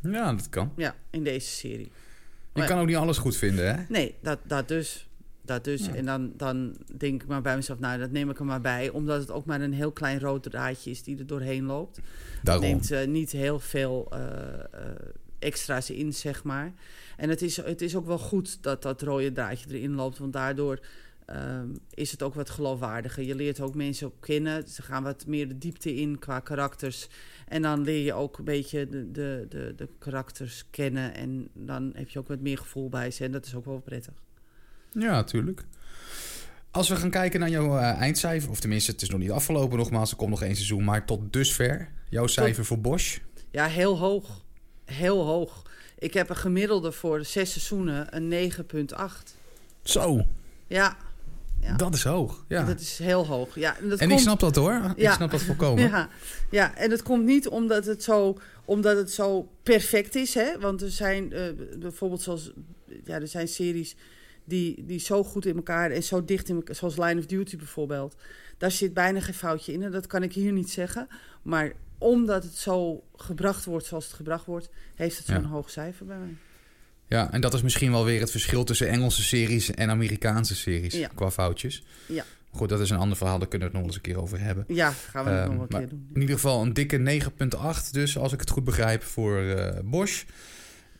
Ja, 0.00 0.34
dat 0.34 0.48
kan. 0.48 0.72
Ja, 0.76 0.96
in 1.10 1.24
deze 1.24 1.50
serie. 1.50 1.90
Je 2.54 2.64
kan 2.64 2.78
ook 2.78 2.86
niet 2.86 2.96
alles 2.96 3.18
goed 3.18 3.36
vinden, 3.36 3.74
hè? 3.74 3.82
Nee, 3.88 4.14
dat, 4.20 4.38
dat 4.42 4.68
dus. 4.68 5.08
Dat 5.44 5.64
dus. 5.64 5.86
Ja. 5.86 5.94
En 5.94 6.04
dan, 6.04 6.32
dan 6.36 6.76
denk 6.96 7.22
ik 7.22 7.28
maar 7.28 7.42
bij 7.42 7.56
mezelf, 7.56 7.78
nou, 7.78 7.98
dat 7.98 8.10
neem 8.10 8.30
ik 8.30 8.38
er 8.38 8.44
maar 8.44 8.60
bij. 8.60 8.88
Omdat 8.88 9.20
het 9.20 9.30
ook 9.30 9.44
maar 9.44 9.60
een 9.60 9.72
heel 9.72 9.92
klein 9.92 10.20
rood 10.20 10.42
draadje 10.42 10.90
is 10.90 11.02
die 11.02 11.18
er 11.18 11.26
doorheen 11.26 11.64
loopt. 11.64 12.00
Daarom. 12.42 12.64
neemt 12.64 12.90
eh, 12.90 13.06
niet 13.06 13.30
heel 13.30 13.60
veel 13.60 14.08
eh, 14.10 14.20
eh, 14.20 14.60
extra's 15.38 15.90
in, 15.90 16.12
zeg 16.12 16.44
maar. 16.44 16.72
En 17.16 17.28
het 17.28 17.42
is, 17.42 17.56
het 17.56 17.82
is 17.82 17.96
ook 17.96 18.06
wel 18.06 18.18
goed 18.18 18.62
dat 18.62 18.82
dat 18.82 19.02
rode 19.02 19.32
draadje 19.32 19.66
erin 19.68 19.94
loopt, 19.94 20.18
want 20.18 20.32
daardoor 20.32 20.78
ehm, 21.26 21.68
is 21.94 22.10
het 22.10 22.22
ook 22.22 22.34
wat 22.34 22.50
geloofwaardiger. 22.50 23.22
Je 23.22 23.34
leert 23.34 23.60
ook 23.60 23.74
mensen 23.74 24.06
ook 24.06 24.20
kennen. 24.20 24.68
Ze 24.68 24.82
gaan 24.82 25.02
wat 25.02 25.26
meer 25.26 25.48
de 25.48 25.58
diepte 25.58 25.94
in 25.94 26.18
qua 26.18 26.40
karakters. 26.40 27.08
En 27.52 27.62
dan 27.62 27.80
leer 27.80 28.04
je 28.04 28.12
ook 28.12 28.38
een 28.38 28.44
beetje 28.44 28.88
de, 28.88 29.10
de, 29.10 29.46
de, 29.48 29.72
de 29.76 29.88
karakters 29.98 30.64
kennen. 30.70 31.14
En 31.14 31.48
dan 31.52 31.92
heb 31.94 32.08
je 32.08 32.18
ook 32.18 32.28
wat 32.28 32.40
meer 32.40 32.58
gevoel 32.58 32.88
bij 32.88 33.10
ze. 33.10 33.24
En 33.24 33.32
dat 33.32 33.46
is 33.46 33.54
ook 33.54 33.64
wel 33.64 33.80
prettig. 33.80 34.14
Ja, 34.92 35.10
natuurlijk. 35.10 35.64
Als 36.70 36.88
we 36.88 36.96
gaan 36.96 37.10
kijken 37.10 37.40
naar 37.40 37.48
jouw 37.48 37.78
eh, 37.78 38.00
eindcijfer, 38.00 38.50
of 38.50 38.60
tenminste, 38.60 38.90
het 38.90 39.02
is 39.02 39.10
nog 39.10 39.20
niet 39.20 39.30
afgelopen 39.30 39.78
nogmaals, 39.78 40.10
er 40.10 40.16
komt 40.16 40.30
nog 40.30 40.42
één 40.42 40.54
seizoen, 40.54 40.84
maar 40.84 41.06
tot 41.06 41.32
dusver, 41.32 41.92
jouw 42.08 42.26
cijfer 42.26 42.64
voor 42.64 42.80
Bosch? 42.80 43.18
Ja, 43.50 43.66
heel 43.66 43.98
hoog. 43.98 44.44
Heel 44.84 45.24
hoog. 45.24 45.62
Ik 45.98 46.14
heb 46.14 46.28
een 46.28 46.36
gemiddelde 46.36 46.92
voor 46.92 47.24
zes 47.24 47.50
seizoenen 47.50 48.16
een 48.16 48.52
9,8. 48.52 49.36
Zo, 49.82 50.26
Ja, 50.66 50.96
ja. 51.62 51.76
dat 51.76 51.94
is 51.94 52.04
hoog. 52.04 52.44
Ja. 52.48 52.64
Dat 52.64 52.80
is 52.80 52.98
heel 52.98 53.26
hoog. 53.26 53.54
Ja, 53.54 53.76
en 53.78 53.88
dat 53.88 53.98
en 53.98 54.06
komt, 54.08 54.20
ik 54.20 54.26
snap 54.26 54.40
dat 54.40 54.56
hoor. 54.56 54.92
Ik 54.96 55.02
Ja. 55.02 55.14
snap 55.14 55.30
dat 55.30 55.42
volkomen. 55.42 55.82
Ja, 55.88 56.08
ja, 56.50 56.74
en 56.76 56.90
het 56.90 57.02
komt 57.02 57.24
niet 57.24 57.48
omdat 57.48 57.84
het 57.86 58.02
zo, 58.02 58.38
omdat 58.64 58.96
het 58.96 59.10
zo 59.12 59.48
perfect 59.62 60.14
is. 60.14 60.34
Hè? 60.34 60.58
Want 60.58 60.82
er 60.82 60.90
zijn 60.90 61.32
eh, 61.32 61.42
bijvoorbeeld 61.78 62.22
zoals, 62.22 62.52
ja, 63.04 63.20
er 63.20 63.28
zijn 63.28 63.48
series 63.48 63.96
die, 64.44 64.84
die 64.86 64.98
zo 65.00 65.24
goed 65.24 65.46
in 65.46 65.56
elkaar 65.56 65.90
en 65.90 66.02
zo 66.02 66.24
dicht 66.24 66.48
in 66.48 66.54
elkaar, 66.56 66.74
zoals 66.76 66.96
Line 66.96 67.18
of 67.18 67.26
Duty 67.26 67.56
bijvoorbeeld. 67.56 68.14
Daar 68.58 68.70
zit 68.70 68.94
bijna 68.94 69.20
geen 69.20 69.34
foutje 69.34 69.72
in 69.72 69.82
en 69.82 69.90
dat 69.90 70.06
kan 70.06 70.22
ik 70.22 70.32
hier 70.32 70.52
niet 70.52 70.70
zeggen. 70.70 71.08
Maar 71.42 71.72
omdat 71.98 72.42
het 72.42 72.54
zo 72.56 73.02
gebracht 73.16 73.64
wordt 73.64 73.86
zoals 73.86 74.04
het 74.04 74.14
gebracht 74.14 74.44
wordt, 74.46 74.68
heeft 74.94 75.16
het 75.18 75.26
zo'n 75.26 75.42
Ja. 75.42 75.48
hoog 75.48 75.70
cijfer 75.70 76.06
bij 76.06 76.16
mij. 76.18 76.36
Ja, 77.12 77.32
en 77.32 77.40
dat 77.40 77.54
is 77.54 77.62
misschien 77.62 77.90
wel 77.90 78.04
weer 78.04 78.20
het 78.20 78.30
verschil 78.30 78.64
tussen 78.64 78.88
Engelse 78.88 79.22
series 79.22 79.70
en 79.70 79.90
Amerikaanse 79.90 80.54
series 80.54 80.94
Ja. 80.94 81.08
qua 81.14 81.30
foutjes. 81.30 81.82
Ja. 82.06 82.24
Goed, 82.50 82.68
dat 82.68 82.80
is 82.80 82.90
een 82.90 82.96
ander 82.96 83.16
verhaal, 83.16 83.38
daar 83.38 83.48
kunnen 83.48 83.68
we 83.68 83.74
het 83.76 83.84
nog 83.84 83.94
eens 83.94 84.02
een 84.06 84.12
keer 84.12 84.22
over 84.22 84.40
hebben. 84.40 84.64
Ja, 84.68 84.90
gaan 85.10 85.24
we 85.24 85.30
het 85.30 85.40
Ehm, 85.40 85.48
nog 85.48 85.56
wel 85.56 85.80
een 85.80 85.86
keer 85.86 85.88
doen. 85.88 86.08
In 86.14 86.20
ieder 86.20 86.34
geval 86.34 86.62
een 86.62 86.72
dikke 86.72 86.96
9,8 86.98 87.92
dus, 87.92 88.18
als 88.18 88.32
ik 88.32 88.40
het 88.40 88.50
goed 88.50 88.64
begrijp, 88.64 89.02
voor 89.02 89.38
eh, 89.38 89.78
Bosch. 89.84 90.22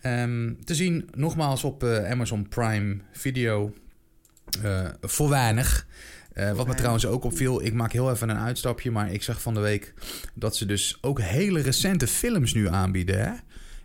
Ehm, 0.01 0.53
te 0.65 0.75
zien 0.75 1.09
nogmaals 1.15 1.65
op 1.65 1.85
eh, 1.85 2.11
Amazon 2.11 2.49
Prime 2.49 2.97
Video. 3.13 3.75
Eh, 4.63 4.89
voor 5.01 5.29
weinig. 5.29 5.87
Wat 6.55 6.67
me 6.67 6.75
trouwens 6.75 7.07
ook 7.07 7.25
opviel, 7.25 7.65
ik 7.65 7.73
maak 7.73 7.93
heel 7.93 8.11
even 8.11 8.29
een 8.29 8.39
uitstapje, 8.39 8.91
maar 8.91 9.13
ik 9.13 9.23
zag 9.23 9.43
van 9.43 9.55
de 9.55 9.61
week 9.61 9.95
dat 10.35 10.57
ze 10.57 10.67
dus 10.67 10.99
ook 11.01 11.21
hele 11.21 11.61
recente 11.61 12.07
films 12.07 12.55
nu 12.55 12.69
aanbieden. 12.69 13.19
Hè? 13.25 13.33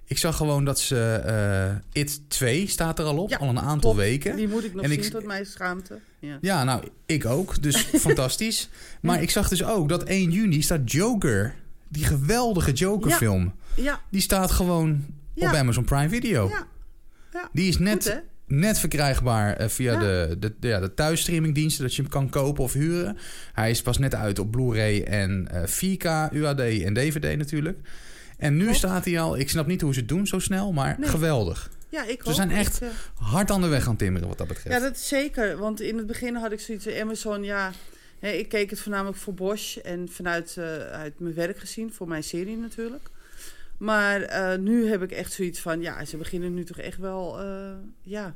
Ik 0.10 0.18
zag 0.18 0.38
gewoon 0.38 0.66
dat 0.66 0.80
ze 0.80 1.14
eh 1.26 2.02
It 2.02 2.22
2 2.30 2.68
staat 2.68 3.00
er 3.00 3.06
al 3.06 3.18
op, 3.18 3.30
Ja, 3.30 3.38
al 3.38 3.50
een 3.50 3.60
aantal 3.60 3.96
weken. 3.96 4.36
Die 4.36 4.48
moet 4.48 4.64
ik 4.64 4.74
nog 4.74 4.84
En 4.84 4.90
zien 4.90 5.00
ik- 5.04 5.12
tot 5.12 5.26
mijn 5.26 5.46
schaamte. 5.46 6.00
Ja. 6.20 6.38
Ja, 6.42 6.64
nou, 6.64 6.84
ik 7.06 7.26
ook. 7.26 7.62
Dus 7.62 7.78
fantastisch. 8.08 8.70
Maar 9.02 9.22
ik 9.22 9.30
zag 9.30 9.50
dus 9.50 9.64
ook 9.64 9.90
dat 9.90 10.04
1 10.04 10.32
juni 10.32 10.62
staat 10.62 10.92
Joker. 10.92 11.56
Die 11.90 12.04
geweldige 12.06 12.72
Joker-film. 12.72 13.54
Ja, 13.76 14.02
Die 14.12 14.22
staat 14.22 14.52
gewoon 14.52 15.06
op 15.36 15.44
Amazon 15.48 15.84
Prime 15.84 16.10
Video. 16.10 16.50
ja, 16.50 16.68
ja. 17.34 17.50
Die 17.54 17.68
is 17.68 17.78
net, 17.78 18.24
net 18.48 18.80
verkrijgbaar 18.80 19.54
eh, 19.56 19.68
via 19.68 20.00
de, 20.00 20.36
de, 20.40 20.54
de, 20.60 20.68
ja, 20.68 20.80
de 20.80 20.94
thuisstreamingdiensten... 20.94 21.84
dat 21.84 21.96
je 21.96 22.02
hem 22.02 22.12
kan 22.12 22.30
kopen 22.30 22.64
of 22.64 22.74
huren. 22.74 23.18
Hij 23.54 23.70
is 23.70 23.82
pas 23.82 23.98
net 23.98 24.16
uit 24.16 24.40
op 24.40 24.52
Blu-ray 24.52 25.02
en 25.02 25.48
eh 25.52 25.62
4K, 25.68 26.34
UHD 26.34 26.60
en 26.84 26.94
DVD 26.94 27.38
natuurlijk. 27.38 27.80
En 28.38 28.56
nu 28.58 28.64
Klopt. 28.64 28.78
staat 28.78 29.06
hij 29.06 29.20
al... 29.20 29.38
Ik 29.38 29.50
snap 29.50 29.68
niet 29.68 29.82
hoe 29.82 29.94
ze 29.94 30.00
het 30.00 30.10
doen 30.10 30.28
zo 30.28 30.40
snel, 30.40 30.72
maar 30.72 30.96
Nee. 31.00 31.10
geweldig. 31.10 31.70
Ja, 31.90 32.04
ik 32.06 32.22
Ze 32.26 32.34
zijn 32.34 32.52
echt- 32.52 32.76
Ik, 32.76 32.82
eh, 32.82 32.94
Hard 33.28 33.52
aan 33.52 33.62
de 33.62 33.68
weg 33.68 33.88
aan 33.88 33.96
timmeren 33.96 34.28
wat 34.28 34.38
dat 34.38 34.48
betreft. 34.48 34.76
Ja, 34.76 34.80
dat 34.82 34.96
is 34.96 35.08
zeker. 35.08 35.58
Want 35.58 35.82
in 35.82 35.98
het 35.98 36.08
begin 36.08 36.36
had 36.36 36.52
ik 36.52 36.60
zoiets 36.60 36.84
van 36.84 36.94
Amazon, 37.00 37.44
ja... 37.44 37.72
Hè, 38.20 38.30
ik 38.32 38.50
keek 38.50 38.70
het 38.70 38.80
voornamelijk 38.80 39.18
voor 39.18 39.34
Bosch 39.34 39.78
en 39.78 40.10
vanuit 40.12 40.56
eh, 40.58 40.64
uit 40.78 41.20
mijn 41.20 41.34
werk 41.34 41.60
gezien, 41.60 41.94
voor 41.94 42.08
mijn 42.08 42.24
serie 42.24 42.58
natuurlijk. 42.58 43.10
Maar 43.78 44.22
eh, 44.22 44.58
nu 44.60 44.90
heb 44.90 45.02
ik 45.02 45.12
echt 45.12 45.32
zoiets 45.34 45.60
van, 45.60 45.82
ja, 45.82 46.06
ze 46.06 46.18
beginnen 46.18 46.54
nu 46.54 46.64
toch 46.64 46.78
echt 46.78 46.98
wel, 46.98 47.40
eh, 47.42 47.72
ja. 48.02 48.36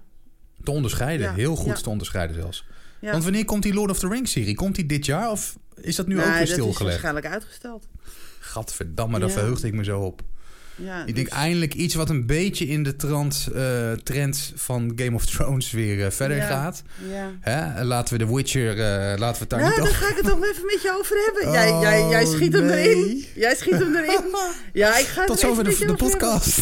Te 0.63 0.71
onderscheiden. 0.71 1.25
Ja, 1.27 1.33
Heel 1.33 1.55
goed 1.55 1.77
ja. 1.77 1.83
te 1.83 1.89
onderscheiden 1.89 2.35
zelfs. 2.35 2.65
ja. 2.99 3.11
Want 3.11 3.23
wanneer 3.23 3.45
komt 3.45 3.63
die 3.63 3.73
Lord 3.73 3.91
of 3.91 3.99
the 3.99 4.07
Rings 4.07 4.31
serie? 4.31 4.55
Komt 4.55 4.75
die 4.75 4.85
dit 4.85 5.05
jaar 5.05 5.31
of 5.31 5.57
is 5.75 5.95
dat 5.95 6.07
nu 6.07 6.17
ook 6.19 6.23
weer 6.25 6.33
dat 6.33 6.41
is 6.41 6.49
stilgelegd? 6.51 6.83
waarschijnlijk 6.83 7.25
uitgesteld. 7.25 7.87
Gadverdamme, 8.43 9.19
daar 9.19 9.27
Ja. 9.27 9.33
verheugde 9.33 9.67
ik 9.67 9.73
me 9.73 9.83
zo 9.83 10.01
op. 10.01 10.21
Ja, 10.75 11.05
Ik 11.05 11.15
denk 11.15 11.29
dus- 11.29 11.37
eindelijk 11.37 11.73
iets 11.73 11.95
wat 11.95 12.09
een 12.09 12.25
beetje 12.25 12.67
in 12.67 12.83
de 12.83 12.95
trant, 12.95 13.47
eh, 13.55 13.91
trend 13.91 14.51
van 14.55 14.91
Game 14.95 15.15
of 15.15 15.25
Thrones 15.25 15.71
weer 15.71 16.05
eh, 16.05 16.11
verder 16.11 16.37
Ja. 16.37 16.47
gaat. 16.47 16.83
Ja. 17.11 17.31
Hè? 17.39 17.83
Laten 17.83 18.17
we 18.17 18.25
The 18.25 18.35
Witcher, 18.35 18.69
eh, 18.71 19.19
laten 19.19 19.33
we 19.33 19.39
het 19.39 19.49
daar 19.49 19.59
Nou, 19.59 19.71
niet 19.71 19.83
daar 19.83 19.93
ga 19.93 20.09
ik 20.09 20.15
het 20.15 20.25
toch 20.25 20.45
even 20.45 20.65
met 20.65 20.81
je 20.81 20.95
over 20.99 21.15
hebben. 21.25 21.51
Jij, 21.51 21.71
Oh, 21.71 21.81
jij, 21.81 22.07
jij 22.09 22.25
schiet 22.25 22.53
hem 22.53 22.69
erin. 22.69 23.25
Jij 23.35 23.55
schiet 23.55 23.73
hem 23.73 23.95
erin. 23.95 24.19
Ja, 24.73 24.97
ik 24.97 25.05
ga 25.05 25.25
Tot 25.25 25.41
er 25.41 25.47
zover 25.47 25.63
de, 25.63 25.85
de 25.85 25.93
podcast. 25.93 26.57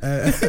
eh, 0.00 0.42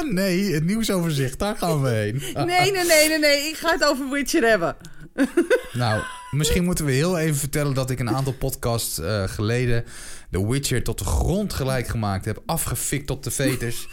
nee, 0.10 0.54
het 0.54 0.64
nieuwsoverzicht. 0.64 1.38
Daar 1.38 1.56
gaan 1.56 1.82
we 1.82 1.88
heen. 1.88 2.22
Nee, 2.34 2.72
nee, 2.72 2.72
nee, 2.72 3.08
nee, 3.08 3.18
nee. 3.18 3.48
Ik 3.48 3.56
ga 3.56 3.72
het 3.72 3.84
over 3.84 4.10
Witcher 4.10 4.48
hebben. 4.48 4.76
Nou, 5.72 6.02
Misschien 6.32 6.64
moeten 6.64 6.84
we 6.84 6.92
heel 6.92 7.18
even 7.18 7.36
vertellen 7.36 7.74
dat 7.74 7.90
ik 7.90 8.00
een 8.00 8.10
aantal 8.10 8.32
podcasts 8.32 8.98
eh, 8.98 9.28
geleden 9.28 9.84
The 10.30 10.48
Witcher 10.48 10.82
tot 10.82 10.98
de 10.98 11.04
grond 11.04 11.52
gelijk 11.52 11.88
gemaakt 11.88 12.24
heb. 12.24 12.42
Afgefikt 12.46 13.06
tot 13.06 13.24
de 13.24 13.30
veters. 13.30 13.86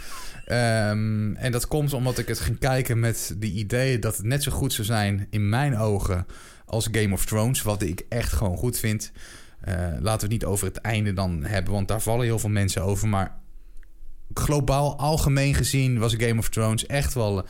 Ehm, 0.49 1.35
en 1.35 1.51
dat 1.51 1.67
komt 1.67 1.93
omdat 1.93 2.17
ik 2.17 2.27
het 2.27 2.39
ging 2.39 2.59
kijken 2.59 2.99
met 2.99 3.35
de 3.37 3.51
idee 3.51 3.99
dat 3.99 4.17
het 4.17 4.25
net 4.25 4.43
zo 4.43 4.51
goed 4.51 4.73
zou 4.73 4.87
zijn 4.87 5.27
in 5.29 5.49
mijn 5.49 5.77
ogen 5.77 6.25
als 6.65 6.87
Game 6.91 7.13
of 7.13 7.25
Thrones. 7.25 7.61
Wat 7.61 7.81
ik 7.81 8.05
echt 8.09 8.33
gewoon 8.33 8.57
goed 8.57 8.79
vind. 8.79 9.11
Eh, 9.61 9.73
laten 9.75 10.01
we 10.01 10.09
het 10.09 10.29
niet 10.29 10.45
over 10.45 10.67
het 10.67 10.77
einde 10.77 11.13
dan 11.13 11.43
hebben, 11.43 11.73
want 11.73 11.87
daar 11.87 12.01
vallen 12.01 12.25
heel 12.25 12.39
veel 12.39 12.49
mensen 12.49 12.83
over. 12.83 13.07
Maar 13.07 13.37
globaal, 14.33 14.97
algemeen 14.97 15.53
gezien, 15.53 15.99
was 15.99 16.15
Game 16.17 16.39
of 16.39 16.49
Thrones 16.49 16.85
echt 16.85 17.13
wel 17.13 17.45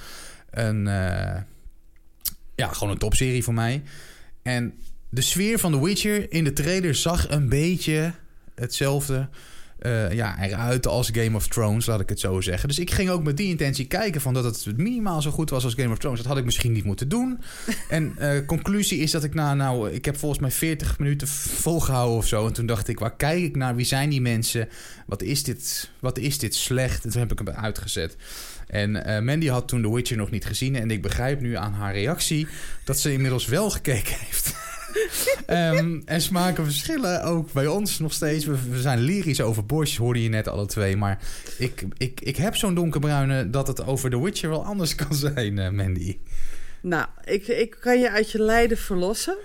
een. 0.50 0.88
eh, 0.88 1.42
ja, 2.56 2.68
gewoon 2.68 2.94
een 2.94 3.00
topserie 3.00 3.44
voor 3.44 3.54
mij. 3.54 3.84
En 4.42 4.74
de 5.10 5.22
sfeer 5.22 5.60
van 5.60 5.72
The 5.72 5.84
Witcher 5.84 6.32
in 6.32 6.44
de 6.44 6.54
trailer 6.54 6.96
zag 6.96 7.30
een 7.30 7.50
beetje 7.50 8.14
hetzelfde 8.56 9.30
eh, 9.80 10.12
ja, 10.12 10.42
eruit 10.42 10.88
als 10.88 11.10
Game 11.14 11.36
of 11.36 11.48
Thrones, 11.48 11.86
laat 11.86 12.00
ik 12.00 12.10
het 12.10 12.20
zo 12.20 12.42
zeggen. 12.42 12.68
Dus 12.68 12.80
ik 12.80 12.92
ging 12.92 13.10
ook 13.10 13.24
met 13.24 13.38
die 13.38 13.48
intentie 13.48 13.86
kijken 13.86 14.22
van 14.22 14.34
dat 14.34 14.44
het 14.44 14.78
minimaal 14.78 15.22
zo 15.22 15.32
goed 15.32 15.50
was 15.50 15.64
als 15.64 15.74
Game 15.74 15.92
of 15.92 15.98
Thrones. 15.98 16.20
Dat 16.20 16.28
had 16.28 16.38
ik 16.38 16.46
misschien 16.46 16.72
niet 16.72 16.84
moeten 16.84 17.10
doen. 17.10 17.40
En 17.90 18.14
eh, 18.18 18.46
conclusie 18.46 19.00
is 19.00 19.12
dat 19.12 19.24
ik 19.24 19.34
na, 19.34 19.54
nou, 19.54 19.92
ik 19.92 20.06
heb 20.06 20.18
volgens 20.18 20.42
mij 20.42 20.52
40 20.52 21.00
minuten 21.00 21.28
volgehouden 21.28 22.18
of 22.18 22.28
zo. 22.28 22.48
En 22.48 22.54
toen 22.54 22.66
dacht 22.66 22.88
ik, 22.88 23.00
waar 23.00 23.16
kijk 23.16 23.44
ik 23.44 23.56
naar? 23.56 23.76
Wie 23.76 23.86
zijn 23.86 24.10
die 24.10 24.22
mensen? 24.22 24.70
Wat 25.06 25.22
is 25.22 25.44
dit, 25.44 25.90
wat 26.00 26.18
is 26.18 26.38
dit 26.38 26.56
slecht? 26.56 27.04
En 27.04 27.10
toen 27.10 27.22
heb 27.22 27.32
ik 27.32 27.40
hem 27.40 27.50
uitgezet. 27.50 28.16
En 28.68 29.06
eh, 29.06 29.22
Mandy 29.22 29.48
had 29.48 29.68
toen 29.68 29.82
The 29.82 29.94
Witcher 29.94 30.18
nog 30.18 30.32
niet 30.32 30.46
gezien. 30.46 30.76
En 30.76 30.92
ik 30.92 31.02
begrijp 31.02 31.42
nu 31.42 31.56
aan 31.56 31.74
haar 31.74 31.94
reactie 31.94 32.48
dat 32.84 33.00
ze 33.00 33.14
inmiddels 33.14 33.46
wel 33.46 33.70
gekeken 33.70 34.16
heeft. 34.20 34.54
Ehm, 35.46 36.02
en 36.06 36.22
smaken 36.22 36.64
verschillen 36.64 37.24
ook 37.24 37.52
bij 37.52 37.68
ons 37.68 38.00
nog 38.00 38.14
steeds. 38.14 38.46
We, 38.46 38.70
we 38.70 38.82
zijn 38.82 39.00
lyrisch 39.00 39.42
over 39.42 39.66
Bosch, 39.66 39.98
hoorde 39.98 40.24
je 40.24 40.30
net 40.30 40.48
alle 40.48 40.66
twee. 40.66 40.98
Maar 40.98 41.20
ik, 41.58 41.86
ik, 41.98 42.22
ik 42.22 42.36
heb 42.36 42.56
zo'n 42.56 42.76
donkerbruine 42.76 43.50
dat 43.50 43.68
het 43.68 43.86
over 43.86 44.10
The 44.10 44.24
Witcher 44.24 44.50
wel 44.50 44.66
anders 44.66 44.96
kan 45.06 45.16
zijn, 45.16 45.60
eh, 45.60 45.70
Mandy. 45.70 46.18
Nou, 46.82 47.06
ik, 47.24 47.48
ik 47.48 47.78
kan 47.80 48.00
je 48.00 48.10
uit 48.10 48.32
je 48.32 48.42
lijden 48.42 48.78
verlossen. 48.78 49.38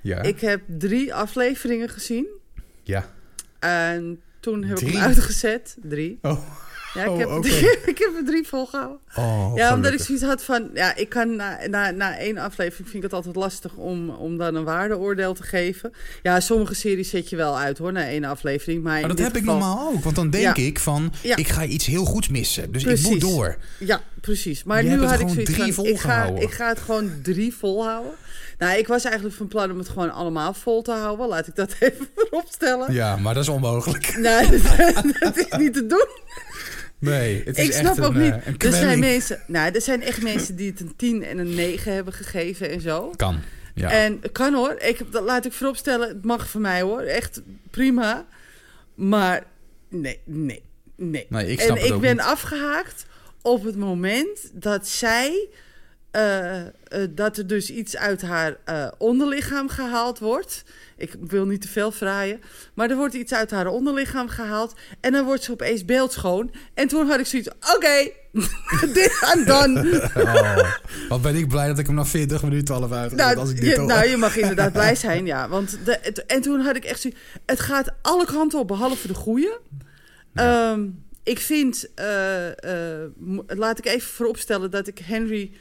Ja? 0.00 0.22
Ik 0.22 0.40
heb 0.40 0.60
drie 0.66 1.14
afleveringen 1.14 1.88
gezien. 1.88 2.26
Ja. 2.82 3.10
En 3.58 4.20
toen 4.40 4.64
heb 4.64 4.78
ik 4.78 4.88
hem 4.88 5.02
uitgezet. 5.02 5.76
Drie. 5.82 6.18
Oh, 6.22 6.38
Ja, 6.94 7.02
ik, 7.04 7.08
Oh, 7.10 7.18
heb, 7.18 7.28
oké. 7.28 7.48
ik 7.92 7.98
heb 7.98 8.10
er 8.16 8.24
drie 8.26 8.46
volgehouden. 8.48 8.98
oh 9.16 9.52
ja, 9.54 9.74
omdat 9.74 9.92
ik 9.92 10.00
zoiets 10.00 10.24
had 10.24 10.42
van... 10.44 10.70
Ja, 10.74 10.96
ik 10.96 11.08
kan 11.08 11.36
na, 11.36 11.58
na, 11.66 11.90
na 11.90 12.18
één 12.18 12.38
aflevering 12.38 12.88
vind 12.88 12.94
ik 12.96 13.02
het 13.02 13.12
altijd 13.12 13.36
lastig 13.36 13.74
om, 13.74 14.10
om 14.10 14.38
dan 14.38 14.54
een 14.54 14.64
waardeoordeel 14.64 15.34
te 15.34 15.42
geven. 15.42 15.92
Ja, 16.22 16.40
sommige 16.40 16.74
series 16.74 17.10
zet 17.10 17.28
je 17.30 17.36
wel 17.36 17.58
uit 17.58 17.78
hoor, 17.78 17.92
na 17.92 18.04
één 18.04 18.24
aflevering. 18.24 18.82
Maar, 18.82 19.08
dat 19.08 19.18
heb 19.18 19.36
ik 19.36 19.44
normaal 19.44 19.88
ook. 19.92 20.04
Want 20.04 20.16
dan 20.16 20.30
denk 20.30 20.56
Ja. 20.56 20.64
ik 20.64 20.78
van, 20.78 21.12
Ja. 21.22 21.36
ik 21.36 21.48
ga 21.48 21.64
iets 21.64 21.86
heel 21.86 22.04
goeds 22.04 22.28
missen. 22.28 22.72
Dus 22.72 22.84
ik 22.84 23.02
moet 23.02 23.20
door. 23.20 23.56
Ja, 23.78 24.00
precies. 24.20 24.64
Maar 24.64 24.84
Je 24.84 24.90
nu 24.90 25.04
had 25.04 25.20
ik 25.20 25.28
zoiets 25.28 25.52
drie 25.52 25.74
van, 25.74 25.84
ik 25.84 25.98
ga, 26.00 26.24
ik 26.26 26.50
ga 26.50 26.68
het 26.68 26.78
gewoon 26.78 27.10
drie 27.22 27.54
volhouden. 27.54 28.12
Nou, 28.58 28.78
ik 28.78 28.86
was 28.86 29.04
eigenlijk 29.04 29.34
van 29.36 29.48
plan 29.48 29.70
om 29.70 29.78
het 29.78 29.88
gewoon 29.88 30.10
allemaal 30.12 30.54
vol 30.54 30.82
te 30.82 30.92
houden. 30.92 31.28
Laat 31.28 31.46
ik 31.46 31.54
dat 31.56 31.74
even 31.80 32.08
opstellen. 32.30 32.92
Ja, 32.92 33.16
maar 33.16 33.34
dat 33.34 33.42
is 33.42 33.48
onmogelijk. 33.48 34.16
Nee, 34.18 34.46
dat 35.20 35.36
is 35.36 35.46
niet 35.58 35.72
te 35.74 35.86
doen. 35.86 36.06
Nee, 37.00 37.42
het 37.44 37.58
is 37.58 37.64
Ik 37.64 37.70
echt 37.70 37.80
snap 37.80 37.96
een, 37.96 38.04
ook 38.04 38.14
eh, 38.14 38.20
niet. 38.20 38.34
een 38.46 38.58
Er 38.58 38.72
zijn, 38.72 38.98
mensen, 38.98 39.40
nou, 39.46 39.72
er 39.74 39.80
zijn 39.80 40.02
echt 40.02 40.22
mensen 40.22 40.56
die 40.56 40.70
het 40.70 40.80
een 40.80 40.96
10 40.96 41.24
en 41.24 41.38
een 41.38 41.54
9 41.54 41.92
hebben 41.92 42.12
gegeven 42.12 42.70
en 42.70 42.80
zo. 42.80 43.12
Kan, 43.16 43.40
ja. 43.74 43.90
En 43.90 44.20
kan 44.32 44.54
hoor. 44.54 44.76
Ik, 44.78 45.12
dat 45.12 45.24
laat 45.24 45.44
ik 45.44 45.52
vooropstellen, 45.52 46.08
het 46.08 46.24
mag 46.24 46.48
voor 46.48 46.60
mij 46.60 46.82
hoor. 46.82 47.00
Echt 47.00 47.42
prima. 47.70 48.26
Maar 48.94 49.44
nee, 49.88 50.20
nee, 50.24 50.62
nee. 50.96 51.26
Nee, 51.28 51.46
ik 51.46 51.60
snap 51.60 51.76
en 51.76 51.82
het 51.82 51.92
ik 51.92 52.00
ben 52.00 52.16
niet. 52.16 52.24
afgehaakt 52.24 53.06
op 53.42 53.64
het 53.64 53.76
moment 53.76 54.50
dat 54.52 54.88
zij... 54.88 55.48
eh, 56.10 56.60
eh, 56.60 56.70
dat 57.10 57.36
er 57.36 57.46
dus 57.46 57.70
iets 57.70 57.96
uit 57.96 58.22
haar 58.22 58.56
eh, 58.64 58.88
onderlichaam 58.98 59.68
gehaald 59.68 60.18
wordt. 60.18 60.64
Ik 60.96 61.14
wil 61.20 61.46
niet 61.46 61.60
te 61.60 61.68
veel 61.68 61.90
fraaien. 61.90 62.40
Maar 62.74 62.90
er 62.90 62.96
wordt 62.96 63.14
iets 63.14 63.32
uit 63.34 63.50
haar 63.50 63.66
onderlichaam 63.66 64.28
gehaald. 64.28 64.74
En 65.00 65.12
dan 65.12 65.24
wordt 65.24 65.42
ze 65.42 65.52
opeens 65.52 65.84
beeldschoon. 65.84 66.54
En 66.74 66.88
toen 66.88 67.06
had 67.08 67.18
ik 67.20 67.26
zoiets... 67.26 67.48
Oké, 67.48 68.10
dit 68.94 69.32
I'm 69.34 69.44
done. 69.44 70.10
Oh, 70.16 70.72
wat 71.08 71.22
ben 71.22 71.34
ik 71.36 71.48
blij 71.48 71.66
dat 71.66 71.78
ik 71.78 71.86
hem 71.86 71.94
na 71.94 72.04
40 72.04 72.42
minuten 72.42 72.74
al 72.74 72.82
heb 72.82 72.92
uitgezet. 72.92 73.26
Nou, 73.26 73.38
als 73.38 73.50
ik 73.50 73.60
dit 73.60 73.76
je, 73.76 73.80
nou, 73.82 74.08
je 74.08 74.16
mag 74.16 74.36
inderdaad 74.36 74.72
blij 74.72 74.94
zijn, 74.94 75.26
ja. 75.26 75.48
Want 75.48 75.78
de, 75.84 75.98
het- 76.02 76.26
en 76.26 76.40
toen 76.40 76.60
had 76.60 76.76
ik 76.76 76.84
echt 76.84 77.00
zoiets... 77.00 77.20
Het 77.46 77.60
gaat 77.60 77.90
alle 78.02 78.24
kanten 78.26 78.58
op, 78.58 78.68
behalve 78.68 79.06
de 79.06 79.14
goede. 79.14 79.60
Ehm, 80.34 80.86
ik 81.22 81.38
vind... 81.38 81.88
laat 83.46 83.78
ik 83.78 83.86
even 83.86 84.08
vooropstellen 84.10 84.70
dat 84.70 84.86
ik 84.86 84.98
Henry 84.98 85.52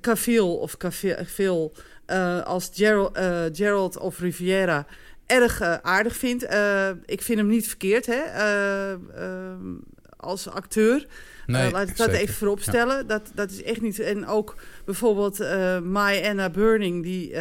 Cavill... 0.00 0.40
of 0.40 0.76
Cavill 0.76 1.70
eh, 2.06 2.42
als 2.42 2.70
Gerald, 2.74 3.16
eh, 3.16 3.44
Gerald 3.52 3.98
of 3.98 4.18
Riviera... 4.18 4.86
erg 5.26 5.60
eh, 5.60 5.74
aardig 5.82 6.16
vind. 6.16 6.44
Eh, 6.44 6.90
ik 7.04 7.22
vind 7.22 7.38
hem 7.38 7.48
niet 7.48 7.68
verkeerd, 7.68 8.06
hè. 8.06 8.22
eh, 8.22 8.92
ehm, 8.92 9.74
als 10.16 10.48
acteur. 10.48 11.06
Nee, 11.46 11.70
laat 11.70 11.88
ik 11.88 11.96
dat 11.96 12.06
zeker. 12.06 12.22
even 12.22 12.34
vooropstellen. 12.34 13.06
Dat, 13.06 13.30
dat 13.34 13.50
is 13.50 13.62
echt 13.62 13.80
niet. 13.80 13.98
En 13.98 14.26
ook 14.26 14.56
bijvoorbeeld 14.84 15.38
My 15.82 16.22
Anna 16.24 16.50
Burning, 16.50 17.02
die 17.02 17.32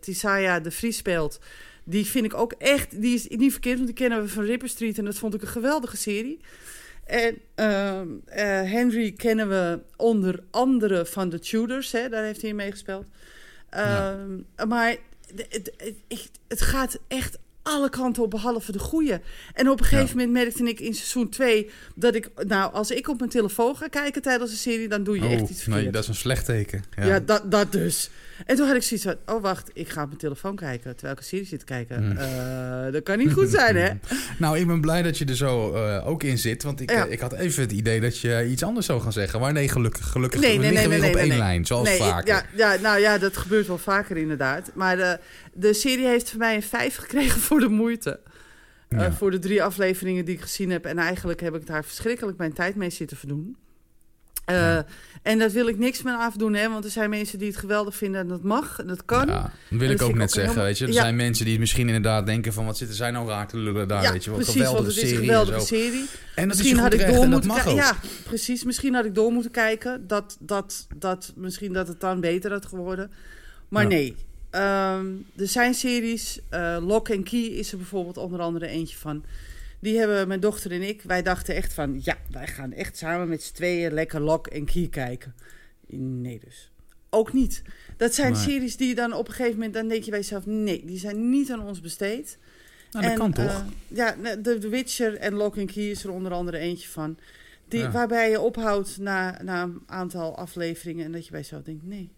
Tisaya 0.00 0.60
de 0.60 0.70
Vries 0.70 0.96
speelt. 0.96 1.38
Die 1.84 2.06
vind 2.06 2.24
ik 2.24 2.34
ook 2.34 2.52
echt. 2.52 3.00
Die 3.00 3.14
is 3.14 3.28
niet 3.28 3.52
verkeerd, 3.52 3.74
want 3.76 3.86
die 3.86 3.96
kennen 3.96 4.22
we 4.22 4.28
van 4.28 4.44
Ripper 4.44 4.68
Street. 4.68 4.98
En 4.98 5.04
dat 5.04 5.16
vond 5.16 5.34
ik 5.34 5.42
een 5.42 5.48
geweldige 5.48 5.96
serie. 5.96 6.40
En 7.06 7.38
ehm, 7.54 8.08
eh, 8.26 8.44
Henry 8.46 9.12
kennen 9.12 9.48
we 9.48 9.80
onder 9.96 10.42
andere 10.50 11.06
van 11.06 11.30
The 11.30 11.38
Tudors. 11.38 11.92
Hè, 11.92 12.08
daar 12.08 12.24
heeft 12.24 12.40
hij 12.40 12.50
in 12.50 12.56
meegespeeld. 12.56 13.06
Ja. 13.70 14.12
Ehm, 14.56 14.68
Maar 14.68 14.96
het, 15.48 15.72
het, 16.48 16.60
gaat 16.62 16.98
echt 17.08 17.38
alle 17.62 17.90
kanten 17.90 18.22
op, 18.22 18.30
behalve 18.30 18.72
de 18.72 18.78
goede. 18.78 19.20
En 19.54 19.68
op 19.70 19.78
een 19.80 19.84
gegeven 19.86 20.20
Ja. 20.20 20.26
moment 20.26 20.32
merkte 20.44 20.64
ik 20.64 20.80
in 20.80 20.94
seizoen 20.94 21.28
2 21.28 21.70
dat 21.94 22.14
ik, 22.14 22.30
nou, 22.46 22.72
als 22.72 22.90
ik 22.90 23.08
op 23.08 23.18
mijn 23.18 23.30
telefoon 23.30 23.76
ga 23.76 23.88
kijken 23.88 24.22
tijdens 24.22 24.50
een 24.50 24.56
serie, 24.56 24.88
dan 24.88 25.04
doe 25.04 25.14
je 25.16 25.26
echt 25.28 25.32
iets 25.40 25.50
Oh, 25.50 25.56
verkeerd. 25.56 25.82
nee, 25.82 25.90
dat 25.92 26.02
is 26.02 26.08
een 26.08 26.14
slecht 26.14 26.44
teken. 26.44 26.84
Ja. 26.96 27.04
ja, 27.06 27.20
dat, 27.20 27.50
dat 27.50 27.72
dus. 27.72 28.10
En 28.46 28.56
toen 28.56 28.66
had 28.66 28.76
ik 28.76 28.82
zoiets 28.82 29.06
van, 29.06 29.36
oh 29.36 29.42
wacht, 29.42 29.70
ik 29.72 29.88
ga 29.88 30.00
op 30.02 30.06
mijn 30.06 30.18
telefoon 30.20 30.56
kijken 30.56 30.90
terwijl 30.92 31.12
ik 31.12 31.18
een 31.18 31.24
serie 31.26 31.46
zit 31.46 31.58
te 31.58 31.64
kijken. 31.64 32.04
Mm. 32.04 32.16
Eh, 32.16 32.92
dat 32.92 33.02
kan 33.02 33.18
niet 33.18 33.32
goed 33.32 33.48
zijn, 33.48 33.76
hè? 33.76 33.90
Nou, 34.38 34.58
ik 34.58 34.66
ben 34.66 34.80
blij 34.80 35.02
dat 35.02 35.18
je 35.18 35.24
er 35.24 35.36
zo 35.36 35.74
eh, 35.74 36.06
ook 36.08 36.22
in 36.22 36.38
zit. 36.38 36.62
Want 36.62 36.80
ik, 36.80 36.90
Ja. 36.90 37.06
eh, 37.06 37.12
ik 37.12 37.20
had 37.20 37.32
even 37.32 37.62
het 37.62 37.72
idee 37.72 38.00
dat 38.00 38.18
je 38.20 38.48
iets 38.50 38.62
anders 38.62 38.86
zou 38.86 39.00
gaan 39.00 39.12
zeggen. 39.12 39.40
Maar 39.40 39.52
nee, 39.52 39.68
gelukkig. 39.68 40.06
Gelukkig. 40.10 40.40
Nee, 40.40 40.56
we 40.58 40.64
nee, 40.64 40.72
liggen 40.72 41.00
nee, 41.00 41.10
op 41.10 41.16
één 41.16 41.36
lijn, 41.38 41.64
zoals 41.66 41.88
nee, 41.88 41.98
vaker. 41.98 42.28
Ja, 42.28 42.44
ja, 42.56 42.80
nou 42.80 42.98
ja, 43.00 43.18
dat 43.18 43.36
gebeurt 43.36 43.66
wel 43.66 43.78
vaker 43.78 44.16
inderdaad. 44.16 44.70
Maar 44.74 44.96
de, 44.96 45.18
de 45.52 45.72
serie 45.72 46.06
heeft 46.06 46.30
voor 46.30 46.38
mij 46.38 46.54
een 46.54 46.62
5 46.62 46.96
gekregen 46.96 47.40
voor 47.40 47.60
de 47.60 47.68
moeite. 47.68 48.20
Ja. 48.88 49.12
voor 49.12 49.30
de 49.30 49.38
drie 49.38 49.62
afleveringen 49.62 50.24
die 50.24 50.34
ik 50.34 50.40
gezien 50.40 50.70
heb. 50.70 50.84
En 50.84 50.98
eigenlijk 50.98 51.40
heb 51.40 51.54
ik 51.54 51.66
daar 51.66 51.84
verschrikkelijk 51.84 52.38
mijn 52.38 52.52
tijd 52.52 52.74
mee 52.74 52.90
zitten 52.90 53.16
verdoen. 53.16 53.56
Eh, 54.44 54.56
Ja. 54.56 54.86
En 55.24 55.38
dat 55.38 55.52
wil 55.52 55.66
ik 55.68 55.78
niks 55.78 56.02
meer 56.02 56.14
afdoen, 56.14 56.54
hè? 56.54 56.68
Want 56.68 56.84
er 56.84 56.90
zijn 56.90 57.10
mensen 57.10 57.38
die 57.38 57.48
het 57.48 57.56
geweldig 57.56 57.96
vinden 57.96 58.20
en 58.20 58.28
dat 58.28 58.42
mag 58.42 58.78
en 58.80 58.86
dat 58.86 59.04
kan. 59.04 59.26
Ja, 59.26 59.42
dat 59.42 59.50
wil 59.68 59.78
dat 59.78 59.90
ik 59.90 60.02
ook 60.02 60.14
net 60.14 60.22
ook 60.22 60.28
zeggen, 60.28 60.42
helemaal- 60.42 60.64
weet 60.64 60.78
je. 60.78 60.84
Er 60.86 60.92
Ja. 60.92 61.00
zijn 61.00 61.16
mensen 61.16 61.44
die 61.44 61.58
misschien 61.58 61.86
inderdaad 61.86 62.26
denken 62.26 62.52
van... 62.52 62.66
wat 62.66 62.76
zitten 62.76 62.96
zij 62.96 63.10
nou 63.10 63.28
raar 63.28 63.48
te 63.48 63.56
lullen 63.56 63.88
daar, 63.88 64.02
Ja, 64.02 64.12
weet 64.12 64.24
je. 64.24 64.30
Wat 64.30 64.38
precies, 64.42 64.62
want 64.62 64.86
het 64.86 64.96
is 64.96 65.10
een 65.10 65.16
geweldige 65.16 65.58
en 65.58 65.64
serie. 65.64 66.04
En 66.34 66.48
dat 66.48 66.56
Misschien 66.56 66.76
is 66.76 66.82
had 66.82 66.92
ik 66.92 67.06
door 67.06 67.28
moeten 67.28 67.50
kijken. 67.50 67.74
Ja, 67.74 67.96
precies. 68.24 68.64
Misschien 68.64 68.94
had 68.94 69.04
ik 69.04 69.14
door 69.14 69.32
moeten 69.32 69.50
kijken. 69.50 70.06
Dat, 70.06 70.36
dat, 70.40 70.86
dat, 70.96 71.32
misschien 71.36 71.72
dat 71.72 71.88
het 71.88 72.00
dan 72.00 72.20
beter 72.20 72.50
had 72.52 72.66
geworden. 72.66 73.10
Maar 73.68 73.82
Ja. 73.82 73.88
nee. 73.88 74.14
Ehm, 74.50 75.06
er 75.36 75.48
zijn 75.48 75.74
series. 75.74 76.38
eh, 76.48 76.76
Lock 76.80 77.10
and 77.10 77.28
Key 77.28 77.40
is 77.40 77.72
er 77.72 77.76
bijvoorbeeld 77.78 78.16
onder 78.16 78.40
andere 78.40 78.66
eentje 78.66 78.96
van. 78.96 79.24
Die 79.84 79.98
hebben 79.98 80.28
mijn 80.28 80.40
dochter 80.40 80.70
en 80.72 80.82
ik. 80.82 81.02
Wij 81.02 81.22
dachten 81.22 81.54
echt 81.54 81.72
van... 81.72 82.00
Ja, 82.02 82.16
wij 82.30 82.46
gaan 82.46 82.72
echt 82.72 82.96
samen 82.96 83.28
met 83.28 83.42
z'n 83.42 83.54
tweeën 83.54 83.92
lekker 83.92 84.20
Lock 84.20 84.48
and 84.54 84.70
Key 84.70 84.88
kijken. 84.88 85.34
Nee 85.96 86.40
dus. 86.44 86.70
Ook 87.10 87.32
niet. 87.32 87.62
Dat 87.96 88.14
zijn 88.14 88.36
series 88.36 88.76
die 88.76 88.88
je 88.88 88.94
dan 88.94 89.12
op 89.12 89.28
een 89.28 89.34
gegeven 89.34 89.54
moment... 89.54 89.74
Dan 89.74 89.88
denk 89.88 90.02
je 90.04 90.10
bij 90.10 90.20
jezelf... 90.20 90.46
Nee, 90.46 90.84
die 90.86 90.98
zijn 90.98 91.30
niet 91.30 91.50
aan 91.52 91.60
ons 91.66 91.80
besteed. 91.80 92.38
Nou, 92.90 93.04
dat 93.04 93.12
En, 93.12 93.18
kan 93.18 93.32
toch? 93.32 93.44
eh, 93.44 93.66
ja, 93.88 94.14
ne- 94.22 94.40
de, 94.40 94.58
The 94.58 94.68
Witcher 94.68 95.16
en 95.16 95.34
Lock 95.34 95.58
and 95.58 95.72
Key 95.72 95.90
is 95.90 96.04
er 96.04 96.10
onder 96.10 96.32
andere 96.32 96.58
eentje 96.58 96.88
van. 96.88 97.18
Die, 97.68 97.80
Ja. 97.80 97.90
Waarbij 97.90 98.30
je 98.30 98.40
ophoudt 98.40 98.98
na, 98.98 99.42
na 99.42 99.62
een 99.62 99.82
aantal 99.86 100.36
afleveringen 100.36 101.04
en 101.04 101.12
dat 101.12 101.24
je 101.24 101.30
bij 101.30 101.40
jezelf 101.40 101.62
denkt, 101.62 101.86
nee, 101.86 102.10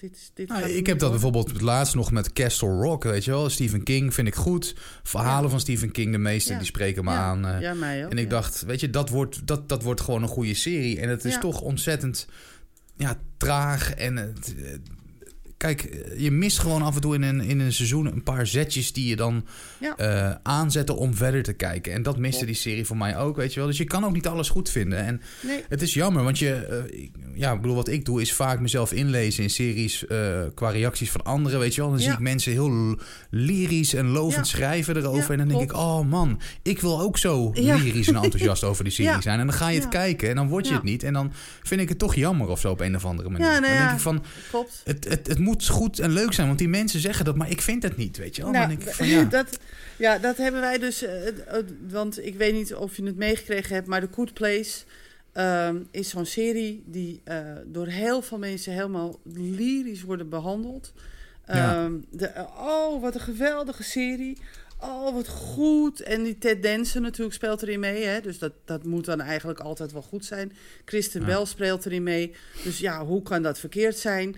dit 0.00 0.30
dit 0.34 0.48
Nou, 0.48 0.62
ik 0.70 0.86
heb 0.86 0.98
dat 0.98 1.10
bijvoorbeeld 1.10 1.60
laatst 1.60 1.94
nog 1.94 2.10
met 2.10 2.32
Castle 2.32 2.68
Rock, 2.68 3.04
weet 3.04 3.24
je 3.24 3.30
wel. 3.30 3.48
Stephen 3.50 3.82
King 3.82 4.14
vind 4.14 4.28
ik 4.28 4.34
goed. 4.34 4.74
Verhalen 5.02 5.44
Ja. 5.44 5.50
van 5.50 5.60
Stephen 5.60 5.90
King, 5.90 6.12
de 6.12 6.18
meeste, 6.18 6.52
Ja. 6.52 6.58
die 6.58 6.66
spreken 6.66 7.04
me 7.04 7.10
Ja. 7.10 7.16
aan. 7.16 7.46
eh. 7.46 7.60
ja, 7.60 7.74
mij 7.74 8.04
ook. 8.04 8.10
en 8.10 8.18
ik 8.18 8.30
dacht, 8.30 8.62
weet 8.62 8.80
je, 8.80 8.90
dat 8.90 9.08
wordt, 9.08 9.46
dat, 9.46 9.68
dat 9.68 9.82
wordt 9.82 10.00
gewoon 10.00 10.22
een 10.22 10.28
goede 10.28 10.54
serie. 10.54 11.00
En 11.00 11.08
het 11.08 11.24
is 11.24 11.38
toch 11.38 11.60
ontzettend 11.60 12.26
ja, 12.96 13.18
traag 13.36 13.94
en 13.94 14.16
het, 14.16 14.54
eh, 14.58 14.72
kijk, 15.60 16.04
je 16.16 16.30
mist 16.30 16.58
gewoon 16.58 16.82
af 16.82 16.94
en 16.94 17.00
toe 17.00 17.14
in 17.14 17.22
een, 17.22 17.40
in 17.40 17.60
een 17.60 17.72
seizoen 17.72 18.06
een 18.06 18.22
paar 18.22 18.46
zetjes 18.46 18.92
die 18.92 19.08
je 19.08 19.16
dan 19.16 19.44
Ja. 19.78 19.96
eh, 19.96 20.34
aanzetten 20.42 20.96
om 20.96 21.14
verder 21.14 21.42
te 21.42 21.52
kijken. 21.52 21.92
En 21.92 22.02
dat 22.02 22.18
miste 22.18 22.44
die 22.44 22.54
serie 22.54 22.84
voor 22.86 22.96
mij 22.96 23.16
ook, 23.18 23.36
weet 23.36 23.52
je 23.54 23.58
wel. 23.60 23.68
Dus 23.68 23.78
je 23.78 23.84
kan 23.84 24.04
ook 24.04 24.12
niet 24.12 24.26
alles 24.26 24.48
goed 24.48 24.70
vinden. 24.70 24.98
En 24.98 25.20
Nee. 25.42 25.64
het 25.68 25.82
is 25.82 25.94
jammer, 25.94 26.22
want 26.24 26.38
je, 26.38 26.54
eh, 26.54 27.08
ja, 27.34 27.52
ik 27.52 27.60
bedoel, 27.60 27.76
wat 27.76 27.88
ik 27.88 28.04
doe 28.04 28.20
is 28.20 28.32
vaak 28.32 28.60
mezelf 28.60 28.92
inlezen 28.92 29.42
in 29.42 29.50
series 29.50 30.06
eh, 30.06 30.40
qua 30.54 30.70
reacties 30.70 31.10
van 31.10 31.22
anderen, 31.24 31.58
weet 31.60 31.74
je 31.74 31.80
wel. 31.80 31.90
Dan 31.90 32.00
zie 32.00 32.12
ik 32.12 32.18
mensen 32.18 32.52
heel 32.52 32.96
lyrisch 33.30 33.94
en 33.94 34.06
lovend 34.06 34.48
Ja. 34.48 34.56
schrijven 34.56 34.96
erover. 34.96 35.30
En 35.32 35.38
dan 35.38 35.48
denk 35.48 35.60
ik, 35.60 35.72
oh 35.76 36.00
man, 36.08 36.40
ik 36.62 36.80
wil 36.80 37.00
ook 37.00 37.18
zo 37.18 37.50
lyrisch 37.54 38.08
en 38.08 38.14
enthousiast 38.16 38.64
over 38.70 38.84
die 38.84 38.92
serie 38.92 39.22
zijn. 39.22 39.40
En 39.40 39.46
dan 39.46 39.54
ga 39.56 39.68
je 39.68 39.80
het 39.80 39.88
kijken 39.88 40.28
en 40.28 40.34
dan 40.36 40.48
word 40.48 40.68
je 40.68 40.74
het 40.74 40.82
niet. 40.82 41.02
En 41.02 41.12
dan 41.12 41.32
vind 41.62 41.80
ik 41.80 41.88
het 41.88 41.98
toch 41.98 42.14
jammer 42.14 42.48
of 42.48 42.60
zo 42.60 42.70
op 42.70 42.80
een 42.80 42.96
of 42.96 43.04
andere 43.04 43.30
manier. 43.30 43.46
Ja, 43.46 43.52
nou 43.58 43.62
dan 43.62 43.72
ja. 43.72 43.78
denk 43.84 43.92
ik 43.96 44.00
van, 44.02 44.22
Klopt. 44.50 44.80
het, 44.84 45.08
het, 45.08 45.26
het 45.26 45.38
moet 45.38 45.49
goed 45.58 45.98
en 45.98 46.12
leuk 46.12 46.32
zijn, 46.32 46.46
want 46.46 46.58
die 46.58 46.68
mensen 46.68 47.00
zeggen 47.00 47.24
dat, 47.24 47.36
maar 47.36 47.50
ik 47.50 47.60
vind 47.60 47.82
het 47.82 47.96
niet, 47.96 48.16
weet 48.16 48.36
je 48.36 48.42
wel. 48.42 48.50
Nou, 48.50 48.72
ik 48.72 48.82
van, 48.82 49.06
ja. 49.06 49.24
dat, 49.38 49.58
ja, 49.96 50.18
dat 50.18 50.36
hebben 50.36 50.60
wij 50.60 50.78
dus. 50.78 51.02
eh, 51.02 51.32
want 51.88 52.26
ik 52.26 52.34
weet 52.34 52.54
niet 52.54 52.74
of 52.74 52.96
je 52.96 53.04
het 53.04 53.16
meegekregen 53.16 53.74
hebt, 53.74 53.86
maar 53.86 54.00
The 54.00 54.08
Good 54.14 54.32
Place 54.32 54.84
ehm, 55.32 55.76
is 55.90 56.08
zo'n 56.08 56.26
serie 56.26 56.82
die 56.86 57.20
eh, 57.24 57.38
door 57.66 57.86
heel 57.86 58.22
veel 58.22 58.38
mensen 58.38 58.72
helemaal 58.72 59.18
lyrisch 59.34 60.02
worden 60.02 60.28
behandeld. 60.28 60.92
Ja. 61.46 61.84
Ehm, 61.84 61.92
de, 62.10 62.30
oh, 62.58 63.00
wat 63.00 63.14
een 63.14 63.20
geweldige 63.20 63.82
serie. 63.82 64.38
Oh, 64.80 65.14
wat 65.14 65.28
goed. 65.28 66.00
En 66.00 66.22
die 66.22 66.38
Ted 66.38 66.62
Danson 66.62 67.02
natuurlijk 67.02 67.34
speelt 67.34 67.62
erin 67.62 67.80
mee. 67.80 68.04
Hè? 68.04 68.20
Dus 68.20 68.38
dat, 68.38 68.52
dat 68.64 68.84
moet 68.84 69.04
dan 69.04 69.20
eigenlijk 69.20 69.60
altijd 69.60 69.92
wel 69.92 70.02
goed 70.02 70.24
zijn. 70.24 70.52
Kristen 70.84 71.20
Ja. 71.20 71.26
Bell 71.26 71.44
speelt 71.44 71.86
erin 71.86 72.02
mee. 72.02 72.34
Dus 72.64 72.78
ja, 72.78 73.04
hoe 73.04 73.22
kan 73.22 73.42
dat 73.42 73.58
verkeerd 73.58 73.98
zijn? 73.98 74.36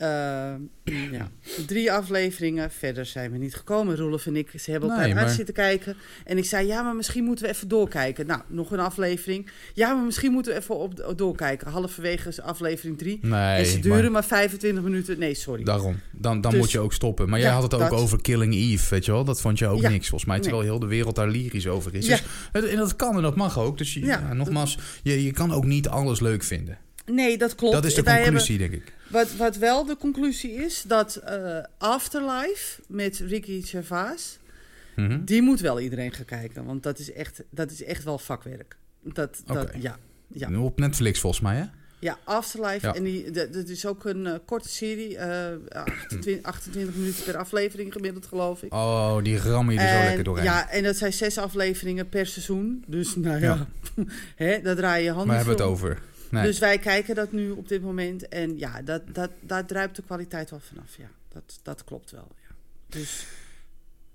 Ehm, 0.00 0.60
ja. 1.18 1.30
Drie 1.66 1.92
afleveringen. 1.92 2.70
Verder 2.70 3.06
zijn 3.06 3.30
we 3.32 3.38
niet 3.38 3.54
gekomen. 3.54 3.96
Roelof 3.96 4.26
en 4.26 4.36
ik 4.36 4.50
ze 4.60 4.70
hebben 4.70 4.90
elkaar 4.90 5.06
Nee, 5.08 5.16
uit 5.16 5.30
zitten 5.30 5.54
kijken. 5.54 5.96
En 6.24 6.38
ik 6.38 6.44
zei, 6.44 6.66
ja, 6.66 6.82
maar 6.82 6.96
misschien 6.96 7.24
moeten 7.24 7.44
we 7.44 7.50
even 7.50 7.68
doorkijken. 7.68 8.26
Nou, 8.26 8.40
nog 8.46 8.70
een 8.70 8.78
aflevering. 8.80 9.50
Ja, 9.74 9.94
maar 9.94 10.04
misschien 10.04 10.32
moeten 10.32 10.52
we 10.52 10.58
even 10.58 10.76
op, 10.78 11.12
doorkijken. 11.16 11.70
Halverwege 11.70 12.28
is 12.28 12.40
aflevering 12.40 12.98
drie. 12.98 13.18
Nee, 13.22 13.58
en 13.58 13.66
ze 13.66 13.78
duren 13.80 14.02
maar 14.02 14.10
maar 14.10 14.24
25 14.24 14.82
minuten. 14.82 15.18
Nee, 15.18 15.34
sorry. 15.34 15.64
daarom. 15.64 16.00
Dan, 16.12 16.40
dan 16.40 16.50
Dus- 16.50 16.60
moet 16.60 16.70
je 16.70 16.78
ook 16.80 16.92
stoppen. 16.92 17.28
Maar 17.28 17.38
jij 17.38 17.48
Ja, 17.48 17.54
had 17.54 17.62
het 17.62 17.74
ook 17.74 17.80
dat. 17.80 17.90
over 17.92 18.20
Killing 18.20 18.54
Eve, 18.54 18.86
weet 18.90 19.04
je 19.04 19.12
wel. 19.12 19.24
Dat 19.24 19.40
vond 19.40 19.58
je 19.58 19.66
ook 19.66 19.80
Ja. 19.80 19.88
niks, 19.88 20.08
volgens 20.08 20.30
mij. 20.30 20.40
Terwijl 20.40 20.62
heel 20.62 20.78
de 20.78 20.86
wereld 20.86 21.14
daar 21.14 21.28
lyrisch 21.28 21.66
over 21.66 21.94
is. 21.94 22.06
Ja. 22.06 22.18
Dus, 22.52 22.64
en 22.64 22.76
dat 22.76 22.96
kan 22.96 23.16
en 23.16 23.22
dat 23.22 23.36
mag 23.36 23.58
ook. 23.58 23.78
Dus 23.78 23.94
je- 23.94 24.00
ja, 24.04 24.32
nogmaals, 24.32 24.78
je, 25.02 25.24
je 25.24 25.30
kan 25.32 25.52
ook 25.52 25.64
niet 25.64 25.88
alles 25.88 26.20
leuk 26.20 26.42
vinden. 26.42 26.78
Nee, 27.10 27.38
dat 27.38 27.54
klopt. 27.54 27.74
Dat 27.74 27.84
is 27.84 27.94
de 27.94 28.02
Wij 28.02 28.22
conclusie, 28.22 28.58
denk 28.58 28.72
ik. 28.72 28.92
Wat, 29.08 29.36
wat 29.36 29.56
wel 29.56 29.84
de 29.84 29.96
conclusie 29.96 30.52
is, 30.52 30.82
dat 30.86 31.16
eh, 31.16 31.58
Afterlife 31.78 32.80
met 32.88 33.18
Ricky 33.18 33.62
Gervais... 33.62 34.38
Mhm. 34.96 35.24
die 35.24 35.42
moet 35.42 35.60
wel 35.60 35.80
iedereen 35.80 36.12
gaan 36.12 36.24
kijken. 36.24 36.64
Want 36.64 36.82
dat 36.82 36.98
is 36.98 37.12
echt, 37.12 37.42
dat 37.50 37.70
is 37.70 37.82
echt 37.84 38.04
wel 38.04 38.18
vakwerk. 38.18 38.76
Dat, 39.02 39.42
dat, 39.46 39.70
ja, 39.78 39.98
ja. 40.28 40.48
Nu 40.48 40.56
Op 40.56 40.78
Netflix, 40.78 41.20
volgens 41.20 41.42
mij, 41.42 41.56
hè? 41.56 41.64
Ja, 41.98 42.18
Afterlife. 42.24 42.86
Ja. 42.86 42.94
En 42.94 43.02
die, 43.02 43.30
dat, 43.30 43.52
dat 43.52 43.68
is 43.68 43.86
ook 43.86 44.04
een 44.04 44.26
eh, 44.26 44.34
korte 44.44 44.68
serie. 44.68 45.16
eh 45.16 45.56
28, 45.68 46.42
28 46.42 46.94
minuten 47.00 47.24
per 47.24 47.36
aflevering 47.36 47.92
gemiddeld, 47.92 48.26
geloof 48.26 48.62
ik. 48.62 48.74
Oh, 48.74 49.22
die 49.22 49.38
rammen 49.38 49.74
je 49.74 49.80
er 49.80 49.98
zo 49.98 50.04
lekker 50.04 50.24
doorheen. 50.24 50.44
Ja, 50.44 50.70
en 50.70 50.82
dat 50.82 50.96
zijn 50.96 51.12
zes 51.12 51.38
afleveringen 51.38 52.08
per 52.08 52.26
seizoen. 52.26 52.84
Dus 52.86 53.16
nou 53.16 53.40
ja, 53.40 53.66
Ja. 53.94 54.04
Hè, 54.36 54.60
daar 54.62 54.76
draai 54.76 55.02
je 55.04 55.08
handen 55.08 55.26
maar 55.26 55.36
hebben 55.36 55.56
we 55.56 55.62
het 55.62 55.70
over. 55.70 55.98
Nee. 56.30 56.42
Dus 56.44 56.58
wij 56.58 56.78
kijken 56.78 57.14
dat 57.14 57.32
nu 57.32 57.50
op 57.50 57.68
dit 57.68 57.82
moment. 57.82 58.28
En 58.28 58.58
ja, 58.58 58.82
dat, 58.82 59.02
dat, 59.12 59.30
daar 59.40 59.66
druipt 59.66 59.96
de 59.96 60.02
kwaliteit 60.02 60.50
wel 60.50 60.60
vanaf. 60.68 60.96
Ja, 60.98 61.08
dat, 61.28 61.58
dat 61.62 61.84
klopt 61.84 62.10
wel. 62.10 62.28
Ja. 62.48 62.54
Dus 62.88 63.26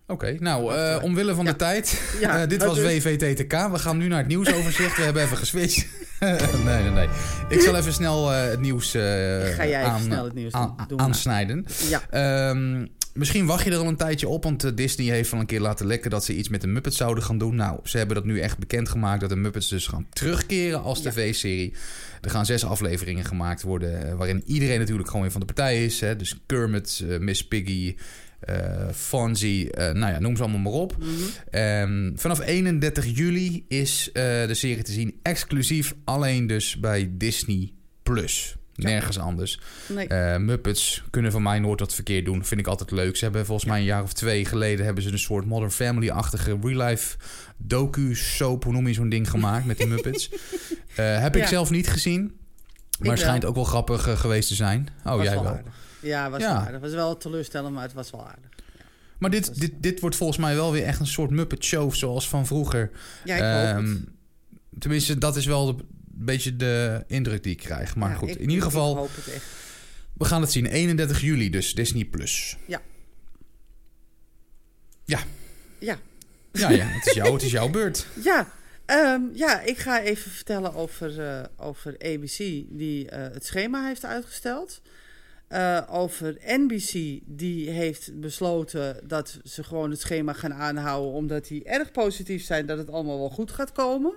Oké, 0.08 0.36
nou, 0.40 0.76
eh, 0.76 1.04
omwille 1.04 1.36
van 1.36 1.46
Ja. 1.46 1.52
de 1.52 1.58
tijd. 1.58 2.02
ja, 2.22 2.42
Eh, 2.42 2.48
dit 2.50 2.64
was 2.64 2.76
dus. 2.76 2.86
WVTTK. 3.04 3.52
We 3.72 3.80
gaan 3.80 3.98
nu 3.98 4.08
naar 4.08 4.18
het 4.18 4.28
nieuwsoverzicht. 4.28 4.98
We 4.98 5.04
hebben 5.04 5.24
even 5.24 5.38
geswitcht. 5.38 5.88
nee, 6.20 6.82
nee, 6.82 6.90
nee. 6.92 7.08
Ik 7.50 7.62
zal 7.62 7.76
even 7.76 7.94
snel 7.94 8.32
eh, 8.34 8.50
het 8.50 8.60
nieuws 8.60 8.92
Ga 8.92 8.98
jij 9.00 9.80
even 9.80 9.92
aan, 9.92 10.02
snel 10.02 10.24
het 10.24 10.34
nieuws 10.34 10.52
doen? 10.52 10.74
aan- 10.78 11.00
aansnijden. 11.00 11.66
Ja, 11.90 12.02
Ehm, 12.10 12.86
misschien 13.16 13.46
wacht 13.46 13.64
je 13.66 13.72
er 13.72 13.78
al 13.78 13.88
een 13.88 13.96
tijdje 13.96 14.28
op, 14.28 14.44
want 14.44 14.64
eh, 14.64 14.72
Disney 14.76 15.06
heeft 15.16 15.34
al 15.34 15.40
een 15.40 15.46
keer 15.46 15.60
laten 15.62 15.86
lekken 15.88 16.10
dat 16.12 16.26
ze 16.26 16.36
iets 16.36 16.50
met 16.50 16.62
de 16.62 16.68
Muppets 16.68 16.98
zouden 16.98 17.24
gaan 17.24 17.38
doen. 17.38 17.56
Nou, 17.56 17.80
ze 17.84 17.98
hebben 17.98 18.16
dat 18.16 18.26
nu 18.26 18.40
echt 18.40 18.58
bekendgemaakt 18.58 19.20
dat 19.22 19.30
de 19.30 19.36
Muppets 19.36 19.70
dus 19.70 19.88
gaan 19.88 20.08
terugkeren 20.10 20.82
als 20.84 21.02
Ja. 21.02 21.10
tv-serie. 21.12 21.74
Er 22.22 22.30
gaan 22.30 22.46
zes 22.46 22.66
afleveringen 22.66 23.26
gemaakt 23.26 23.62
worden, 23.62 24.08
eh, 24.08 24.16
waarin 24.16 24.44
iedereen 24.46 24.80
natuurlijk 24.80 25.08
gewoon 25.08 25.22
weer 25.22 25.32
van 25.32 25.40
de 25.40 25.46
partij 25.54 25.86
is. 25.86 26.00
Hè? 26.00 26.16
Dus 26.16 26.36
Kermit, 26.46 27.04
eh, 27.10 27.18
Miss 27.18 27.48
Piggy, 27.48 27.96
eh 28.40 28.88
Fonzie, 28.94 29.70
nou 29.76 30.00
ja, 30.14 30.20
noem 30.20 30.36
ze 30.36 30.42
allemaal 30.44 30.60
maar 30.62 30.72
op. 30.82 30.96
mhm. 31.00 31.10
Ehm, 31.50 32.12
vanaf 32.16 32.40
31 32.40 33.06
juli 33.18 33.66
is 33.68 34.10
de 34.14 34.48
serie 34.52 34.84
te 34.84 34.92
zien 34.92 35.20
exclusief 35.22 35.96
alleen 36.04 36.48
dus 36.48 36.80
bij 36.80 37.10
Disney+. 37.12 37.72
Plus. 38.04 38.56
Nergens 38.76 39.20
anders. 39.20 39.60
nee. 39.88 40.08
Eh, 40.08 40.38
Muppets 40.38 41.04
kunnen 41.10 41.32
van 41.32 41.42
mij 41.44 41.60
nooit 41.60 41.80
wat 41.80 41.94
verkeerd 41.94 42.26
doen. 42.26 42.46
Vind 42.46 42.60
ik 42.62 42.68
altijd 42.68 42.92
leuk. 42.92 43.16
Ze 43.18 43.24
hebben 43.24 43.46
volgens 43.46 43.70
mij 43.70 43.80
een 43.80 43.86
jaar 43.86 44.04
of 44.04 44.14
twee 44.14 44.46
geleden... 44.46 44.86
hebben 44.86 45.04
ze 45.04 45.12
een 45.12 45.20
soort 45.20 45.46
Modern 45.46 45.72
Family-achtige 45.72 46.58
real-life 46.62 47.18
docu-soap... 47.58 48.64
hoe 48.64 48.74
noem 48.74 48.88
je 48.88 48.94
zo'n 48.94 49.10
ding 49.10 49.30
gemaakt 49.30 49.66
met 49.66 49.78
die 49.78 49.88
Muppets. 49.88 50.30
Eh, 50.96 51.20
heb 51.22 51.36
ik 51.36 51.42
Ja. 51.42 51.48
zelf 51.48 51.70
niet 51.70 51.88
gezien. 51.88 52.38
Maar 53.00 53.18
schijnt 53.18 53.46
ook 53.46 53.56
wel 53.56 53.64
grappig 53.64 54.08
eh, 54.08 54.18
geweest 54.18 54.48
te 54.48 54.56
zijn. 54.56 54.88
Oh, 55.06 55.16
was 55.16 55.24
jij 55.24 55.42
wel. 55.42 55.60
Ja, 56.02 56.30
was 56.30 56.42
Ja. 56.42 56.68
Het 56.72 56.82
was 56.82 56.92
wel 56.94 57.18
teleurstellend, 57.18 57.74
maar 57.74 57.84
het 57.84 57.94
was 57.94 58.12
wel 58.12 58.28
aardig. 58.28 58.50
Maar 59.18 59.30
dit, 59.30 59.60
dit, 59.60 59.72
dit 59.78 60.00
wordt 60.00 60.16
volgens 60.16 60.40
mij 60.40 60.56
wel 60.56 60.72
weer 60.72 60.84
echt 60.84 61.00
een 61.00 61.08
soort 61.08 61.30
Muppet-show... 61.30 61.94
zoals 61.94 62.30
van 62.30 62.46
vroeger. 62.46 62.92
Ja, 63.24 63.36
ik 63.36 63.42
Ehm. 63.78 63.96
Tenminste, 64.80 65.18
dat 65.18 65.36
is 65.36 65.46
wel 65.46 65.76
de- 65.76 65.84
beetje 66.16 66.56
de 66.56 67.04
indruk 67.08 67.44
die 67.44 67.52
ik 67.52 67.58
krijg. 67.58 67.96
Maar 67.96 68.10
Ja, 68.10 68.16
goed, 68.16 68.30
ik- 68.30 68.40
in 68.40 68.50
ieder 68.50 68.64
geval... 68.64 68.96
hoop 68.96 69.16
het 69.16 69.34
echt. 69.34 69.46
We 70.14 70.26
gaan 70.26 70.42
het 70.42 70.52
zien. 70.52 70.66
31 70.66 71.22
juli 71.22 71.50
dus, 71.50 71.74
Disney+. 71.76 72.06
Plus. 72.06 72.58
Ja. 72.68 72.82
Ja. 75.06 75.20
Ja. 75.80 75.98
Ja, 76.52 76.70
ja, 76.70 76.86
het 76.86 77.06
is, 77.06 77.14
jou, 77.14 77.34
het 77.34 77.42
is 77.42 77.52
jouw 77.52 77.70
beurt. 77.70 78.06
Ja, 78.24 78.48
ehm, 78.86 79.22
ja, 79.34 79.62
ik 79.62 79.78
ga 79.78 80.02
even 80.02 80.32
vertellen 80.32 80.74
over, 80.74 81.20
eh, 81.28 81.44
over 81.58 81.96
ABC, 82.06 82.38
die 82.70 83.10
eh, 83.10 83.34
het 83.34 83.46
schema 83.46 83.88
heeft 83.88 84.06
uitgesteld. 84.06 84.82
Eh, 85.48 85.82
over 85.90 86.38
NBC, 86.46 87.20
die 87.26 87.70
heeft 87.70 88.20
besloten 88.20 89.00
dat 89.08 89.40
ze 89.44 89.64
gewoon 89.64 89.90
het 89.92 90.00
schema 90.00 90.34
gaan 90.34 90.54
aanhouden, 90.54 91.12
omdat 91.12 91.48
die 91.48 91.64
erg 91.64 91.92
positief 91.92 92.44
zijn 92.44 92.66
dat 92.66 92.78
het 92.78 92.90
allemaal 92.90 93.20
wel 93.20 93.30
goed 93.30 93.52
gaat 93.52 93.72
komen. 93.72 94.14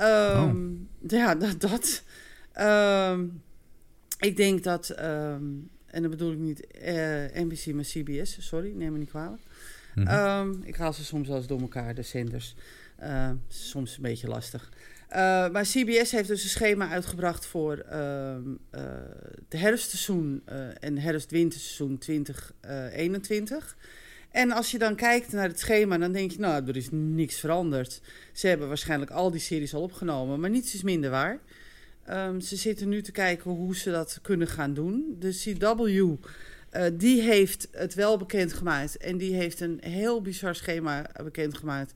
Ehm, 0.00 0.68
Ja, 1.08 1.34
dat. 1.44 1.60
dat. 1.60 2.02
Ehm, 2.52 3.26
ik 4.18 4.36
denk 4.36 4.62
dat, 4.64 4.88
ehm, 4.90 5.44
en 5.86 6.00
dan 6.02 6.10
bedoel 6.10 6.32
ik 6.32 6.38
niet 6.38 6.66
eh, 6.66 6.94
NBC, 7.34 7.66
maar 7.66 7.84
CBS, 7.84 8.36
sorry, 8.40 8.72
neem 8.74 8.92
me 8.92 8.98
niet 8.98 9.08
kwalijk. 9.08 9.42
Mhm. 9.94 10.62
Ik 10.62 10.76
haal 10.76 10.92
ze 10.92 11.04
soms 11.04 11.28
wel 11.28 11.36
eens 11.36 11.46
door 11.46 11.60
elkaar, 11.60 11.94
de 11.94 12.02
zenders. 12.02 12.54
Soms 13.48 13.96
een 13.96 14.02
beetje 14.02 14.28
lastig. 14.28 14.72
Eh, 15.08 15.18
maar 15.50 15.64
CBS 15.64 16.10
heeft 16.10 16.28
dus 16.28 16.42
een 16.42 16.48
schema 16.48 16.88
uitgebracht 16.88 17.46
voor 17.46 17.76
ehm 17.76 18.42
eh 18.70 18.82
herfstseizoen 19.48 20.42
en 20.80 20.98
herfst-winterseizoen 20.98 21.98
2021. 21.98 23.76
En 24.30 24.50
als 24.50 24.70
je 24.70 24.78
dan 24.78 24.94
kijkt 24.94 25.32
naar 25.32 25.48
het 25.48 25.58
schema, 25.58 25.98
dan 25.98 26.12
denk 26.12 26.30
je, 26.30 26.38
nou, 26.38 26.68
er 26.68 26.76
is 26.76 26.88
niks 26.90 27.40
veranderd. 27.40 28.00
Ze 28.32 28.46
hebben 28.46 28.68
waarschijnlijk 28.68 29.10
al 29.10 29.30
die 29.30 29.40
series 29.40 29.74
al 29.74 29.82
opgenomen, 29.82 30.40
maar 30.40 30.50
niets 30.50 30.74
is 30.74 30.82
minder 30.82 31.10
waar. 31.10 31.40
Ehm, 32.04 32.40
ze 32.40 32.56
zitten 32.56 32.88
nu 32.88 33.02
te 33.02 33.12
kijken 33.12 33.50
hoe 33.50 33.76
ze 33.76 33.90
dat 33.90 34.18
kunnen 34.22 34.48
gaan 34.48 34.74
doen. 34.74 35.16
De 35.18 35.30
CW 35.30 36.14
eh, 36.70 36.84
die 36.92 37.22
heeft 37.22 37.68
het 37.72 37.94
wel 37.94 38.16
bekendgemaakt. 38.16 38.96
En 38.96 39.18
die 39.18 39.34
heeft 39.34 39.60
een 39.60 39.78
heel 39.80 40.22
bizar 40.22 40.54
schema 40.54 41.10
bekendgemaakt. 41.24 41.94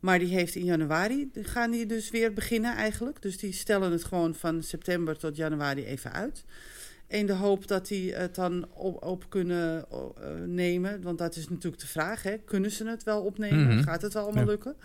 Maar 0.00 0.18
die 0.18 0.34
heeft 0.34 0.54
in 0.54 0.64
januari, 0.64 1.30
gaan 1.42 1.70
die 1.70 1.86
dus 1.86 2.10
weer 2.10 2.32
beginnen 2.32 2.74
eigenlijk. 2.74 3.22
Dus 3.22 3.38
die 3.38 3.52
stellen 3.52 3.92
het 3.92 4.04
gewoon 4.04 4.34
van 4.34 4.62
september 4.62 5.18
tot 5.18 5.36
januari 5.36 5.84
even 5.84 6.12
uit. 6.12 6.44
In 7.12 7.26
de 7.26 7.32
hoop 7.32 7.66
dat 7.68 7.86
die 7.88 8.14
het 8.14 8.34
dan 8.34 8.68
op, 8.74 9.04
op 9.04 9.24
kunnen 9.28 9.84
eh, 9.90 9.98
nemen. 10.46 11.02
Want 11.02 11.18
dat 11.18 11.36
is 11.36 11.48
natuurlijk 11.48 11.82
de 11.82 11.88
vraag. 11.88 12.22
Hè? 12.22 12.38
Kunnen 12.38 12.70
ze 12.70 12.86
het 12.88 13.02
wel 13.02 13.22
opnemen? 13.22 13.66
Mhm. 13.74 13.82
Gaat 13.82 14.02
het 14.02 14.12
wel 14.12 14.22
allemaal 14.22 14.42
Ja. 14.44 14.48
lukken? 14.50 14.76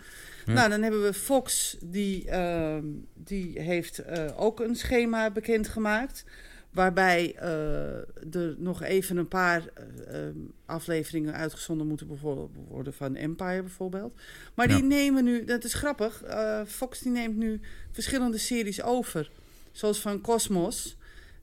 Ja. 0.46 0.52
Nou, 0.52 0.68
dan 0.70 0.82
hebben 0.82 1.02
we 1.02 1.14
Fox. 1.14 1.76
Die, 1.84 2.28
ehm, 2.30 2.84
die 3.14 3.60
heeft 3.60 3.98
eh, 3.98 4.26
ook 4.36 4.60
een 4.60 4.76
schema 4.76 5.30
bekendgemaakt. 5.30 6.24
Waarbij 6.70 7.34
eh, 7.36 8.34
er 8.34 8.54
nog 8.58 8.82
even 8.82 9.16
een 9.16 9.28
paar 9.28 9.62
eh, 9.74 10.26
ehm, 10.26 10.36
afleveringen 10.66 11.34
uitgezonden 11.34 11.86
moeten 11.86 12.06
bijvoorbeeld 12.06 12.50
worden 12.68 12.92
van 12.94 13.14
Empire 13.16 13.62
bijvoorbeeld. 13.62 14.20
Maar 14.54 14.68
Ja. 14.68 14.74
die 14.74 14.84
nemen 14.84 15.24
nu, 15.24 15.44
dat 15.44 15.64
is 15.64 15.74
grappig, 15.74 16.22
Fox 16.66 17.00
die 17.00 17.12
neemt 17.12 17.36
nu 17.36 17.60
verschillende 17.90 18.38
series 18.38 18.82
over. 18.82 19.30
Zoals 19.72 20.00
van 20.00 20.20
Cosmos. 20.20 20.96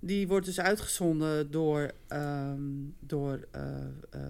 Die 0.05 0.27
wordt 0.27 0.45
dus 0.45 0.59
uitgezonden 0.59 1.51
door, 1.51 1.91
ehm, 2.07 2.61
door 2.99 3.47
eh, 3.51 3.85
eh, 4.09 4.21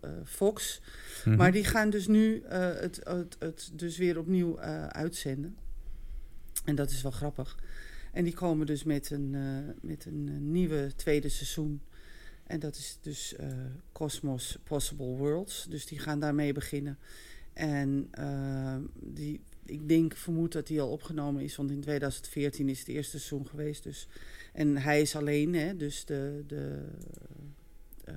eh, 0.00 0.10
Fox. 0.24 0.80
Mhm. 1.24 1.36
Maar 1.36 1.52
die 1.52 1.64
gaan 1.64 1.90
dus 1.90 2.06
nu 2.06 2.44
het, 2.46 3.00
het, 3.02 3.36
het 3.38 3.70
dus 3.72 3.96
weer 3.98 4.18
opnieuw 4.18 4.60
uitzenden. 4.88 5.56
En 6.64 6.74
dat 6.74 6.90
is 6.90 7.02
wel 7.02 7.12
grappig. 7.12 7.58
En 8.12 8.24
die 8.24 8.34
komen 8.34 8.66
dus 8.66 8.84
met 8.84 9.10
een, 9.10 9.36
met 9.80 10.04
een 10.04 10.50
nieuwe 10.52 10.92
tweede 10.96 11.28
seizoen. 11.28 11.82
En 12.46 12.60
dat 12.60 12.76
is 12.76 12.98
dus 13.00 13.34
Cosmos 13.92 14.58
Possible 14.62 15.16
Worlds. 15.16 15.66
Dus 15.68 15.86
die 15.86 15.98
gaan 15.98 16.20
daarmee 16.20 16.52
beginnen. 16.52 16.98
En 17.52 18.10
die, 18.94 19.40
ik 19.66 19.88
denk, 19.88 20.16
vermoed 20.16 20.52
dat 20.52 20.66
die 20.66 20.80
al 20.80 20.90
opgenomen 20.90 21.42
is. 21.42 21.56
Want 21.56 21.70
in 21.70 21.80
2014 21.80 22.68
is 22.68 22.78
het 22.78 22.88
eerste 22.88 23.18
seizoen 23.18 23.46
geweest. 23.48 23.82
Dus. 23.82 24.08
En 24.52 24.76
hij 24.76 25.00
is 25.00 25.16
alleen, 25.16 25.54
hè. 25.54 25.76
Dus 25.76 26.04
de... 26.04 26.44
de 26.46 26.82
eh, 28.04 28.14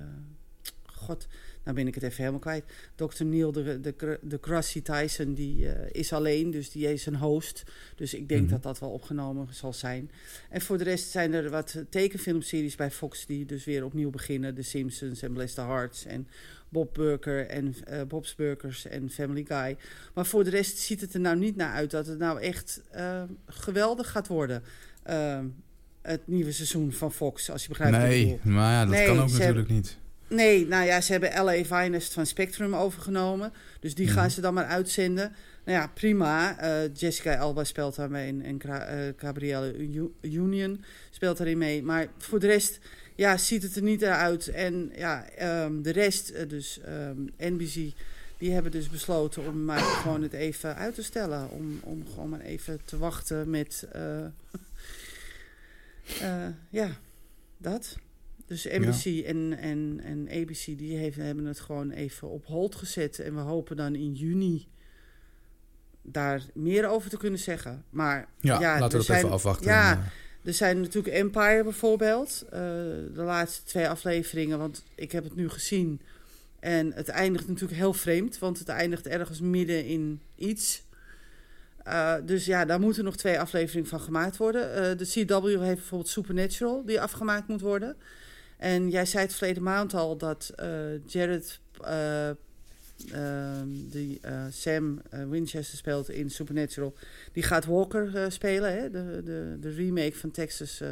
God, 0.84 1.26
nou 1.64 1.76
ben 1.76 1.86
ik 1.86 1.94
het 1.94 2.02
even 2.04 2.16
helemaal 2.16 2.40
kwijt. 2.40 2.64
Dr. 2.94 3.24
Neil 3.24 3.52
de, 3.52 3.80
de, 3.80 4.18
de 4.22 4.38
Grassy 4.40 4.82
Tyson, 4.82 5.34
die 5.34 5.72
eh, 5.72 6.00
is 6.00 6.12
alleen, 6.12 6.50
dus 6.50 6.70
die 6.70 6.92
is 6.92 7.06
een 7.06 7.16
host. 7.16 7.62
Dus 7.96 8.14
ik 8.14 8.28
denk 8.28 8.42
Mhm. 8.42 8.50
dat 8.50 8.62
dat 8.62 8.78
wel 8.78 8.90
opgenomen 8.90 9.48
zal 9.54 9.72
zijn. 9.72 10.10
En 10.50 10.60
voor 10.60 10.78
de 10.78 10.84
rest 10.84 11.10
zijn 11.10 11.32
er 11.32 11.50
wat 11.50 11.84
tekenfilmseries 11.90 12.74
bij 12.74 12.90
Fox 12.90 13.26
die 13.26 13.44
dus 13.44 13.64
weer 13.64 13.84
opnieuw 13.84 14.10
beginnen. 14.10 14.54
The 14.54 14.62
Simpsons 14.62 15.22
en 15.22 15.32
Bless 15.32 15.54
the 15.54 15.60
Hearts 15.60 16.04
en 16.04 16.28
Bob 16.68 16.94
Burger 16.94 17.46
en 17.46 17.74
eh, 17.84 18.02
Bob's 18.08 18.34
Burgers 18.34 18.86
en 18.86 19.10
Family 19.10 19.44
Guy. 19.48 19.76
Maar 20.14 20.26
voor 20.26 20.44
de 20.44 20.50
rest 20.50 20.78
ziet 20.78 21.00
het 21.00 21.14
er 21.14 21.20
nou 21.20 21.36
niet 21.36 21.56
naar 21.56 21.72
uit 21.72 21.90
dat 21.90 22.06
het 22.06 22.18
nou 22.18 22.40
echt 22.40 22.80
eh, 22.90 23.22
geweldig 23.46 24.10
gaat 24.10 24.26
worden. 24.26 24.62
Eh, 25.02 25.38
het 26.02 26.20
nieuwe 26.26 26.52
seizoen 26.52 26.92
van 26.92 27.12
Fox, 27.12 27.50
als 27.50 27.62
je 27.62 27.68
begrijpt 27.68 27.96
wat 27.96 28.04
ik 28.04 28.10
Nee, 28.10 28.36
bedoel. 28.36 28.52
maar 28.52 28.72
ja, 28.72 28.80
dat 28.84 28.94
Nee, 28.94 29.06
kan 29.06 29.18
ook 29.20 29.30
natuurlijk 29.30 29.68
niet. 29.68 29.96
Nee, 30.28 30.66
nou 30.66 30.84
ja, 30.86 31.00
ze 31.00 31.12
hebben 31.12 31.44
LA 31.44 31.64
Finest 31.64 32.12
van 32.12 32.26
Spectrum 32.26 32.74
overgenomen. 32.74 33.52
Dus 33.80 33.94
die 33.94 34.06
Mhm. 34.06 34.14
gaan 34.14 34.30
ze 34.30 34.40
dan 34.40 34.54
maar 34.54 34.64
uitzenden. 34.66 35.32
Nou 35.64 35.78
ja, 35.78 35.86
prima. 35.94 36.56
Jessica 36.94 37.36
Alba 37.36 37.64
speelt 37.64 37.96
daarmee 37.96 38.28
en, 38.28 38.42
en 38.42 38.60
Gabrielle 39.16 39.74
Union 40.22 40.84
speelt 41.10 41.36
daarin 41.38 41.58
mee. 41.58 41.82
Maar 41.82 42.06
voor 42.18 42.38
de 42.40 42.46
rest 42.46 42.78
ja, 43.18 43.36
ziet 43.36 43.62
het 43.62 43.76
er 43.76 43.82
niet 43.82 44.04
uit. 44.04 44.48
En 44.48 44.92
ja, 44.96 45.28
ehm, 45.28 45.82
de 45.82 45.90
rest, 45.90 46.28
eh, 46.30 46.48
dus 46.48 46.80
ehm, 46.80 47.20
NBC, 47.38 47.92
die 48.38 48.52
hebben 48.52 48.70
dus 48.72 48.88
besloten 48.88 49.46
om 49.46 49.64
maar 49.64 49.80
gewoon 50.02 50.22
het 50.22 50.32
even 50.32 50.76
uit 50.76 50.94
te 50.94 51.02
stellen. 51.02 51.50
Om, 51.50 51.80
om 51.82 52.06
gewoon 52.06 52.28
maar 52.28 52.40
even 52.40 52.80
te 52.84 52.98
wachten 52.98 53.50
met... 53.50 53.86
eh, 53.92 54.24
eh, 56.20 56.46
ja, 56.70 56.88
dat. 57.56 57.96
Dus 58.46 58.64
NBC 58.64 59.24
en, 59.26 59.58
en, 59.58 60.00
en 60.04 60.28
ABC 60.30 60.64
die 60.64 60.96
heeft, 60.96 61.16
hebben 61.16 61.44
het 61.44 61.60
gewoon 61.60 61.90
even 61.90 62.28
op 62.28 62.46
hold 62.46 62.74
gezet. 62.74 63.18
En 63.18 63.34
we 63.34 63.40
hopen 63.40 63.76
dan 63.76 63.94
in 63.94 64.12
juni 64.14 64.68
daar 66.02 66.42
meer 66.54 66.86
over 66.88 67.10
te 67.10 67.16
kunnen 67.16 67.38
zeggen. 67.38 67.84
Maar 67.90 68.28
Ja, 68.40 68.60
ja, 68.60 68.72
laten 68.72 68.88
we 68.90 68.96
dat 68.96 69.04
zijn- 69.06 69.18
even 69.18 69.30
afwachten. 69.30 69.66
Ja, 69.66 70.02
er 70.48 70.54
zijn 70.54 70.80
natuurlijk 70.80 71.14
Empire 71.14 71.62
bijvoorbeeld. 71.62 72.44
eh, 72.50 72.60
de 73.14 73.22
laatste 73.22 73.62
twee 73.64 73.88
afleveringen, 73.88 74.58
want 74.58 74.84
ik 74.94 75.12
heb 75.12 75.24
het 75.24 75.34
nu 75.34 75.48
gezien. 75.48 76.00
En 76.60 76.92
het 76.92 77.08
eindigt 77.08 77.48
natuurlijk 77.48 77.78
heel 77.78 77.92
vreemd, 77.92 78.38
want 78.38 78.58
het 78.58 78.68
eindigt 78.68 79.06
ergens 79.06 79.40
midden 79.40 79.84
in 79.84 80.20
iets. 80.34 80.82
Eh, 81.84 82.14
dus 82.24 82.44
ja, 82.44 82.64
daar 82.64 82.80
moeten 82.80 83.04
nog 83.04 83.16
twee 83.16 83.40
afleveringen 83.40 83.88
van 83.88 84.00
gemaakt 84.00 84.36
worden. 84.36 84.74
Eh, 84.74 84.98
de 84.98 85.04
CW 85.04 85.46
heeft 85.46 85.78
bijvoorbeeld 85.78 86.10
Supernatural, 86.10 86.84
die 86.84 87.00
afgemaakt 87.00 87.48
moet 87.48 87.60
worden. 87.60 87.96
En 88.56 88.90
jij 88.90 89.06
zei 89.06 89.24
het 89.24 89.34
verleden 89.34 89.62
maand 89.62 89.94
al 89.94 90.16
dat 90.16 90.52
Jared, 91.06 91.60
die 93.74 94.18
eh, 94.20 94.44
Sam 94.50 95.00
eh, 95.10 95.24
Winchester 95.28 95.78
speelt 95.78 96.10
in 96.10 96.30
Supernatural, 96.30 96.94
die 97.32 97.42
gaat 97.42 97.64
Walker 97.64 98.16
eh, 98.16 98.30
spelen, 98.30 98.72
hè? 98.72 98.90
De, 98.90 99.22
de, 99.24 99.56
de 99.60 99.70
remake 99.70 100.16
van 100.16 100.30
Texas, 100.30 100.82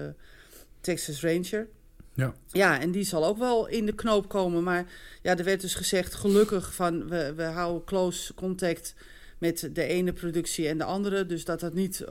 Texas 0.80 1.22
Ranger. 1.22 1.68
Ja. 2.14 2.34
Ja, 2.46 2.80
en 2.80 2.90
die 2.90 3.04
zal 3.04 3.26
ook 3.26 3.38
wel 3.38 3.66
in 3.66 3.86
de 3.86 3.94
knoop 3.94 4.28
komen. 4.28 4.62
Maar 4.62 4.86
ja, 5.22 5.36
er 5.36 5.44
werd 5.44 5.60
dus 5.60 5.74
gezegd, 5.74 6.14
gelukkig 6.14 6.74
van 6.74 7.08
we, 7.08 7.34
we 7.34 7.42
houden 7.42 7.84
close 7.84 8.34
contact 8.34 8.94
met 9.38 9.68
de 9.72 9.82
ene 9.82 10.12
productie 10.12 10.68
en 10.68 10.78
de 10.78 10.84
andere. 10.84 11.26
Dus 11.26 11.44
dat 11.44 11.60
dat 11.60 11.74
niet 11.74 12.04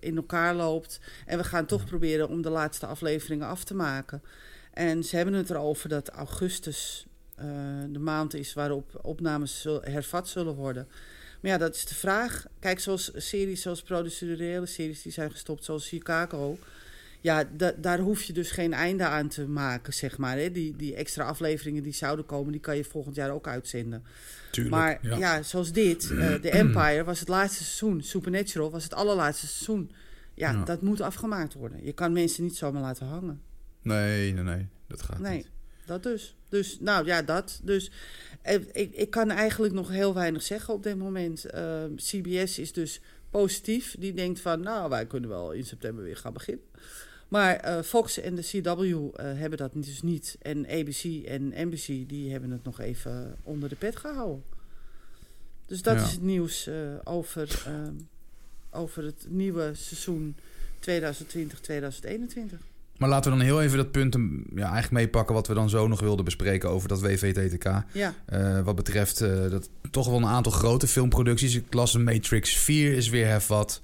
in 0.00 0.16
elkaar 0.16 0.54
loopt. 0.54 1.00
En 1.26 1.38
we 1.38 1.44
gaan 1.44 1.66
toch 1.66 1.80
Ja. 1.80 1.86
proberen 1.86 2.28
om 2.28 2.42
de 2.42 2.50
laatste 2.50 2.86
afleveringen 2.86 3.46
af 3.46 3.64
te 3.64 3.74
maken. 3.74 4.22
En 4.72 5.04
ze 5.04 5.16
hebben 5.16 5.34
het 5.34 5.50
erover 5.50 5.88
dat 5.88 6.08
augustus 6.08 7.06
eh, 7.36 7.46
de 7.88 7.98
maand 7.98 8.34
is 8.34 8.54
waarop 8.54 8.98
opnames 9.02 9.60
zul- 9.60 9.82
hervat 9.82 10.28
zullen 10.28 10.54
worden. 10.54 10.88
Maar 11.40 11.50
ja, 11.52 11.58
dat 11.58 11.74
is 11.74 11.84
de 11.86 11.94
vraag. 11.94 12.46
Kijk, 12.58 12.80
zoals 12.80 13.10
series, 13.16 13.62
zoals 13.62 13.82
procedurele 13.82 14.66
series 14.66 15.02
die 15.02 15.12
zijn 15.12 15.30
gestopt, 15.30 15.64
zoals 15.64 15.88
Chicago. 15.88 16.58
Ja, 17.20 17.44
da- 17.56 17.74
daar 17.76 17.98
hoef 17.98 18.22
je 18.22 18.32
dus 18.32 18.50
geen 18.50 18.72
einde 18.72 19.04
aan 19.04 19.28
te 19.28 19.46
maken, 19.48 19.92
zeg 19.94 20.18
maar. 20.18 20.38
Hè. 20.38 20.50
Die, 20.52 20.76
die 20.76 20.94
extra 20.94 21.24
afleveringen 21.24 21.82
die 21.82 21.92
zouden 21.92 22.26
komen, 22.26 22.52
die 22.52 22.60
kan 22.60 22.76
je 22.76 22.84
volgend 22.84 23.14
jaar 23.14 23.30
ook 23.30 23.46
uitzenden. 23.48 24.02
tuurlijk. 24.50 24.74
Maar 24.76 24.98
ja. 25.02 25.16
ja, 25.16 25.42
zoals 25.42 25.72
dit, 25.72 26.10
eh 26.10 26.34
The 26.42 26.50
Empire 26.50 27.04
was 27.04 27.18
het 27.20 27.28
laatste 27.28 27.64
seizoen. 27.64 28.02
Supernatural 28.02 28.70
was 28.70 28.84
het 28.84 28.94
allerlaatste 28.94 29.46
seizoen. 29.46 29.90
Ja, 30.34 30.50
Ja. 30.52 30.64
dat 30.64 30.82
moet 30.82 31.00
afgemaakt 31.00 31.54
worden. 31.54 31.84
Je 31.84 31.92
kan 31.92 32.12
mensen 32.12 32.42
niet 32.42 32.56
zomaar 32.56 32.82
laten 32.82 33.06
hangen. 33.06 33.40
Nee, 33.82 34.32
nee, 34.32 34.44
nee. 34.44 34.66
Dat 34.88 35.02
gaat 35.02 35.18
Nee. 35.18 35.36
niet. 35.36 35.50
Dat 35.86 36.02
dus. 36.02 36.36
Dus, 36.54 36.76
nou 36.80 37.06
ja, 37.06 37.22
dat. 37.22 37.60
Dus 37.62 37.90
eh, 38.42 38.60
ik, 38.72 38.94
ik 38.94 39.10
kan 39.10 39.30
eigenlijk 39.30 39.72
nog 39.74 39.88
heel 39.88 40.14
weinig 40.14 40.42
zeggen 40.42 40.74
op 40.74 40.82
dit 40.82 40.96
moment. 40.96 41.44
Eh, 41.44 41.84
CBS 41.96 42.58
is 42.58 42.72
dus 42.72 43.00
positief. 43.30 43.96
Die 43.98 44.14
denkt 44.14 44.40
van, 44.40 44.60
nou, 44.60 44.88
wij 44.90 45.06
kunnen 45.06 45.30
wel 45.30 45.52
in 45.52 45.64
september 45.64 46.04
weer 46.04 46.16
gaan 46.16 46.32
beginnen. 46.32 46.64
Maar 47.28 47.56
eh, 47.56 47.82
Fox 47.82 48.18
en 48.18 48.34
de 48.34 48.42
CW 48.42 49.16
hebben 49.18 49.58
dat 49.58 49.72
dus 49.74 50.02
niet. 50.02 50.36
En 50.42 50.66
ABC 50.68 51.24
en 51.26 51.52
NBC, 51.68 51.86
die 52.08 52.30
hebben 52.30 52.50
het 52.50 52.64
nog 52.64 52.80
even 52.80 53.36
onder 53.42 53.68
de 53.68 53.76
pet 53.76 53.96
gehouden. 53.96 54.44
Dus 55.66 55.82
dat 55.82 55.94
Ja. 55.98 56.04
is 56.04 56.12
het 56.12 56.22
nieuws 56.22 56.68
over, 57.04 57.66
over 58.70 59.04
het 59.04 59.26
nieuwe 59.28 59.70
seizoen 59.74 60.36
2020-2021. 60.80 62.73
Maar 62.98 63.08
laten 63.08 63.30
we 63.30 63.36
dan 63.36 63.46
heel 63.46 63.62
even 63.62 63.76
dat 63.76 63.90
punt 63.90 64.14
um, 64.14 64.44
ja, 64.54 64.62
eigenlijk 64.62 64.90
meepakken... 64.90 65.34
wat 65.34 65.46
we 65.46 65.54
dan 65.54 65.68
zo 65.68 65.88
nog 65.88 66.00
wilden 66.00 66.24
bespreken 66.24 66.68
over 66.68 66.88
dat 66.88 67.00
WVTTK. 67.00 67.82
Ja, 67.92 68.14
Eh, 68.26 68.60
wat 68.60 68.76
betreft 68.76 69.20
eh, 69.20 69.50
dat 69.50 69.70
toch 69.90 70.06
wel 70.06 70.16
een 70.16 70.26
aantal 70.26 70.52
grote 70.52 70.86
filmproducties. 70.86 71.54
Ik 71.54 71.74
las 71.74 71.96
Matrix 71.96 72.56
4 72.56 72.92
is 72.92 73.08
weer 73.08 73.26
hervat. 73.26 73.80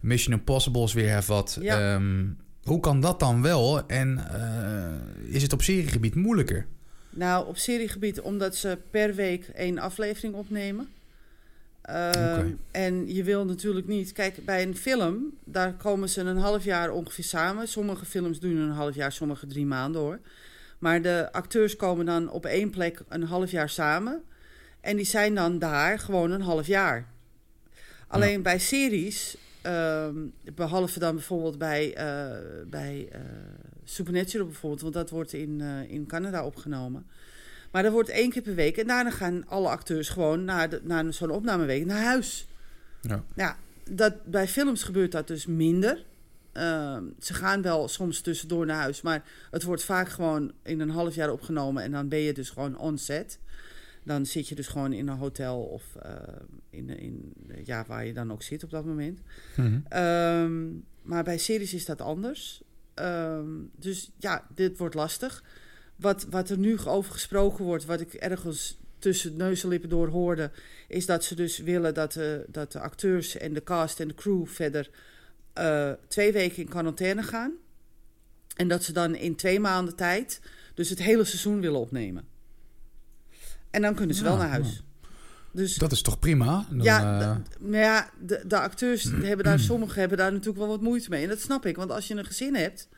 Mission 0.00 0.34
Impossible 0.34 0.82
is 0.82 0.92
weer 0.92 1.10
hervat. 1.10 1.58
Ja. 1.60 1.94
Ehm, 1.94 2.26
hoe 2.62 2.80
kan 2.80 3.00
dat 3.00 3.20
dan 3.20 3.42
wel? 3.42 3.86
En 3.86 4.30
eh, 4.30 5.34
is 5.34 5.42
het 5.42 5.52
op 5.52 5.62
seriegebied 5.62 6.14
moeilijker? 6.14 6.66
Nou, 7.10 7.48
op 7.48 7.56
seriegebied 7.56 8.20
omdat 8.20 8.56
ze 8.56 8.78
per 8.90 9.14
week 9.14 9.48
één 9.54 9.78
aflevering 9.78 10.34
opnemen. 10.34 10.88
Ehm. 11.88 12.50
En 12.70 13.14
je 13.14 13.22
wil 13.22 13.44
natuurlijk 13.44 13.86
niet... 13.86 14.12
Kijk, 14.12 14.44
bij 14.44 14.62
een 14.62 14.76
film, 14.76 15.32
daar 15.44 15.74
komen 15.74 16.08
ze 16.08 16.20
een 16.20 16.36
half 16.36 16.64
jaar 16.64 16.90
ongeveer 16.90 17.24
samen. 17.24 17.68
Sommige 17.68 18.04
films 18.04 18.40
doen 18.40 18.56
een 18.56 18.70
half 18.70 18.94
jaar, 18.94 19.12
sommige 19.12 19.46
drie 19.46 19.66
maanden 19.66 20.00
hoor. 20.00 20.18
Maar 20.78 21.02
de 21.02 21.28
acteurs 21.32 21.76
komen 21.76 22.06
dan 22.06 22.30
op 22.30 22.44
één 22.44 22.70
plek 22.70 23.02
een 23.08 23.22
half 23.22 23.50
jaar 23.50 23.68
samen. 23.68 24.22
En 24.80 24.96
die 24.96 25.04
zijn 25.04 25.34
dan 25.34 25.58
daar 25.58 25.98
gewoon 25.98 26.30
een 26.30 26.40
half 26.40 26.66
jaar. 26.66 27.06
Alleen 28.06 28.42
bij 28.42 28.58
series, 28.58 29.36
ehm, 29.62 30.14
behalve 30.54 30.98
dan 30.98 31.14
bijvoorbeeld 31.14 31.58
bij, 31.58 31.94
eh, 31.94 32.38
bij 32.66 33.08
eh, 33.12 33.20
Supernatural 33.84 34.46
bijvoorbeeld, 34.46 34.82
want 34.82 34.94
dat 34.94 35.10
wordt 35.10 35.32
in, 35.32 35.60
eh, 35.60 35.90
in 35.90 36.06
Canada 36.06 36.44
opgenomen. 36.44 37.06
Maar 37.70 37.82
dat 37.82 37.92
wordt 37.92 38.08
één 38.08 38.30
keer 38.30 38.42
per 38.42 38.54
week 38.54 38.76
en 38.76 38.86
daarna 38.86 39.10
gaan 39.10 39.46
alle 39.46 39.68
acteurs 39.68 40.08
gewoon 40.08 40.44
naar, 40.44 40.70
de, 40.70 40.80
naar 40.84 41.12
zo'n 41.12 41.30
opnameweek 41.30 41.86
naar 41.86 42.02
huis. 42.02 42.48
Ja. 43.00 43.24
Ja, 43.34 43.56
dat, 43.90 44.24
bij 44.24 44.48
films 44.48 44.82
gebeurt 44.82 45.12
dat 45.12 45.26
dus 45.26 45.46
minder. 45.46 46.04
Ehm, 46.52 47.04
ze 47.20 47.34
gaan 47.34 47.62
wel 47.62 47.88
soms 47.88 48.20
tussendoor 48.20 48.66
naar 48.66 48.80
huis, 48.80 49.02
maar 49.02 49.24
het 49.50 49.62
wordt 49.62 49.84
vaak 49.84 50.08
gewoon 50.08 50.52
in 50.62 50.80
een 50.80 50.90
half 50.90 51.14
jaar 51.14 51.32
opgenomen 51.32 51.82
en 51.82 51.90
dan 51.90 52.08
ben 52.08 52.18
je 52.18 52.32
dus 52.32 52.50
gewoon 52.50 52.78
on 52.78 52.98
set. 52.98 53.38
Dan 54.02 54.26
zit 54.26 54.48
je 54.48 54.54
dus 54.54 54.66
gewoon 54.66 54.92
in 54.92 55.08
een 55.08 55.18
hotel 55.18 55.60
of 55.60 55.96
eh, 56.02 56.12
in, 56.70 56.88
in, 56.88 57.32
ja, 57.64 57.84
waar 57.86 58.06
je 58.06 58.12
dan 58.12 58.32
ook 58.32 58.42
zit 58.42 58.64
op 58.64 58.70
dat 58.70 58.84
moment. 58.84 59.20
Mhm. 59.56 59.80
Ehm, 59.88 60.66
maar 61.02 61.24
bij 61.24 61.38
series 61.38 61.74
is 61.74 61.84
dat 61.84 62.00
anders. 62.00 62.62
Ehm, 62.94 63.48
dus 63.76 64.10
ja, 64.18 64.46
dit 64.54 64.78
wordt 64.78 64.94
lastig. 64.94 65.42
Wat, 65.98 66.26
wat 66.30 66.50
er 66.50 66.58
nu 66.58 66.78
over 66.84 67.12
gesproken 67.12 67.64
wordt, 67.64 67.84
wat 67.84 68.00
ik 68.00 68.14
ergens 68.14 68.78
tussen 68.98 69.36
neus 69.36 69.62
en 69.62 69.68
lippen 69.68 69.88
door 69.88 70.08
hoorde, 70.08 70.50
is 70.88 71.06
dat 71.06 71.24
ze 71.24 71.34
dus 71.34 71.58
willen 71.58 71.94
dat 71.94 72.12
de, 72.12 72.44
dat 72.48 72.72
de 72.72 72.80
acteurs 72.80 73.36
en 73.36 73.52
de 73.52 73.62
cast 73.62 74.00
en 74.00 74.08
de 74.08 74.14
crew 74.14 74.46
verder 74.46 74.90
eh, 75.52 75.92
twee 76.08 76.32
weken 76.32 76.62
in 76.62 76.68
quarantaine 76.68 77.22
gaan. 77.22 77.52
En 78.56 78.68
dat 78.68 78.84
ze 78.84 78.92
dan 78.92 79.14
in 79.14 79.36
twee 79.36 79.60
maanden 79.60 79.96
tijd 79.96 80.40
dus 80.74 80.90
het 80.90 80.98
hele 80.98 81.24
seizoen 81.24 81.60
willen 81.60 81.80
opnemen. 81.80 82.24
En 83.70 83.82
dan 83.82 83.94
kunnen 83.94 84.16
ze 84.16 84.22
Ja, 84.22 84.28
wel 84.28 84.38
naar 84.38 84.48
huis. 84.48 84.82
Dus 85.52 85.74
Dat 85.74 85.92
is 85.92 86.02
toch 86.02 86.18
prima? 86.18 86.66
Dan, 86.70 86.82
ja, 86.82 87.20
eh, 87.20 87.36
maar 87.60 87.80
ja, 87.80 88.10
de, 88.20 88.42
de 88.46 88.58
acteurs 88.60 89.02
hebben 89.30 89.44
daar, 89.44 89.58
sommigen 89.58 90.00
hebben 90.00 90.18
daar 90.18 90.32
natuurlijk 90.32 90.58
wel 90.58 90.68
wat 90.68 90.80
moeite 90.80 91.10
mee. 91.10 91.22
En 91.22 91.28
dat 91.28 91.40
snap 91.40 91.66
ik, 91.66 91.76
want 91.76 91.90
als 91.90 92.08
je 92.08 92.14
een 92.14 92.24
gezin 92.24 92.54
hebt 92.54 92.88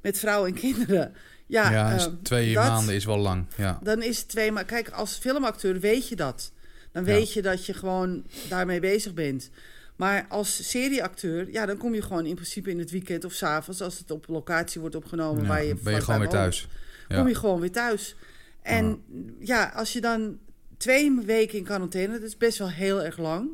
met 0.00 0.18
vrouw 0.18 0.46
en 0.46 0.54
kinderen, 0.54 1.12
ja, 1.46 1.70
ja, 1.70 1.92
is 1.92 2.04
eh, 2.06 2.12
twee 2.22 2.54
dat- 2.54 2.64
maanden 2.68 2.94
is 2.94 3.04
wel 3.04 3.18
lang. 3.18 3.46
Ja. 3.56 3.78
dan 3.82 4.02
is 4.02 4.18
het 4.18 4.28
twee 4.28 4.52
maar 4.52 4.64
Kijk, 4.64 4.88
als 4.90 5.16
filmacteur 5.16 5.80
weet 5.80 6.08
je 6.08 6.16
dat. 6.16 6.52
Dan 6.92 7.04
Ja. 7.04 7.12
weet 7.12 7.32
je 7.32 7.42
dat 7.42 7.66
je 7.66 7.74
gewoon 7.74 8.24
daarmee 8.48 8.80
bezig 8.80 9.14
bent. 9.14 9.50
Maar 9.96 10.26
als 10.28 10.68
serieacteur, 10.70 11.50
ja, 11.50 11.66
dan 11.66 11.76
kom 11.76 11.94
je 11.94 12.02
gewoon 12.02 12.26
in 12.26 12.34
principe 12.34 12.70
in 12.70 12.78
het 12.78 12.90
weekend 12.90 13.24
of 13.24 13.32
s'avonds, 13.32 13.80
als 13.80 13.98
het 13.98 14.10
op 14.10 14.26
locatie 14.28 14.80
wordt 14.80 14.94
opgenomen, 14.94 15.42
Ja, 15.42 15.48
waar 15.48 15.64
je 15.64 15.74
ben 15.74 15.94
je 15.94 16.00
gewoon 16.00 16.20
weer 16.20 16.28
thuis. 16.28 16.68
Ja. 17.08 17.16
kom 17.18 17.28
je 17.28 17.34
gewoon 17.34 17.60
weer 17.60 17.72
thuis. 17.72 18.14
En 18.62 19.02
ja, 19.40 19.72
als 19.74 19.92
je 19.92 20.00
dan 20.00 20.38
twee 20.76 21.20
weken 21.24 21.58
in 21.58 21.64
quarantaine, 21.64 22.12
dat 22.12 22.22
is 22.22 22.36
best 22.36 22.58
wel 22.58 22.70
heel 22.70 23.02
erg 23.02 23.18
lang. 23.18 23.48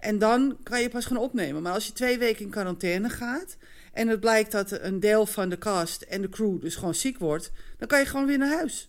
En 0.00 0.18
dan 0.18 0.56
kan 0.62 0.80
je 0.82 0.88
pas 0.88 1.04
gaan 1.06 1.16
opnemen. 1.16 1.62
Maar 1.62 1.72
als 1.72 1.86
je 1.86 1.92
twee 1.92 2.18
weken 2.18 2.44
in 2.44 2.50
quarantaine 2.50 3.08
gaat 3.08 3.56
en 3.96 4.08
het 4.08 4.20
blijkt 4.20 4.52
dat 4.52 4.70
een 4.80 5.00
deel 5.00 5.26
van 5.26 5.48
de 5.48 5.58
cast 5.58 6.02
en 6.02 6.22
de 6.22 6.28
crew 6.28 6.60
dus 6.60 6.74
gewoon 6.76 6.94
ziek 6.94 7.18
wordt, 7.18 7.50
dan 7.78 7.88
kan 7.88 7.98
je 7.98 8.06
gewoon 8.06 8.26
weer 8.26 8.38
naar 8.38 8.54
huis. 8.54 8.88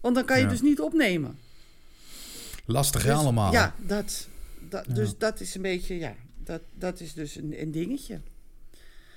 Want 0.00 0.14
dan 0.14 0.24
kan 0.24 0.36
je 0.38 0.42
Ja. 0.44 0.48
dus 0.50 0.60
niet 0.62 0.80
opnemen. 0.80 1.38
Lastig 2.66 3.02
Dus, 3.02 3.12
allemaal. 3.12 3.52
Ja, 3.52 3.74
dat, 3.78 4.28
dat, 4.60 4.84
Ja. 4.86 4.94
dus 4.94 5.18
dat 5.18 5.40
is 5.40 5.54
een 5.54 5.62
beetje, 5.62 5.98
ja, 5.98 6.14
dat, 6.44 6.60
dat 6.74 7.00
is 7.00 7.12
dus 7.12 7.34
een, 7.36 7.60
een 7.60 7.70
dingetje. 7.70 8.20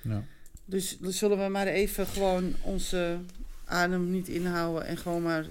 Ja. 0.02 0.24
Dus 0.64 0.98
dan 0.98 1.12
zullen 1.12 1.38
we 1.44 1.48
maar 1.48 1.66
even 1.66 2.06
gewoon 2.06 2.54
onze 2.62 3.18
adem 3.64 4.10
niet 4.10 4.28
inhouden 4.28 4.86
en 4.86 4.96
gewoon 4.96 5.22
maar 5.22 5.46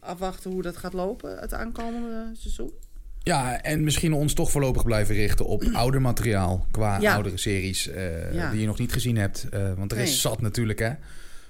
afwachten 0.00 0.50
hoe 0.50 0.62
dat 0.62 0.76
gaat 0.76 0.92
lopen 0.92 1.38
het 1.38 1.52
aankomende 1.54 2.30
seizoen. 2.34 2.72
Ja, 3.22 3.62
en 3.62 3.84
misschien 3.84 4.12
ons 4.12 4.34
toch 4.34 4.50
voorlopig 4.50 4.84
blijven 4.84 5.14
richten 5.14 5.46
op 5.46 5.64
ouder 5.72 6.00
materiaal. 6.00 6.66
Qua 6.70 7.00
Ja. 7.00 7.14
oudere 7.14 7.36
series 7.36 7.88
eh, 7.88 8.34
Ja. 8.34 8.50
die 8.50 8.60
je 8.60 8.66
nog 8.66 8.78
niet 8.78 8.92
gezien 8.92 9.16
hebt. 9.16 9.46
Eh, 9.50 9.72
want 9.76 9.92
er 9.92 9.98
is 9.98 10.04
Nee. 10.08 10.14
zat 10.18 10.40
natuurlijk, 10.40 10.78
hè. 10.78 10.92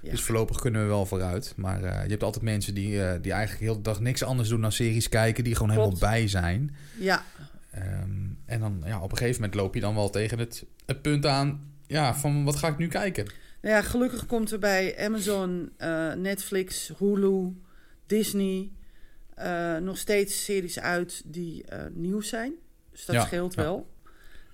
Ja. 0.00 0.10
Dus 0.10 0.20
voorlopig 0.22 0.60
kunnen 0.60 0.82
we 0.82 0.88
wel 0.88 1.06
vooruit. 1.06 1.52
Maar 1.56 1.82
eh, 1.82 2.02
je 2.04 2.10
hebt 2.10 2.22
altijd 2.22 2.44
mensen 2.44 2.74
die, 2.74 3.20
die 3.20 3.32
eigenlijk 3.32 3.62
heel 3.64 3.74
de 3.74 3.82
dag 3.82 4.00
niks 4.00 4.22
anders 4.22 4.48
doen 4.48 4.60
dan 4.60 4.72
series 4.72 5.08
kijken. 5.08 5.44
Die 5.44 5.54
gewoon 5.54 5.74
Klopt. 5.74 5.88
helemaal 6.00 6.10
bij 6.18 6.28
zijn. 6.28 6.74
Ja, 6.98 7.24
Ehm, 7.70 8.10
en 8.46 8.60
dan 8.60 8.82
ja, 8.86 9.00
op 9.00 9.10
een 9.10 9.16
gegeven 9.16 9.40
moment 9.40 9.60
loop 9.60 9.74
je 9.74 9.80
dan 9.80 9.94
wel 9.94 10.10
tegen 10.10 10.38
het, 10.38 10.64
het 10.86 11.02
punt 11.02 11.26
aan... 11.26 11.60
Ja, 11.86 12.14
van 12.14 12.44
wat 12.44 12.56
ga 12.56 12.68
ik 12.68 12.78
nu 12.78 12.88
kijken? 12.88 13.24
nou 13.62 13.74
ja, 13.74 13.82
gelukkig 13.82 14.26
komt 14.26 14.50
er 14.52 14.58
bij 14.58 14.98
Amazon, 15.04 15.70
Netflix, 16.16 16.92
Hulu, 16.98 17.52
Disney 18.06 18.70
eh, 19.38 19.76
nog 19.76 19.98
steeds 19.98 20.44
series 20.44 20.78
uit 20.80 21.22
die 21.26 21.64
eh, 21.64 21.84
nieuw 21.92 22.20
zijn. 22.20 22.52
Dus 22.90 23.04
dat 23.04 23.14
Ja, 23.14 23.24
scheelt 23.24 23.54
ja. 23.54 23.62
wel. 23.62 23.88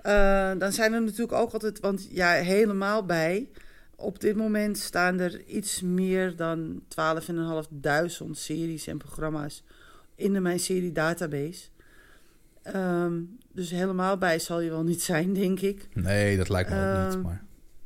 Eh, 0.03 0.59
dan 0.59 0.72
zijn 0.72 0.93
er 0.93 1.03
natuurlijk 1.03 1.32
ook 1.32 1.53
altijd, 1.53 1.80
want 1.80 2.09
ja, 2.11 2.30
helemaal 2.32 3.05
bij. 3.05 3.49
Op 3.97 4.20
dit 4.20 4.37
moment 4.37 4.78
staan 4.78 5.20
er 5.20 5.45
iets 5.45 5.80
meer 5.80 6.37
dan 6.37 6.82
12.500 6.89 8.30
series 8.30 8.87
en 8.87 8.99
programma's 8.99 9.64
in 10.14 10.32
de 10.32 10.41
Mijn 10.41 10.61
Serie 10.61 10.93
Database. 10.93 11.68
Ehm, 12.62 13.20
dus 13.53 13.70
helemaal 13.70 14.18
bij 14.18 14.39
zal 14.39 14.61
je 14.61 14.70
wel 14.70 14.82
niet 14.85 15.03
zijn, 15.12 15.32
denk 15.32 15.61
ik. 15.61 15.89
Nee, 15.93 16.37
dat 16.37 16.49
lijkt 16.49 16.70
me 16.70 16.76
ook 16.76 17.05
niet. 17.05 17.14
Ehm, 17.14 17.22
Maar 17.22 17.45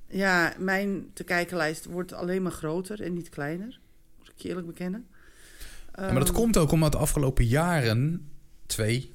Ja, 0.09 0.55
mijn 0.59 1.11
te 1.13 1.25
kijkenlijst 1.25 1.85
wordt 1.85 2.13
alleen 2.13 2.43
maar 2.43 2.53
groter 2.53 3.03
en 3.03 3.15
niet 3.15 3.29
kleiner. 3.29 3.81
Moet 4.19 4.29
ik 4.29 4.35
je 4.37 4.49
eerlijk 4.49 4.67
bekennen. 4.67 5.07
Ja, 5.99 6.05
maar 6.05 6.15
dat 6.19 6.29
Ehm, 6.29 6.37
komt 6.37 6.57
ook 6.57 6.71
omdat 6.73 6.93
de 6.93 6.99
afgelopen 6.99 7.45
jaren, 7.47 8.29
twee, 8.67 9.13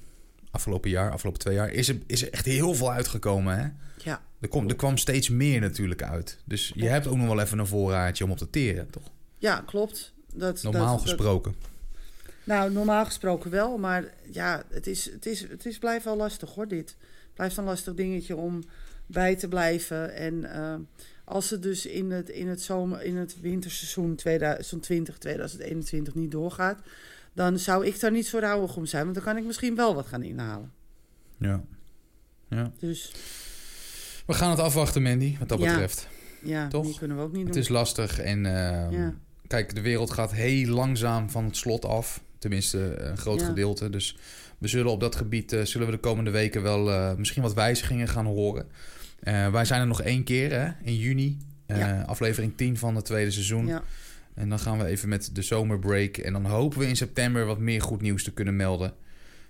afgelopen 0.51 0.89
jaar, 0.89 1.11
afgelopen 1.11 1.39
twee 1.41 1.55
jaar, 1.55 1.71
is 1.71 1.87
er, 1.89 1.97
is 2.07 2.21
er 2.21 2.31
echt 2.31 2.45
heel 2.45 2.73
veel 2.73 2.91
uitgekomen. 2.91 3.57
Hè? 3.59 3.67
Ja, 4.03 4.21
Er, 4.39 4.47
komt, 4.47 4.69
er 4.71 4.75
kwam 4.77 4.97
steeds 4.97 5.29
meer 5.29 5.61
natuurlijk 5.61 6.03
uit. 6.03 6.39
Dus 6.45 6.71
je 6.75 6.87
hebt 6.87 7.07
ook 7.07 7.17
nog 7.17 7.27
wel 7.27 7.39
even 7.39 7.59
een 7.59 7.67
voorraadje 7.67 8.23
om 8.23 8.31
op 8.31 8.37
te 8.37 8.49
teren, 8.49 8.89
toch? 8.89 9.03
ja 9.37 9.63
klopt. 9.65 10.13
Dat, 10.33 10.63
Normaal 10.63 10.81
dat- 10.85 10.91
dat- 10.97 11.01
gesproken. 11.01 11.55
nou, 12.43 12.71
normaal 12.71 13.05
gesproken 13.05 13.51
wel. 13.51 13.77
Maar 13.77 14.03
ja, 14.31 14.63
het 14.69 14.87
is, 14.87 15.05
het 15.11 15.25
is, 15.25 15.41
het 15.49 15.65
is 15.65 15.77
blijft 15.77 16.05
wel 16.05 16.17
lastig 16.17 16.49
hoor, 16.53 16.67
dit. 16.67 16.89
Het 16.99 17.33
blijft 17.33 17.57
een 17.57 17.63
lastig 17.63 17.93
dingetje 17.93 18.35
om 18.35 18.63
bij 19.05 19.35
te 19.35 19.47
blijven. 19.47 20.15
En 20.15 20.53
eh, 20.53 20.75
als 21.23 21.49
het 21.49 21.61
dus 21.61 21.85
in 21.85 22.11
het, 22.11 22.29
in 22.29 22.47
het, 22.47 22.61
zomer, 22.61 23.01
in 23.03 23.15
het 23.17 23.39
winterseizoen 23.41 24.15
2020, 24.15 25.17
2021 25.17 26.15
niet 26.15 26.31
doorgaat... 26.31 26.79
dan 27.33 27.59
zou 27.59 27.85
ik 27.85 27.99
daar 27.99 28.11
niet 28.11 28.27
zo 28.27 28.39
rouwig 28.39 28.75
om 28.75 28.85
zijn. 28.85 29.03
Want 29.03 29.15
dan 29.15 29.23
kan 29.23 29.37
ik 29.37 29.43
misschien 29.45 29.75
wel 29.75 29.95
wat 29.95 30.05
gaan 30.05 30.23
inhalen. 30.23 30.71
Ja. 31.37 31.63
ja. 32.49 32.71
Dus 32.79 33.11
We 34.25 34.33
gaan 34.33 34.49
het 34.49 34.59
afwachten, 34.59 35.01
Mandy, 35.01 35.35
wat 35.39 35.49
dat 35.49 35.59
Ja. 35.59 35.69
betreft. 35.71 36.07
ja, 36.43 36.67
Toch? 36.67 36.85
die 36.85 36.97
kunnen 36.97 37.17
we 37.17 37.23
ook 37.23 37.31
niet 37.31 37.43
Het 37.43 37.53
doen. 37.53 37.61
is 37.61 37.69
lastig 37.69 38.19
en 38.19 38.45
ehm, 38.45 38.91
Ja. 38.93 39.13
kijk, 39.47 39.75
de 39.75 39.81
wereld 39.81 40.11
gaat 40.11 40.31
heel 40.33 40.67
langzaam 40.73 41.29
van 41.29 41.43
het 41.45 41.57
slot 41.57 41.85
af. 41.85 42.23
Tenminste, 42.39 42.95
een 42.97 43.17
groot 43.17 43.39
Ja. 43.39 43.45
gedeelte. 43.45 43.89
Dus 43.89 44.17
we 44.57 44.67
zullen 44.67 44.91
op 44.91 44.99
dat 44.99 45.15
gebied 45.15 45.53
eh, 45.53 45.61
zullen 45.65 45.87
we 45.87 45.93
de 45.93 45.99
komende 45.99 46.31
weken 46.31 46.61
wel 46.61 46.91
eh, 46.91 47.15
misschien 47.15 47.41
wat 47.43 47.53
wijzigingen 47.53 48.07
gaan 48.07 48.25
horen. 48.25 48.67
Eh, 49.23 49.51
wij 49.51 49.65
zijn 49.65 49.81
er 49.81 49.87
nog 49.87 50.01
één 50.01 50.23
keer 50.23 50.51
hè, 50.51 50.71
in 50.83 50.95
juni. 50.95 51.37
Eh, 51.65 51.77
Ja. 51.77 52.01
Aflevering 52.01 52.53
10 52.57 52.77
van 52.77 52.95
het 52.95 53.05
tweede 53.05 53.31
seizoen. 53.31 53.67
Ja. 53.67 53.83
En 54.33 54.49
dan 54.49 54.59
gaan 54.59 54.77
we 54.77 54.85
even 54.85 55.09
met 55.09 55.29
de 55.33 55.41
zomerbreak. 55.41 56.17
En 56.17 56.33
dan 56.33 56.45
hopen 56.45 56.79
we 56.79 56.87
in 56.87 56.95
september 56.95 57.45
wat 57.45 57.59
meer 57.59 57.81
goed 57.81 58.01
nieuws 58.01 58.23
te 58.23 58.31
kunnen 58.31 58.55
melden. 58.55 58.93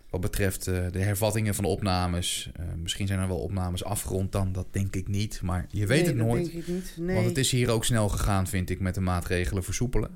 Wat 0.09 0.21
betreft 0.21 0.67
eh, 0.67 0.81
de 0.91 0.99
hervattingen 0.99 1.55
van 1.55 1.63
de 1.63 1.69
opnames. 1.69 2.49
Misschien 2.81 3.07
zijn 3.07 3.19
er 3.19 3.27
wel 3.27 3.39
opnames 3.39 3.83
afgerond 3.83 4.31
dan. 4.31 4.51
Dat 4.51 4.67
denk 4.71 4.95
ik 4.95 5.07
niet. 5.07 5.39
Maar 5.41 5.65
je 5.69 5.85
weet 5.87 5.99
Nee, 5.99 6.07
het 6.07 6.15
nooit. 6.15 6.45
denk 6.51 6.57
ik 6.57 6.67
niet. 6.67 6.93
Nee. 6.99 7.15
Want 7.15 7.27
het 7.27 7.37
is 7.37 7.51
hier 7.51 7.69
ook 7.69 7.85
snel 7.85 8.09
gegaan, 8.09 8.47
vind 8.47 8.69
ik, 8.69 8.79
met 8.79 8.95
de 8.95 9.01
maatregelen 9.01 9.63
versoepelen. 9.63 10.09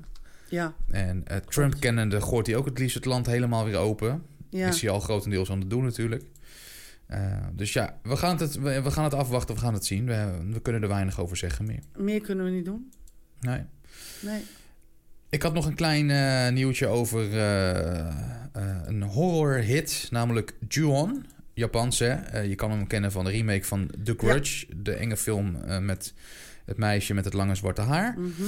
Ja, 0.48 0.74
En 0.90 1.24
Trump 1.48 1.80
kennende 1.80 2.20
gooit 2.20 2.46
hij 2.46 2.56
ook 2.56 2.64
het 2.64 2.78
liefst 2.78 2.94
het 2.94 3.04
land 3.04 3.26
helemaal 3.26 3.64
weer 3.64 3.76
open. 3.76 4.22
ja. 4.50 4.68
Is 4.68 4.80
hij 4.80 4.90
al 4.90 5.00
grotendeels 5.00 5.50
aan 5.50 5.60
het 5.60 5.70
doen 5.70 5.84
natuurlijk. 5.84 6.24
Eh, 7.08 7.46
dus 7.52 7.72
ja, 7.72 7.98
we 8.02 8.16
gaan, 8.16 8.38
het, 8.38 8.54
we, 8.54 8.82
we 8.82 8.90
gaan 8.90 9.04
het 9.04 9.14
afwachten, 9.14 9.54
we 9.54 9.60
gaan 9.60 9.74
het 9.74 9.86
zien. 9.86 10.06
We, 10.06 10.38
we 10.50 10.60
kunnen 10.60 10.82
er 10.82 10.88
weinig 10.88 11.20
over 11.20 11.36
zeggen 11.36 11.66
meer. 11.66 11.82
meer 11.96 12.20
kunnen 12.20 12.44
we 12.44 12.50
niet 12.50 12.64
doen. 12.64 12.92
Nee. 13.40 13.62
Nee. 14.20 14.42
Ik 15.30 15.42
had 15.42 15.54
nog 15.54 15.66
een 15.66 15.74
klein 15.74 16.10
eh, 16.10 16.52
nieuwtje 16.52 16.86
over 16.86 17.38
eh, 17.38 18.06
een 18.84 19.02
horror-hit, 19.02 20.06
namelijk 20.10 20.54
Ju-on. 20.68 21.26
Japans, 21.54 21.98
hè? 21.98 22.12
Eh, 22.12 22.48
je 22.48 22.54
kan 22.54 22.70
hem 22.70 22.86
kennen 22.86 23.12
van 23.12 23.24
de 23.24 23.30
remake 23.30 23.64
van 23.64 23.90
The 24.04 24.14
Grudge. 24.16 24.66
De 24.76 24.92
enge 24.92 25.16
film 25.16 25.56
met 25.80 26.14
het 26.64 26.76
meisje 26.76 27.14
met 27.14 27.24
het 27.24 27.34
lange 27.34 27.54
zwarte 27.54 27.80
haar. 27.80 28.14
Mhm. 28.18 28.42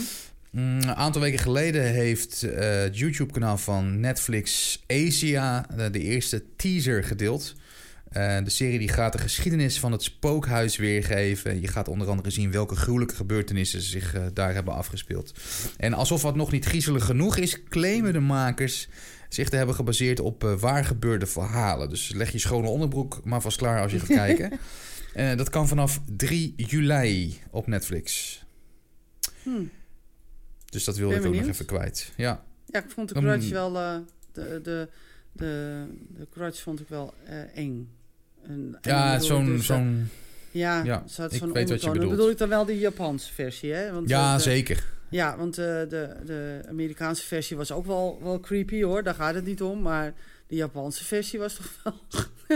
Mm, 0.50 0.80
een 0.80 0.94
aantal 0.94 1.20
weken 1.20 1.38
geleden 1.38 1.82
heeft 1.82 2.40
het 2.40 2.98
YouTube-kanaal 2.98 3.58
van 3.58 4.00
Netflix 4.00 4.80
Asia 4.86 5.66
de 5.90 6.00
eerste 6.00 6.42
teaser 6.56 7.04
gedeeld. 7.04 7.54
Eh, 8.10 8.44
de 8.44 8.50
serie 8.50 8.78
die 8.78 8.88
gaat 8.88 9.12
de 9.12 9.18
geschiedenis 9.18 9.80
van 9.80 9.92
het 9.92 10.02
spookhuis 10.02 10.76
weergeven. 10.76 11.60
Je 11.60 11.68
gaat 11.68 11.88
onder 11.88 12.08
andere 12.08 12.30
zien 12.30 12.50
welke 12.50 12.76
gruwelijke 12.76 13.14
gebeurtenissen 13.14 13.80
zich 13.80 14.14
eh, 14.14 14.24
daar 14.32 14.54
hebben 14.54 14.74
afgespeeld. 14.74 15.32
En 15.76 15.92
alsof 15.92 16.22
wat 16.22 16.36
nog 16.36 16.52
niet 16.52 16.64
griezelig 16.64 17.04
genoeg 17.04 17.36
is, 17.36 17.62
claimen 17.64 18.12
de 18.12 18.20
makers 18.20 18.88
zich 19.28 19.48
te 19.48 19.56
hebben 19.56 19.74
gebaseerd 19.74 20.20
op 20.20 20.44
eh, 20.44 20.54
waar 20.54 20.84
gebeurde 20.84 21.26
verhalen. 21.26 21.88
Dus 21.88 22.12
leg 22.12 22.32
je 22.32 22.38
schone 22.38 22.68
onderbroek 22.68 23.20
maar 23.24 23.40
vast 23.40 23.56
klaar 23.56 23.82
als 23.82 23.92
je 23.92 23.98
gaat 23.98 24.08
kijken. 24.08 24.58
Dat 25.36 25.50
kan 25.50 25.68
vanaf 25.68 26.00
3 26.16 26.52
juli 26.56 27.38
op 27.50 27.66
Netflix. 27.66 28.38
Hm. 29.42 29.64
Dus 30.64 30.84
dat 30.84 30.96
wilde 30.96 31.14
ik 31.14 31.24
ook 31.24 31.34
nog 31.34 31.46
even 31.46 31.64
kwijt. 31.64 32.12
Ja, 32.16 32.44
Ja, 32.66 32.82
ik 32.82 32.90
vond 32.90 33.08
de 33.08 33.16
Um, 33.16 33.22
Grudge 33.22 33.52
wel... 33.52 33.72
de, 33.72 34.60
de, 34.62 34.88
de, 35.32 35.86
de 36.32 36.52
vond 36.52 36.80
ik 36.80 36.88
wel 36.88 37.14
eng. 37.54 37.88
Ja 38.80 39.18
zo'n... 39.18 39.46
dus, 39.46 39.66
zo'n 39.66 40.10
Ja, 40.50 40.84
ja, 40.84 41.02
ze 41.08 41.20
had 41.20 41.32
ik 41.32 41.38
zo'n 41.38 41.52
weet 41.52 41.68
wat 41.68 41.80
je 41.80 41.86
ondertoon. 41.86 42.08
Dan 42.08 42.16
bedoel 42.16 42.30
ik 42.32 42.38
dan 42.38 42.48
wel 42.48 42.64
de 42.64 42.78
Japanse 42.78 43.32
versie, 43.32 43.72
hè? 43.72 43.92
Want 43.92 44.08
ja, 44.08 44.30
eh, 44.30 44.36
de, 44.36 44.42
zeker. 44.42 44.84
Ja, 45.08 45.36
want 45.36 45.58
eh, 45.58 45.64
de, 45.64 46.16
de 46.24 46.60
Amerikaanse 46.68 47.26
versie 47.26 47.56
was 47.56 47.72
ook 47.72 47.86
wel, 47.86 48.18
wel 48.22 48.40
creepy, 48.40 48.82
hoor. 48.82 49.02
Daar 49.02 49.14
gaat 49.14 49.34
het 49.34 49.44
niet 49.44 49.62
om, 49.62 49.82
maar... 49.82 50.12
De 50.46 50.56
Japanse 50.56 51.04
versie 51.04 51.38
was 51.38 51.54
toch 51.54 51.80
wel... 51.84 51.94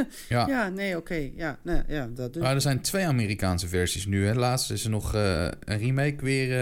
Ja. 0.28 0.46
ja, 0.46 0.68
nee, 0.68 0.96
oké. 0.96 1.30
Ja, 1.36 1.58
nee, 1.62 1.82
ja, 1.88 2.08
dat 2.14 2.32
dus. 2.32 2.42
Maar 2.42 2.54
er 2.54 2.60
zijn 2.60 2.80
twee 2.80 3.06
Amerikaanse 3.06 3.68
versies 3.68 4.06
nu. 4.06 4.26
Hè. 4.26 4.34
Laatst 4.34 4.70
is 4.70 4.84
er 4.84 4.90
nog 4.90 5.14
eh, 5.14 5.48
een 5.64 5.78
remake 5.78 6.24
weer 6.24 6.52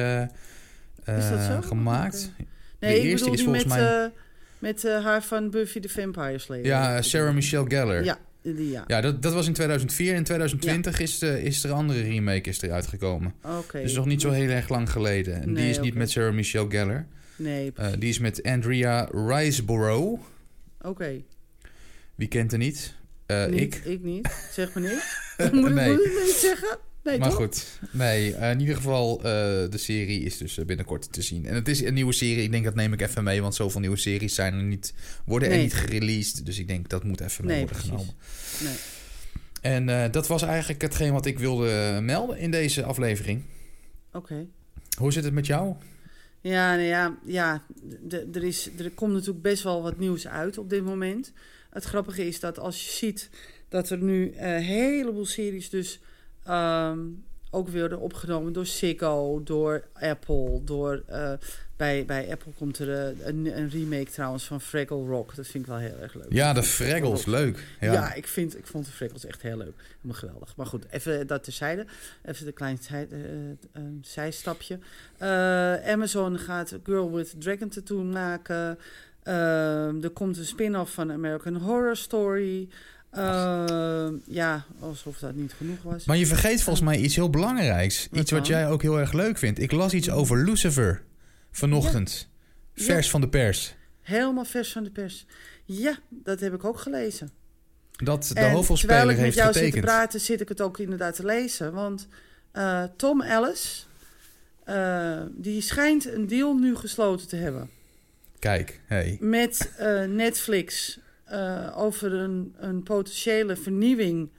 eh, 1.05 1.19
Is 1.19 1.29
dat 1.29 1.39
eh, 1.39 1.47
zo? 1.55 1.61
gemaakt. 1.61 2.31
nee, 2.79 2.95
de 2.95 2.99
ik 2.99 3.05
eerste 3.05 3.31
bedoel 3.31 3.35
is 3.35 3.41
die 3.41 3.49
met, 3.51 3.63
volgens 3.63 3.83
mij- 3.83 4.05
eh, 4.05 4.11
met 4.59 4.85
eh, 4.85 5.05
haar 5.05 5.23
van 5.23 5.51
Buffy 5.51 5.81
the 5.81 5.89
Vampire 5.89 6.39
Slayer. 6.39 6.65
Ja, 6.65 7.03
Sarah 7.03 7.35
Michelle 7.35 7.69
Gellar. 7.71 8.05
Ja, 8.05 8.19
ja. 8.43 8.85
Ja, 8.87 9.01
dat, 9.01 9.23
dat 9.23 9.33
was 9.33 9.47
in 9.47 9.53
2004. 9.53 10.15
In 10.15 10.25
2020 10.25 11.01
is, 11.01 11.19
de, 11.19 11.43
is 11.43 11.65
er 11.65 11.71
een 11.71 11.77
andere 11.77 12.03
remake 12.03 12.49
is 12.49 12.61
eruit 12.63 12.87
gekomen. 12.87 13.35
Oké. 13.59 13.83
Dus 13.83 13.95
nog 13.95 14.07
niet 14.07 14.21
zo 14.21 14.31
heel 14.31 14.49
erg 14.51 14.69
lang 14.69 14.91
geleden. 14.91 15.43
En 15.43 15.55
die 15.55 15.69
is 15.69 15.81
niet 15.81 15.95
met 15.95 16.11
Sarah 16.11 16.35
Michelle 16.35 16.71
Gellar. 16.71 17.07
Nee, 17.37 17.73
Eh, 17.77 17.89
die 17.99 18.09
is 18.09 18.19
met 18.19 18.43
Andrea 18.43 19.09
Riseborough. 19.13 20.21
oké. 20.81 21.23
Wie 22.15 22.29
kent 22.29 22.53
er 22.53 22.59
niet? 22.59 22.95
Eh, 23.27 23.47
Niet- 23.47 23.61
ik. 23.61 23.75
Ik 23.85 24.03
niet. 24.03 24.29
Zeg 24.53 24.75
me 24.75 24.81
niet. 24.81 25.03
moet, 25.53 25.73
nee. 25.75 25.91
ik, 25.91 25.97
moet 25.97 26.07
ik 26.07 26.23
niet 26.25 26.35
zeggen? 26.35 26.79
Nee, 27.05 27.19
maar 27.19 27.29
toch? 27.29 27.37
goed, 27.39 27.79
nee, 27.91 28.35
eh, 28.35 28.51
in 28.51 28.61
ieder 28.61 28.77
geval, 28.77 29.17
eh, 29.19 29.23
de 29.71 29.79
serie 29.79 30.21
is 30.21 30.37
dus 30.39 30.59
eh, 30.59 30.65
binnenkort 30.65 31.13
te 31.13 31.23
zien. 31.23 31.47
En 31.47 31.55
het 31.55 31.69
is 31.69 31.81
een 31.83 31.95
nieuwe 31.95 32.13
serie, 32.13 32.43
ik 32.43 32.51
denk 32.51 32.65
dat 32.65 32.75
neem 32.75 32.93
ik 32.93 33.01
even 33.01 33.25
mee, 33.25 33.43
want 33.43 33.55
zoveel 33.55 33.81
nieuwe 33.81 33.97
series 33.97 34.35
zijn 34.35 34.55
er 34.55 34.63
niet, 34.63 34.95
worden 35.25 35.49
er 35.49 35.55
Nee. 35.55 35.63
niet 35.65 35.75
gereleased. 35.75 36.47
Dus 36.47 36.59
ik 36.59 36.69
denk 36.69 36.89
dat 36.89 37.05
moet 37.05 37.21
even 37.21 37.45
mee 37.47 37.57
Nee, 37.57 37.67
worden 37.67 37.83
precies. 37.83 38.15
genomen. 38.61 38.75
Nee. 39.63 39.87
En 39.89 40.11
dat 40.11 40.27
was 40.27 40.43
eigenlijk 40.43 40.83
hetgeen 40.83 41.13
wat 41.13 41.27
ik 41.27 41.39
wilde 41.39 41.99
melden 42.03 42.39
in 42.39 42.51
deze 42.51 42.85
aflevering. 42.85 43.43
Oké. 44.13 44.47
Hoe 44.99 45.13
zit 45.13 45.25
het 45.25 45.33
met 45.33 45.47
jou? 45.47 45.75
Ja, 46.41 46.75
nou 46.75 46.87
ja, 46.87 47.19
ja 47.25 47.63
er, 48.33 48.45
is, 48.45 48.69
er 48.79 48.91
komt 48.91 49.13
natuurlijk 49.13 49.43
best 49.43 49.63
wel 49.63 49.83
wat 49.83 49.99
nieuws 49.99 50.27
uit 50.29 50.59
op 50.59 50.71
dit 50.71 50.85
moment. 50.85 51.33
Het 51.71 51.85
grappige 51.85 52.27
is 52.27 52.41
dat 52.41 52.59
als 52.59 52.85
je 52.85 52.91
ziet 52.91 53.31
dat 53.69 53.91
er 53.91 53.99
nu 53.99 54.33
een 54.37 54.63
heleboel 54.63 55.27
series 55.27 55.71
dus 55.71 56.01
ehm, 56.45 56.99
ook 57.51 57.69
worden 57.69 58.01
opgenomen 58.01 58.53
door 58.53 58.67
Ziggo, 58.67 59.43
door 59.45 59.85
Apple, 59.95 60.61
door... 60.65 61.03
eh, 61.07 61.33
bij, 61.77 62.05
bij 62.05 62.31
Apple 62.31 62.53
komt 62.59 62.79
er 62.79 62.95
eh, 62.95 63.27
een, 63.27 63.59
een 63.59 63.69
remake 63.69 64.11
trouwens 64.11 64.45
van 64.45 64.61
Fraggle 64.61 65.07
Rock. 65.07 65.35
Dat 65.35 65.47
vind 65.47 65.65
ik 65.65 65.71
wel 65.71 65.79
heel 65.79 65.99
erg 66.01 66.15
leuk. 66.15 66.33
Ja, 66.33 66.53
de 66.53 66.63
Fraggles, 66.63 67.25
leuk. 67.25 67.65
Ja, 67.81 67.93
Ja, 67.93 68.15
ik, 68.15 68.27
vind, 68.27 68.59
ik 68.59 68.67
vond 68.67 68.85
de 68.87 68.93
Fraggles 68.93 69.25
echt 69.25 69.43
heel 69.43 69.57
leuk. 69.57 69.75
Helemaal 69.97 70.21
geweldig. 70.21 70.57
Maar 70.57 70.67
goed, 70.67 70.85
even 70.91 71.27
dat 71.27 71.45
terzijde. 71.45 71.87
Even 72.25 72.47
een 72.47 72.53
klein 72.53 72.79
zij, 72.81 73.09
een 73.73 73.99
zijstapje. 74.03 74.79
Amazon 75.87 76.39
gaat 76.39 76.79
Girl 76.85 77.13
with 77.13 77.35
Dragon 77.39 77.69
Tattoo 77.69 78.03
maken. 78.03 78.79
Ehm, 79.23 80.03
er 80.03 80.11
komt 80.13 80.39
een 80.39 80.45
spin-off 80.45 80.93
van 80.93 81.13
American 81.13 81.57
Horror 81.57 81.97
Story. 81.97 82.69
Ehm, 83.13 84.15
ja, 84.27 84.65
alsof 84.79 85.19
dat 85.19 85.35
niet 85.35 85.53
genoeg 85.53 85.83
was. 85.83 86.05
Maar 86.05 86.17
je 86.17 86.27
vergeet 86.27 86.63
volgens 86.63 86.85
mij 86.85 86.99
iets 86.99 87.15
heel 87.15 87.31
belangrijks. 87.31 88.09
Wat 88.11 88.21
Iets 88.21 88.31
wat 88.31 88.47
dan? 88.47 88.51
jij 88.51 88.69
ook 88.69 88.83
heel 88.83 88.99
erg 88.99 89.13
leuk 89.13 89.39
vindt. 89.39 89.59
Ik 89.59 89.73
las 89.73 89.93
iets 89.93 90.11
over 90.11 90.45
Lucifer 90.45 91.03
vanochtend. 91.51 92.29
Ja. 92.75 92.85
Vers 92.85 93.11
van 93.11 93.21
de 93.21 93.29
pers. 93.29 93.75
Helemaal 94.01 94.45
vers 94.45 94.73
van 94.73 94.85
de 94.85 94.91
pers. 94.91 95.27
Ja, 95.65 95.99
dat 96.09 96.41
heb 96.41 96.55
ik 96.55 96.65
ook 96.65 96.79
gelezen. 96.79 97.31
Dat 97.93 98.23
de 98.23 98.29
En 98.29 98.35
terwijl 98.35 98.55
hoofdrolspeler 98.55 99.01
ik 99.01 99.07
met 99.07 99.17
heeft 99.19 99.37
jou 99.37 99.53
zit 99.53 99.63
te 99.63 99.69
getekend. 99.69 99.85
praten, 99.85 100.21
zit 100.21 100.41
ik 100.41 100.49
het 100.49 100.61
ook 100.61 100.79
inderdaad 100.79 101.15
te 101.15 101.25
lezen. 101.25 101.73
Want 101.73 102.09
eh, 102.53 102.85
Tom 102.97 103.23
Ellis, 103.23 103.87
eh, 104.65 105.21
die 105.31 105.61
schijnt 105.61 106.13
een 106.13 106.27
deal 106.27 106.55
nu 106.55 106.77
gesloten 106.77 107.29
te 107.29 107.37
hebben 107.37 107.71
Kijk, 108.39 108.81
hey. 108.87 109.17
met 109.21 109.73
eh, 109.77 110.05
Netflix 110.05 110.99
eh, 111.33 111.79
over 111.79 112.13
een, 112.13 112.55
een 112.57 112.83
potentiële 112.83 113.57
vernieuwing 113.57 114.31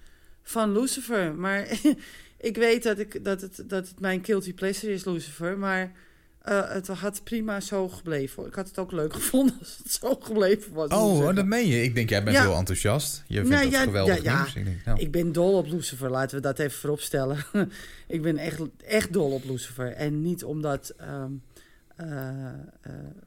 van 0.43 0.71
Lucifer. 0.71 1.35
Maar 1.35 1.67
ik 2.49 2.55
weet 2.57 2.83
dat, 2.83 2.99
ik, 2.99 3.23
dat, 3.23 3.41
het, 3.41 3.63
dat 3.67 3.87
het 3.87 3.99
mijn 3.99 4.25
guilty 4.25 4.53
pleasure 4.53 4.93
is, 4.93 5.05
Lucifer. 5.05 5.57
Maar 5.57 5.91
eh, 6.41 6.69
het 6.69 6.87
had 6.87 7.23
prima 7.23 7.59
zo 7.59 7.89
gebleven. 7.89 8.45
Ik 8.45 8.55
had 8.55 8.67
het 8.67 8.77
ook 8.77 8.91
leuk 8.91 9.13
gevonden 9.19 9.55
als 9.59 9.79
het 9.83 9.91
zo 9.91 10.15
gebleven 10.21 10.73
was. 10.73 10.89
Oh, 10.89 11.35
dat 11.35 11.45
meen 11.45 11.67
je. 11.67 11.83
Ik 11.83 11.95
denk, 11.95 12.09
jij 12.09 12.23
bent 12.23 12.35
Ja. 12.35 12.41
heel 12.41 12.55
enthousiast. 12.55 13.23
Je 13.27 13.35
vindt 13.35 13.49
Nou, 13.49 13.63
dat 13.63 13.71
ja, 13.73 13.83
geweldig 13.83 14.15
ja, 14.15 14.31
ja. 14.31 14.37
nieuws. 14.37 14.55
Ik 14.55 14.65
denk, 14.65 14.85
nou, 14.85 14.99
Ik 14.99 15.11
ben 15.11 15.31
dol 15.31 15.57
op 15.57 15.67
Lucifer, 15.67 16.09
laten 16.09 16.35
we 16.35 16.41
dat 16.41 16.59
even 16.59 16.79
vooropstellen. 16.79 17.37
ik 18.07 18.21
ben 18.21 18.37
echt, 18.37 18.61
echt 18.85 19.13
dol 19.13 19.31
op 19.31 19.43
Lucifer. 19.43 19.91
En 19.91 20.21
niet 20.21 20.43
omdat 20.43 20.93
ehm, 20.97 21.09
eh, 21.09 21.21
eh, 21.23 21.29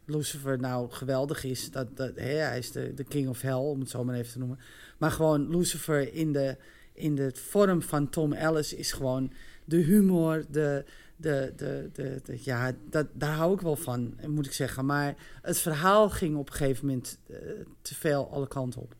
Lucifer 0.04 0.58
nou 0.58 0.90
geweldig 0.90 1.44
is. 1.44 1.70
Dat, 1.70 1.96
dat, 1.96 2.12
hè, 2.14 2.28
hij 2.34 2.58
is 2.58 2.72
de, 2.72 2.94
de 2.94 3.04
king 3.04 3.28
of 3.28 3.40
hell, 3.40 3.52
om 3.54 3.80
het 3.80 3.90
zo 3.90 4.04
maar 4.04 4.14
even 4.14 4.32
te 4.32 4.38
noemen. 4.38 4.58
Maar 4.98 5.10
gewoon 5.10 5.50
Lucifer 5.56 6.12
in 6.14 6.32
de, 6.32 6.56
in 6.92 7.14
de 7.14 7.30
vorm 7.34 7.82
van 7.82 8.08
Tom 8.08 8.32
Ellis 8.32 8.72
is 8.74 8.92
gewoon 8.92 9.32
de 9.64 9.76
humor, 9.76 10.44
de... 10.50 10.84
De, 11.18 11.52
de, 11.56 11.90
de, 11.92 12.20
de- 12.24 12.38
ja, 12.44 12.72
dat, 12.90 13.06
daar 13.12 13.34
hou 13.34 13.54
ik 13.54 13.60
wel 13.60 13.76
van, 13.76 14.14
moet 14.26 14.46
ik 14.46 14.52
zeggen. 14.52 14.86
Maar 14.86 15.14
het 15.42 15.58
verhaal 15.58 16.10
ging 16.10 16.36
op 16.36 16.48
een 16.48 16.54
gegeven 16.54 16.86
moment 16.86 17.18
eh, 17.26 17.36
te 17.82 17.94
veel 17.94 18.30
alle 18.30 18.48
kanten 18.48 18.80
op. 18.80 18.94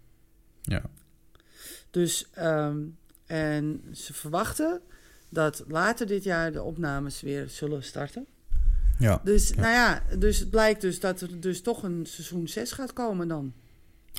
ja. 0.62 0.82
Dus, 1.90 2.26
ehm, 2.32 2.82
en 3.26 3.82
ze 3.92 4.14
verwachten 4.14 4.80
dat 5.28 5.64
later 5.68 6.06
dit 6.06 6.24
jaar 6.24 6.52
de 6.52 6.62
opnames 6.62 7.20
weer 7.20 7.48
zullen 7.48 7.82
starten. 7.82 8.26
Ja. 8.98 9.20
Dus, 9.24 9.48
Ja. 9.48 9.60
nou 9.60 9.72
ja, 9.72 10.02
dus 10.18 10.38
het 10.38 10.50
blijkt 10.50 10.80
dus 10.80 11.00
dat 11.00 11.20
er 11.20 11.40
dus 11.40 11.62
toch 11.62 11.82
een 11.82 12.06
seizoen 12.06 12.48
6 12.48 12.72
gaat 12.72 12.92
komen 12.92 13.28
dan. 13.28 13.52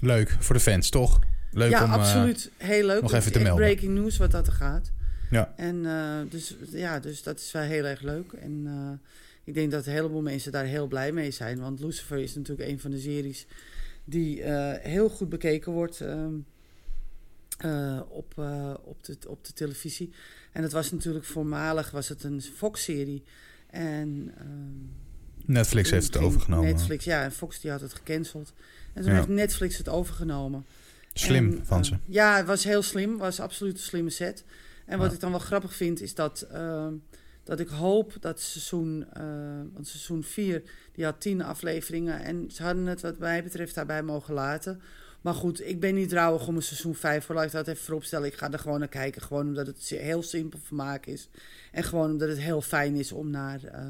Leuk 0.02 0.36
voor 0.40 0.56
de 0.56 0.62
fans, 0.62 0.90
toch? 0.90 1.20
Leuk 1.52 1.70
ja, 1.70 1.84
om... 1.84 1.90
eh, 1.90 1.96
absoluut. 1.96 2.52
Heel 2.58 2.86
leuk. 2.86 3.02
nog 3.02 3.14
even 3.14 3.32
te 3.32 3.40
melden. 3.40 3.66
breaking 3.66 3.94
news 3.94 4.18
wat 4.18 4.32
dat 4.32 4.48
er 4.48 4.54
gaat. 4.54 4.92
Ja. 5.30 5.54
En 5.56 5.86
eh, 5.86 6.32
dus, 6.32 6.56
ja, 6.72 7.00
dus 7.00 7.24
dat 7.24 7.40
is 7.40 7.52
wel 7.52 7.62
heel 7.62 7.84
erg 7.84 8.02
leuk. 8.02 8.32
En 8.32 8.64
eh, 8.66 9.10
ik 9.44 9.54
denk 9.54 9.72
dat 9.72 9.86
een 9.86 9.92
heleboel 9.94 10.22
mensen 10.22 10.52
daar 10.52 10.66
heel 10.66 10.88
blij 10.88 11.12
mee 11.12 11.32
zijn. 11.32 11.60
Want 11.60 11.80
Lucifer 11.80 12.18
is 12.18 12.36
natuurlijk 12.36 12.70
een 12.70 12.80
van 12.80 12.92
de 12.92 13.00
series 13.00 13.46
die 14.04 14.44
heel 14.82 15.10
goed 15.10 15.30
bekeken 15.30 15.72
wordt 15.72 16.02
ehm, 16.02 16.34
eh, 17.58 18.00
op, 18.10 18.34
op, 18.84 19.04
de, 19.04 19.18
op 19.28 19.46
de 19.46 19.54
televisie. 19.54 20.14
En 20.52 20.64
het 20.64 20.72
was 20.72 20.92
natuurlijk 20.92 21.26
voormalig 21.26 21.92
was 21.92 22.10
het 22.10 22.24
een 22.24 22.42
Fox-serie. 22.42 23.24
En 23.70 24.34
ehm, 24.38 25.52
Netflix 25.52 25.90
heeft 25.90 26.14
het 26.14 26.18
overgenomen. 26.24 26.66
Netflix, 26.74 27.04
ja, 27.04 27.24
en 27.24 27.32
Fox 27.32 27.60
die 27.60 27.72
had 27.72 27.82
het 27.82 27.94
gecanceld. 27.94 28.54
En 28.94 29.02
toen 29.02 29.12
Ja. 29.12 29.18
heeft 29.18 29.28
Netflix 29.30 29.78
het 29.78 29.90
overgenomen. 29.90 30.66
Slim 31.14 31.52
En, 31.52 31.66
van 31.66 31.78
eh, 31.80 31.84
ze. 31.86 31.98
ja, 32.06 32.38
het 32.38 32.46
was 32.46 32.64
heel 32.64 32.82
slim. 32.82 33.18
was 33.18 33.40
absoluut 33.40 33.74
een 33.74 33.80
slimme 33.84 34.10
set. 34.10 34.44
En 34.86 34.98
wat 34.98 35.08
Ja. 35.08 35.14
ik 35.14 35.20
dan 35.20 35.32
wel 35.32 35.40
grappig 35.40 35.76
vind, 35.76 36.02
is 36.02 36.14
dat, 36.16 36.42
ehm, 36.52 36.94
dat 37.44 37.60
ik 37.60 37.68
hoop 37.68 38.14
dat 38.20 38.40
seizoen, 38.42 39.06
eh, 39.14 39.24
want 39.74 39.88
seizoen 39.88 40.24
4, 40.24 40.62
die 40.92 41.06
had 41.06 41.22
tien 41.22 41.42
afleveringen. 41.42 42.24
En 42.24 42.50
ze 42.52 42.64
hadden 42.64 42.86
het 42.86 43.02
wat 43.02 43.18
mij 43.18 43.44
betreft 43.44 43.76
daarbij 43.76 44.04
mogen 44.04 44.34
laten. 44.34 44.82
Maar 45.28 45.36
goed, 45.36 45.68
ik 45.68 45.80
ben 45.80 45.96
niet 45.96 46.14
rouwig 46.14 46.48
om 46.48 46.56
een 46.56 46.62
seizoen 46.62 46.96
5 46.96 47.26
voor. 47.26 47.36
Laat 47.36 47.46
ik 47.46 47.52
dat 47.52 47.68
even 47.68 47.84
vooropstellen. 47.84 48.28
Ik 48.28 48.34
ga 48.34 48.52
er 48.52 48.60
gewoon 48.60 48.80
naar 48.80 48.88
kijken. 48.88 49.22
Gewoon 49.22 49.48
omdat 49.48 49.68
het 49.68 49.80
heel 49.90 50.24
simpel 50.24 50.60
vermaak 50.64 51.06
is. 51.06 51.30
En 51.72 51.84
gewoon 51.84 52.12
omdat 52.12 52.30
het 52.30 52.40
heel 52.40 52.62
fijn 52.62 52.96
is 52.96 53.12
om 53.12 53.30
naar 53.30 53.64
eh, 53.64 53.86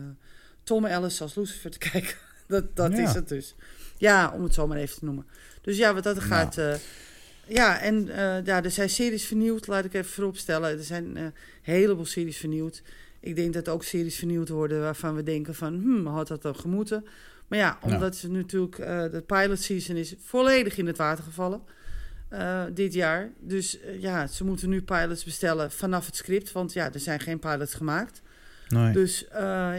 Tom 0.63 0.85
Ellis 0.85 1.21
als 1.21 1.35
Lucifer 1.35 1.71
te 1.71 1.77
kijken. 1.91 2.15
dat 2.47 2.75
dat 2.75 2.91
Ja. 2.91 2.97
is 3.09 3.13
het 3.13 3.27
dus. 3.27 3.55
Ja, 3.97 4.31
om 4.35 4.43
het 4.43 4.53
zo 4.53 4.67
maar 4.67 4.77
even 4.77 4.97
te 4.99 5.05
noemen. 5.05 5.25
Dus 5.61 5.77
ja, 5.77 5.93
wat 5.93 6.03
dat 6.03 6.15
Nou. 6.15 6.27
gaat... 6.27 6.57
eh, 6.57 6.73
ja, 7.47 7.79
en 7.79 8.09
eh, 8.09 8.45
ja, 8.45 8.63
er 8.63 8.71
zijn 8.71 8.89
series 8.89 9.25
vernieuwd, 9.25 9.67
laat 9.67 9.85
ik 9.85 9.93
even 9.93 10.11
vooropstellen. 10.11 10.69
Er 10.77 10.83
zijn 10.83 11.15
een 11.15 11.33
heleboel 11.61 12.05
series 12.05 12.37
vernieuwd. 12.37 12.81
Ik 13.19 13.35
denk 13.35 13.53
dat 13.53 13.69
ook 13.69 13.83
series 13.83 14.15
vernieuwd 14.17 14.49
worden 14.49 14.79
waarvan 14.81 15.15
we 15.15 15.23
denken 15.23 15.55
van... 15.55 15.73
hmm, 15.73 16.07
had 16.07 16.27
dat 16.27 16.41
dan 16.41 16.55
gemoeten? 16.55 17.05
Maar 17.47 17.59
ja, 17.59 17.77
omdat 17.81 18.15
ze 18.15 18.31
natuurlijk... 18.31 18.77
eh, 18.79 19.01
de 19.11 19.23
pilot 19.25 19.59
season 19.59 19.95
is 19.95 20.15
volledig 20.19 20.77
in 20.77 20.87
het 20.87 20.97
water 20.97 21.23
gevallen 21.23 21.61
eh, 22.29 22.63
dit 22.73 22.93
jaar. 22.93 23.29
Dus 23.39 23.79
eh, 23.79 24.01
ja, 24.01 24.27
ze 24.27 24.43
moeten 24.43 24.69
nu 24.69 24.81
pilots 24.81 25.23
bestellen 25.23 25.71
vanaf 25.71 26.05
het 26.05 26.15
script. 26.15 26.51
Want 26.51 26.73
ja, 26.73 26.93
er 26.93 26.99
zijn 26.99 27.19
geen 27.19 27.39
pilots 27.39 27.73
gemaakt. 27.73 28.21
Nee. 28.67 28.93
Dus 28.93 29.25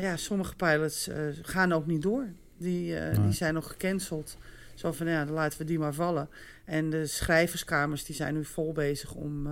ja, 0.00 0.16
sommige 0.16 0.54
pilots 0.54 1.08
gaan 1.42 1.72
ook 1.72 1.86
niet 1.86 2.02
door. 2.02 2.26
Die, 2.56 2.92
Nee. 2.92 3.20
die 3.20 3.32
zijn 3.32 3.54
nog 3.54 3.68
gecanceld. 3.68 4.36
Zo 4.74 4.92
van, 4.92 5.06
ja, 5.06 5.24
dan 5.24 5.34
laten 5.34 5.58
we 5.58 5.64
die 5.64 5.78
maar 5.78 5.94
vallen. 5.94 6.28
En 6.64 6.90
de 6.90 7.06
schrijverskamers 7.06 8.04
die 8.04 8.14
zijn 8.14 8.34
nu 8.34 8.44
vol 8.44 8.72
bezig 8.72 9.14
om 9.14 9.48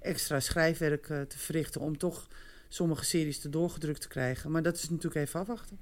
extra 0.00 0.40
schrijfwerk 0.40 1.06
te 1.06 1.38
verrichten... 1.38 1.80
om 1.80 1.98
toch 1.98 2.28
sommige 2.68 3.04
series 3.04 3.40
te 3.40 3.50
doorgedrukt 3.50 4.00
te 4.00 4.08
krijgen. 4.08 4.50
Maar 4.50 4.62
dat 4.62 4.76
is 4.76 4.88
natuurlijk 4.90 5.26
even 5.26 5.40
afwachten. 5.40 5.78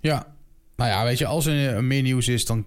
Ja. 0.00 0.35
Nou 0.76 0.90
ja, 0.90 1.04
weet 1.04 1.18
je, 1.18 1.26
als 1.26 1.46
er 1.46 1.84
meer 1.84 2.02
nieuws 2.02 2.28
is, 2.28 2.44
dan 2.46 2.66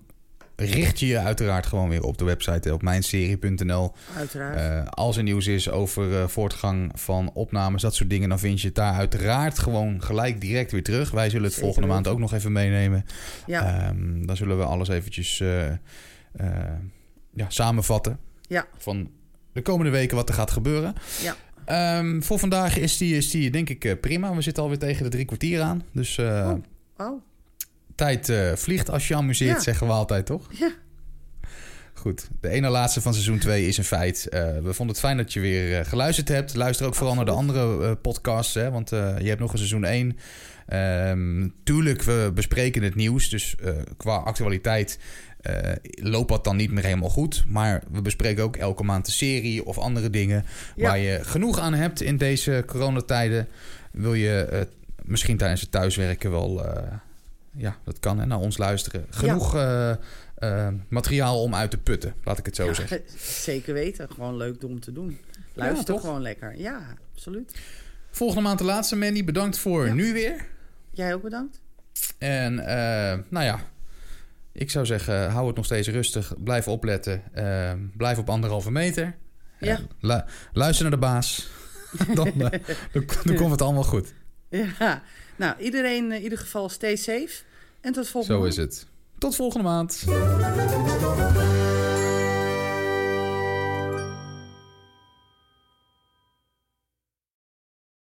richt 0.55 0.99
je 0.99 1.07
je 1.07 1.18
uiteraard 1.18 1.66
gewoon 1.66 1.89
weer 1.89 2.03
op 2.03 2.18
de 2.18 2.26
website, 2.26 2.68
eh, 2.70 2.74
op 2.76 2.82
mijnserie.nl. 2.82 3.93
Uiteraard. 4.16 4.55
Eh, 4.55 4.91
als 4.91 5.18
er 5.18 5.24
nieuws 5.24 5.47
is 5.47 5.70
over 5.70 6.20
eh, 6.22 6.28
voortgang 6.28 6.91
van 6.95 7.32
opnames, 7.34 7.82
dat 7.82 7.95
soort 7.95 8.10
dingen, 8.10 8.30
dan 8.30 8.39
vind 8.39 8.62
je 8.62 8.68
het 8.68 8.76
daar 8.76 8.93
uiteraard 8.93 9.60
gewoon 9.60 10.03
gelijk 10.03 10.41
direct 10.41 10.72
weer 10.72 10.84
terug. 10.84 11.12
Wij 11.12 11.30
zullen 11.30 11.43
het 11.43 11.53
Zeker 11.53 11.66
volgende 11.68 11.93
maand 11.93 12.07
ook 12.07 12.20
nog 12.20 12.34
even 12.34 12.51
meenemen. 12.51 13.05
ja, 13.45 13.88
Ehm, 13.88 14.26
dan 14.26 14.38
zullen 14.38 14.57
we 14.57 14.64
alles 14.64 14.88
eventjes 14.88 15.38
ja, 17.34 17.45
samenvatten. 17.47 18.20
Ja. 18.47 18.68
Van 18.78 19.10
de 19.53 19.62
komende 19.62 19.91
weken 19.91 20.16
wat 20.16 20.30
er 20.30 20.36
gaat 20.36 20.51
gebeuren. 20.51 20.93
Ja. 21.22 21.36
Ehm, 21.66 22.22
voor 22.22 22.39
vandaag 22.39 22.78
is 22.78 22.97
die, 22.97 23.16
is 23.16 23.30
die 23.32 23.51
denk 23.51 23.70
ik 23.70 24.01
prima. 24.01 24.36
We 24.36 24.41
zitten 24.41 24.64
alweer 24.64 24.78
tegen 24.80 25.03
de 25.03 25.10
drie 25.10 25.26
kwartier 25.26 25.62
aan. 25.62 25.84
Dus 25.91 26.18
Oh. 26.20 26.53
oh, 26.97 27.22
tijd 27.99 28.29
eh, 28.29 28.55
vliegt 28.55 28.89
als 28.89 29.07
je 29.07 29.15
amuseert, 29.15 29.55
Ja. 29.55 29.61
zeggen 29.61 29.87
we 29.87 29.93
altijd, 29.93 30.25
toch? 30.25 30.47
ja. 30.59 30.71
Goed, 31.93 32.29
de 32.41 32.49
ene 32.49 32.69
laatste 32.69 33.01
van 33.01 33.13
seizoen 33.13 33.39
2 33.39 33.67
is 33.67 33.77
een 33.77 33.83
feit. 33.83 34.27
Uh, 34.29 34.39
we 34.39 34.73
vonden 34.73 34.87
het 34.87 34.99
fijn 34.99 35.17
dat 35.17 35.33
je 35.33 35.39
weer 35.39 35.79
uh, 35.79 35.85
geluisterd 35.85 36.27
hebt. 36.27 36.55
Luister 36.55 36.85
ook 36.85 36.95
vooral 36.95 37.15
naar 37.15 37.25
de 37.25 37.31
andere 37.31 37.95
podcasts, 37.95 38.53
hè, 38.53 38.71
want 38.71 38.89
je 38.89 39.23
hebt 39.23 39.39
nog 39.39 39.51
een 39.51 39.57
seizoen 39.57 39.83
1. 39.83 40.17
Um, 41.09 41.53
tuurlijk, 41.63 42.01
we 42.01 42.31
bespreken 42.33 42.83
het 42.83 42.95
nieuws, 42.95 43.29
dus 43.29 43.55
qua 43.97 44.15
actualiteit 44.15 44.99
loopt 46.01 46.29
dat 46.29 46.43
dan 46.43 46.55
niet 46.55 46.71
meer 46.71 46.83
helemaal 46.83 47.09
goed. 47.09 47.43
Maar 47.47 47.83
we 47.91 48.01
bespreken 48.01 48.43
ook 48.43 48.55
elke 48.55 48.83
maand 48.83 49.05
de 49.05 49.11
serie 49.11 49.65
of 49.65 49.77
andere 49.77 50.09
dingen 50.09 50.45
ja. 50.75 50.87
waar 50.87 50.99
je 50.99 51.19
genoeg 51.23 51.59
aan 51.59 51.73
hebt 51.73 52.01
in 52.01 52.17
deze 52.17 52.63
coronatijden. 52.65 53.47
Wil 53.91 54.13
je 54.13 54.67
misschien 55.03 55.37
tijdens 55.37 55.61
het 55.61 55.71
thuiswerken 55.71 56.31
wel, 56.31 56.65
ja, 57.60 57.78
dat 57.84 57.99
kan, 57.99 58.20
hè, 58.20 58.26
naar 58.26 58.39
ons 58.39 58.57
luisteren. 58.57 59.05
Genoeg... 59.10 59.53
Ja 59.53 59.99
uh, 60.39 60.68
materiaal 60.88 61.41
om 61.41 61.55
uit 61.55 61.72
te 61.72 61.78
putten, 61.78 62.14
laat 62.24 62.38
ik 62.38 62.45
het 62.45 62.55
zo 62.55 62.74
zeggen. 62.74 63.01
Zeker 63.51 63.74
weten. 63.74 64.10
Gewoon 64.10 64.38
leuk 64.38 64.64
om 64.64 64.80
te 64.80 64.91
doen. 64.91 65.20
Luister 65.53 65.93
ja, 65.93 65.99
gewoon 65.99 66.22
lekker. 66.22 66.57
Ja, 66.57 66.82
absoluut. 67.14 67.60
Volgende 68.12 68.43
maand 68.43 68.60
de 68.60 68.66
laatste, 68.66 68.95
Mandy. 68.95 69.24
Bedankt 69.24 69.57
voor 69.57 69.93
nu 69.93 70.14
weer. 70.14 70.45
Jij 70.91 71.14
ook 71.14 71.22
bedankt. 71.22 71.62
En 72.18 72.53
uh, 72.53 72.66
nou 73.30 73.45
ja, 73.45 73.60
ik 74.51 74.72
zou 74.72 74.86
zeggen, 74.86 75.30
hou 75.30 75.47
het 75.47 75.55
nog 75.55 75.66
steeds 75.66 75.88
rustig. 75.88 76.34
Blijf 76.43 76.68
opletten. 76.68 77.24
Blijf 77.97 78.18
op 78.18 78.30
anderhalve 78.30 78.72
meter. 78.72 79.16
Ja. 79.60 79.80
Lu 79.99 80.22
luister 80.53 80.82
naar 80.82 80.99
de 80.99 81.05
baas. 81.05 81.49
dan, 82.16 82.32
dan, 82.36 82.51
dan, 83.24 83.36
komt 83.36 83.51
het 83.51 83.62
allemaal 83.62 83.84
goed. 83.84 84.14
Ja, 84.49 85.01
nou 85.36 85.60
iedereen 85.60 86.12
in 86.12 86.22
ieder 86.22 86.38
geval 86.38 86.70
stay 86.70 86.95
safe. 86.95 87.47
En 87.82 87.93
tot 87.93 88.07
volgende 88.07 88.39
Zo 88.39 88.45
is 88.45 88.57
het. 88.57 88.88
Tot 89.17 89.36
volgende 89.36 89.67
maand. 89.67 90.03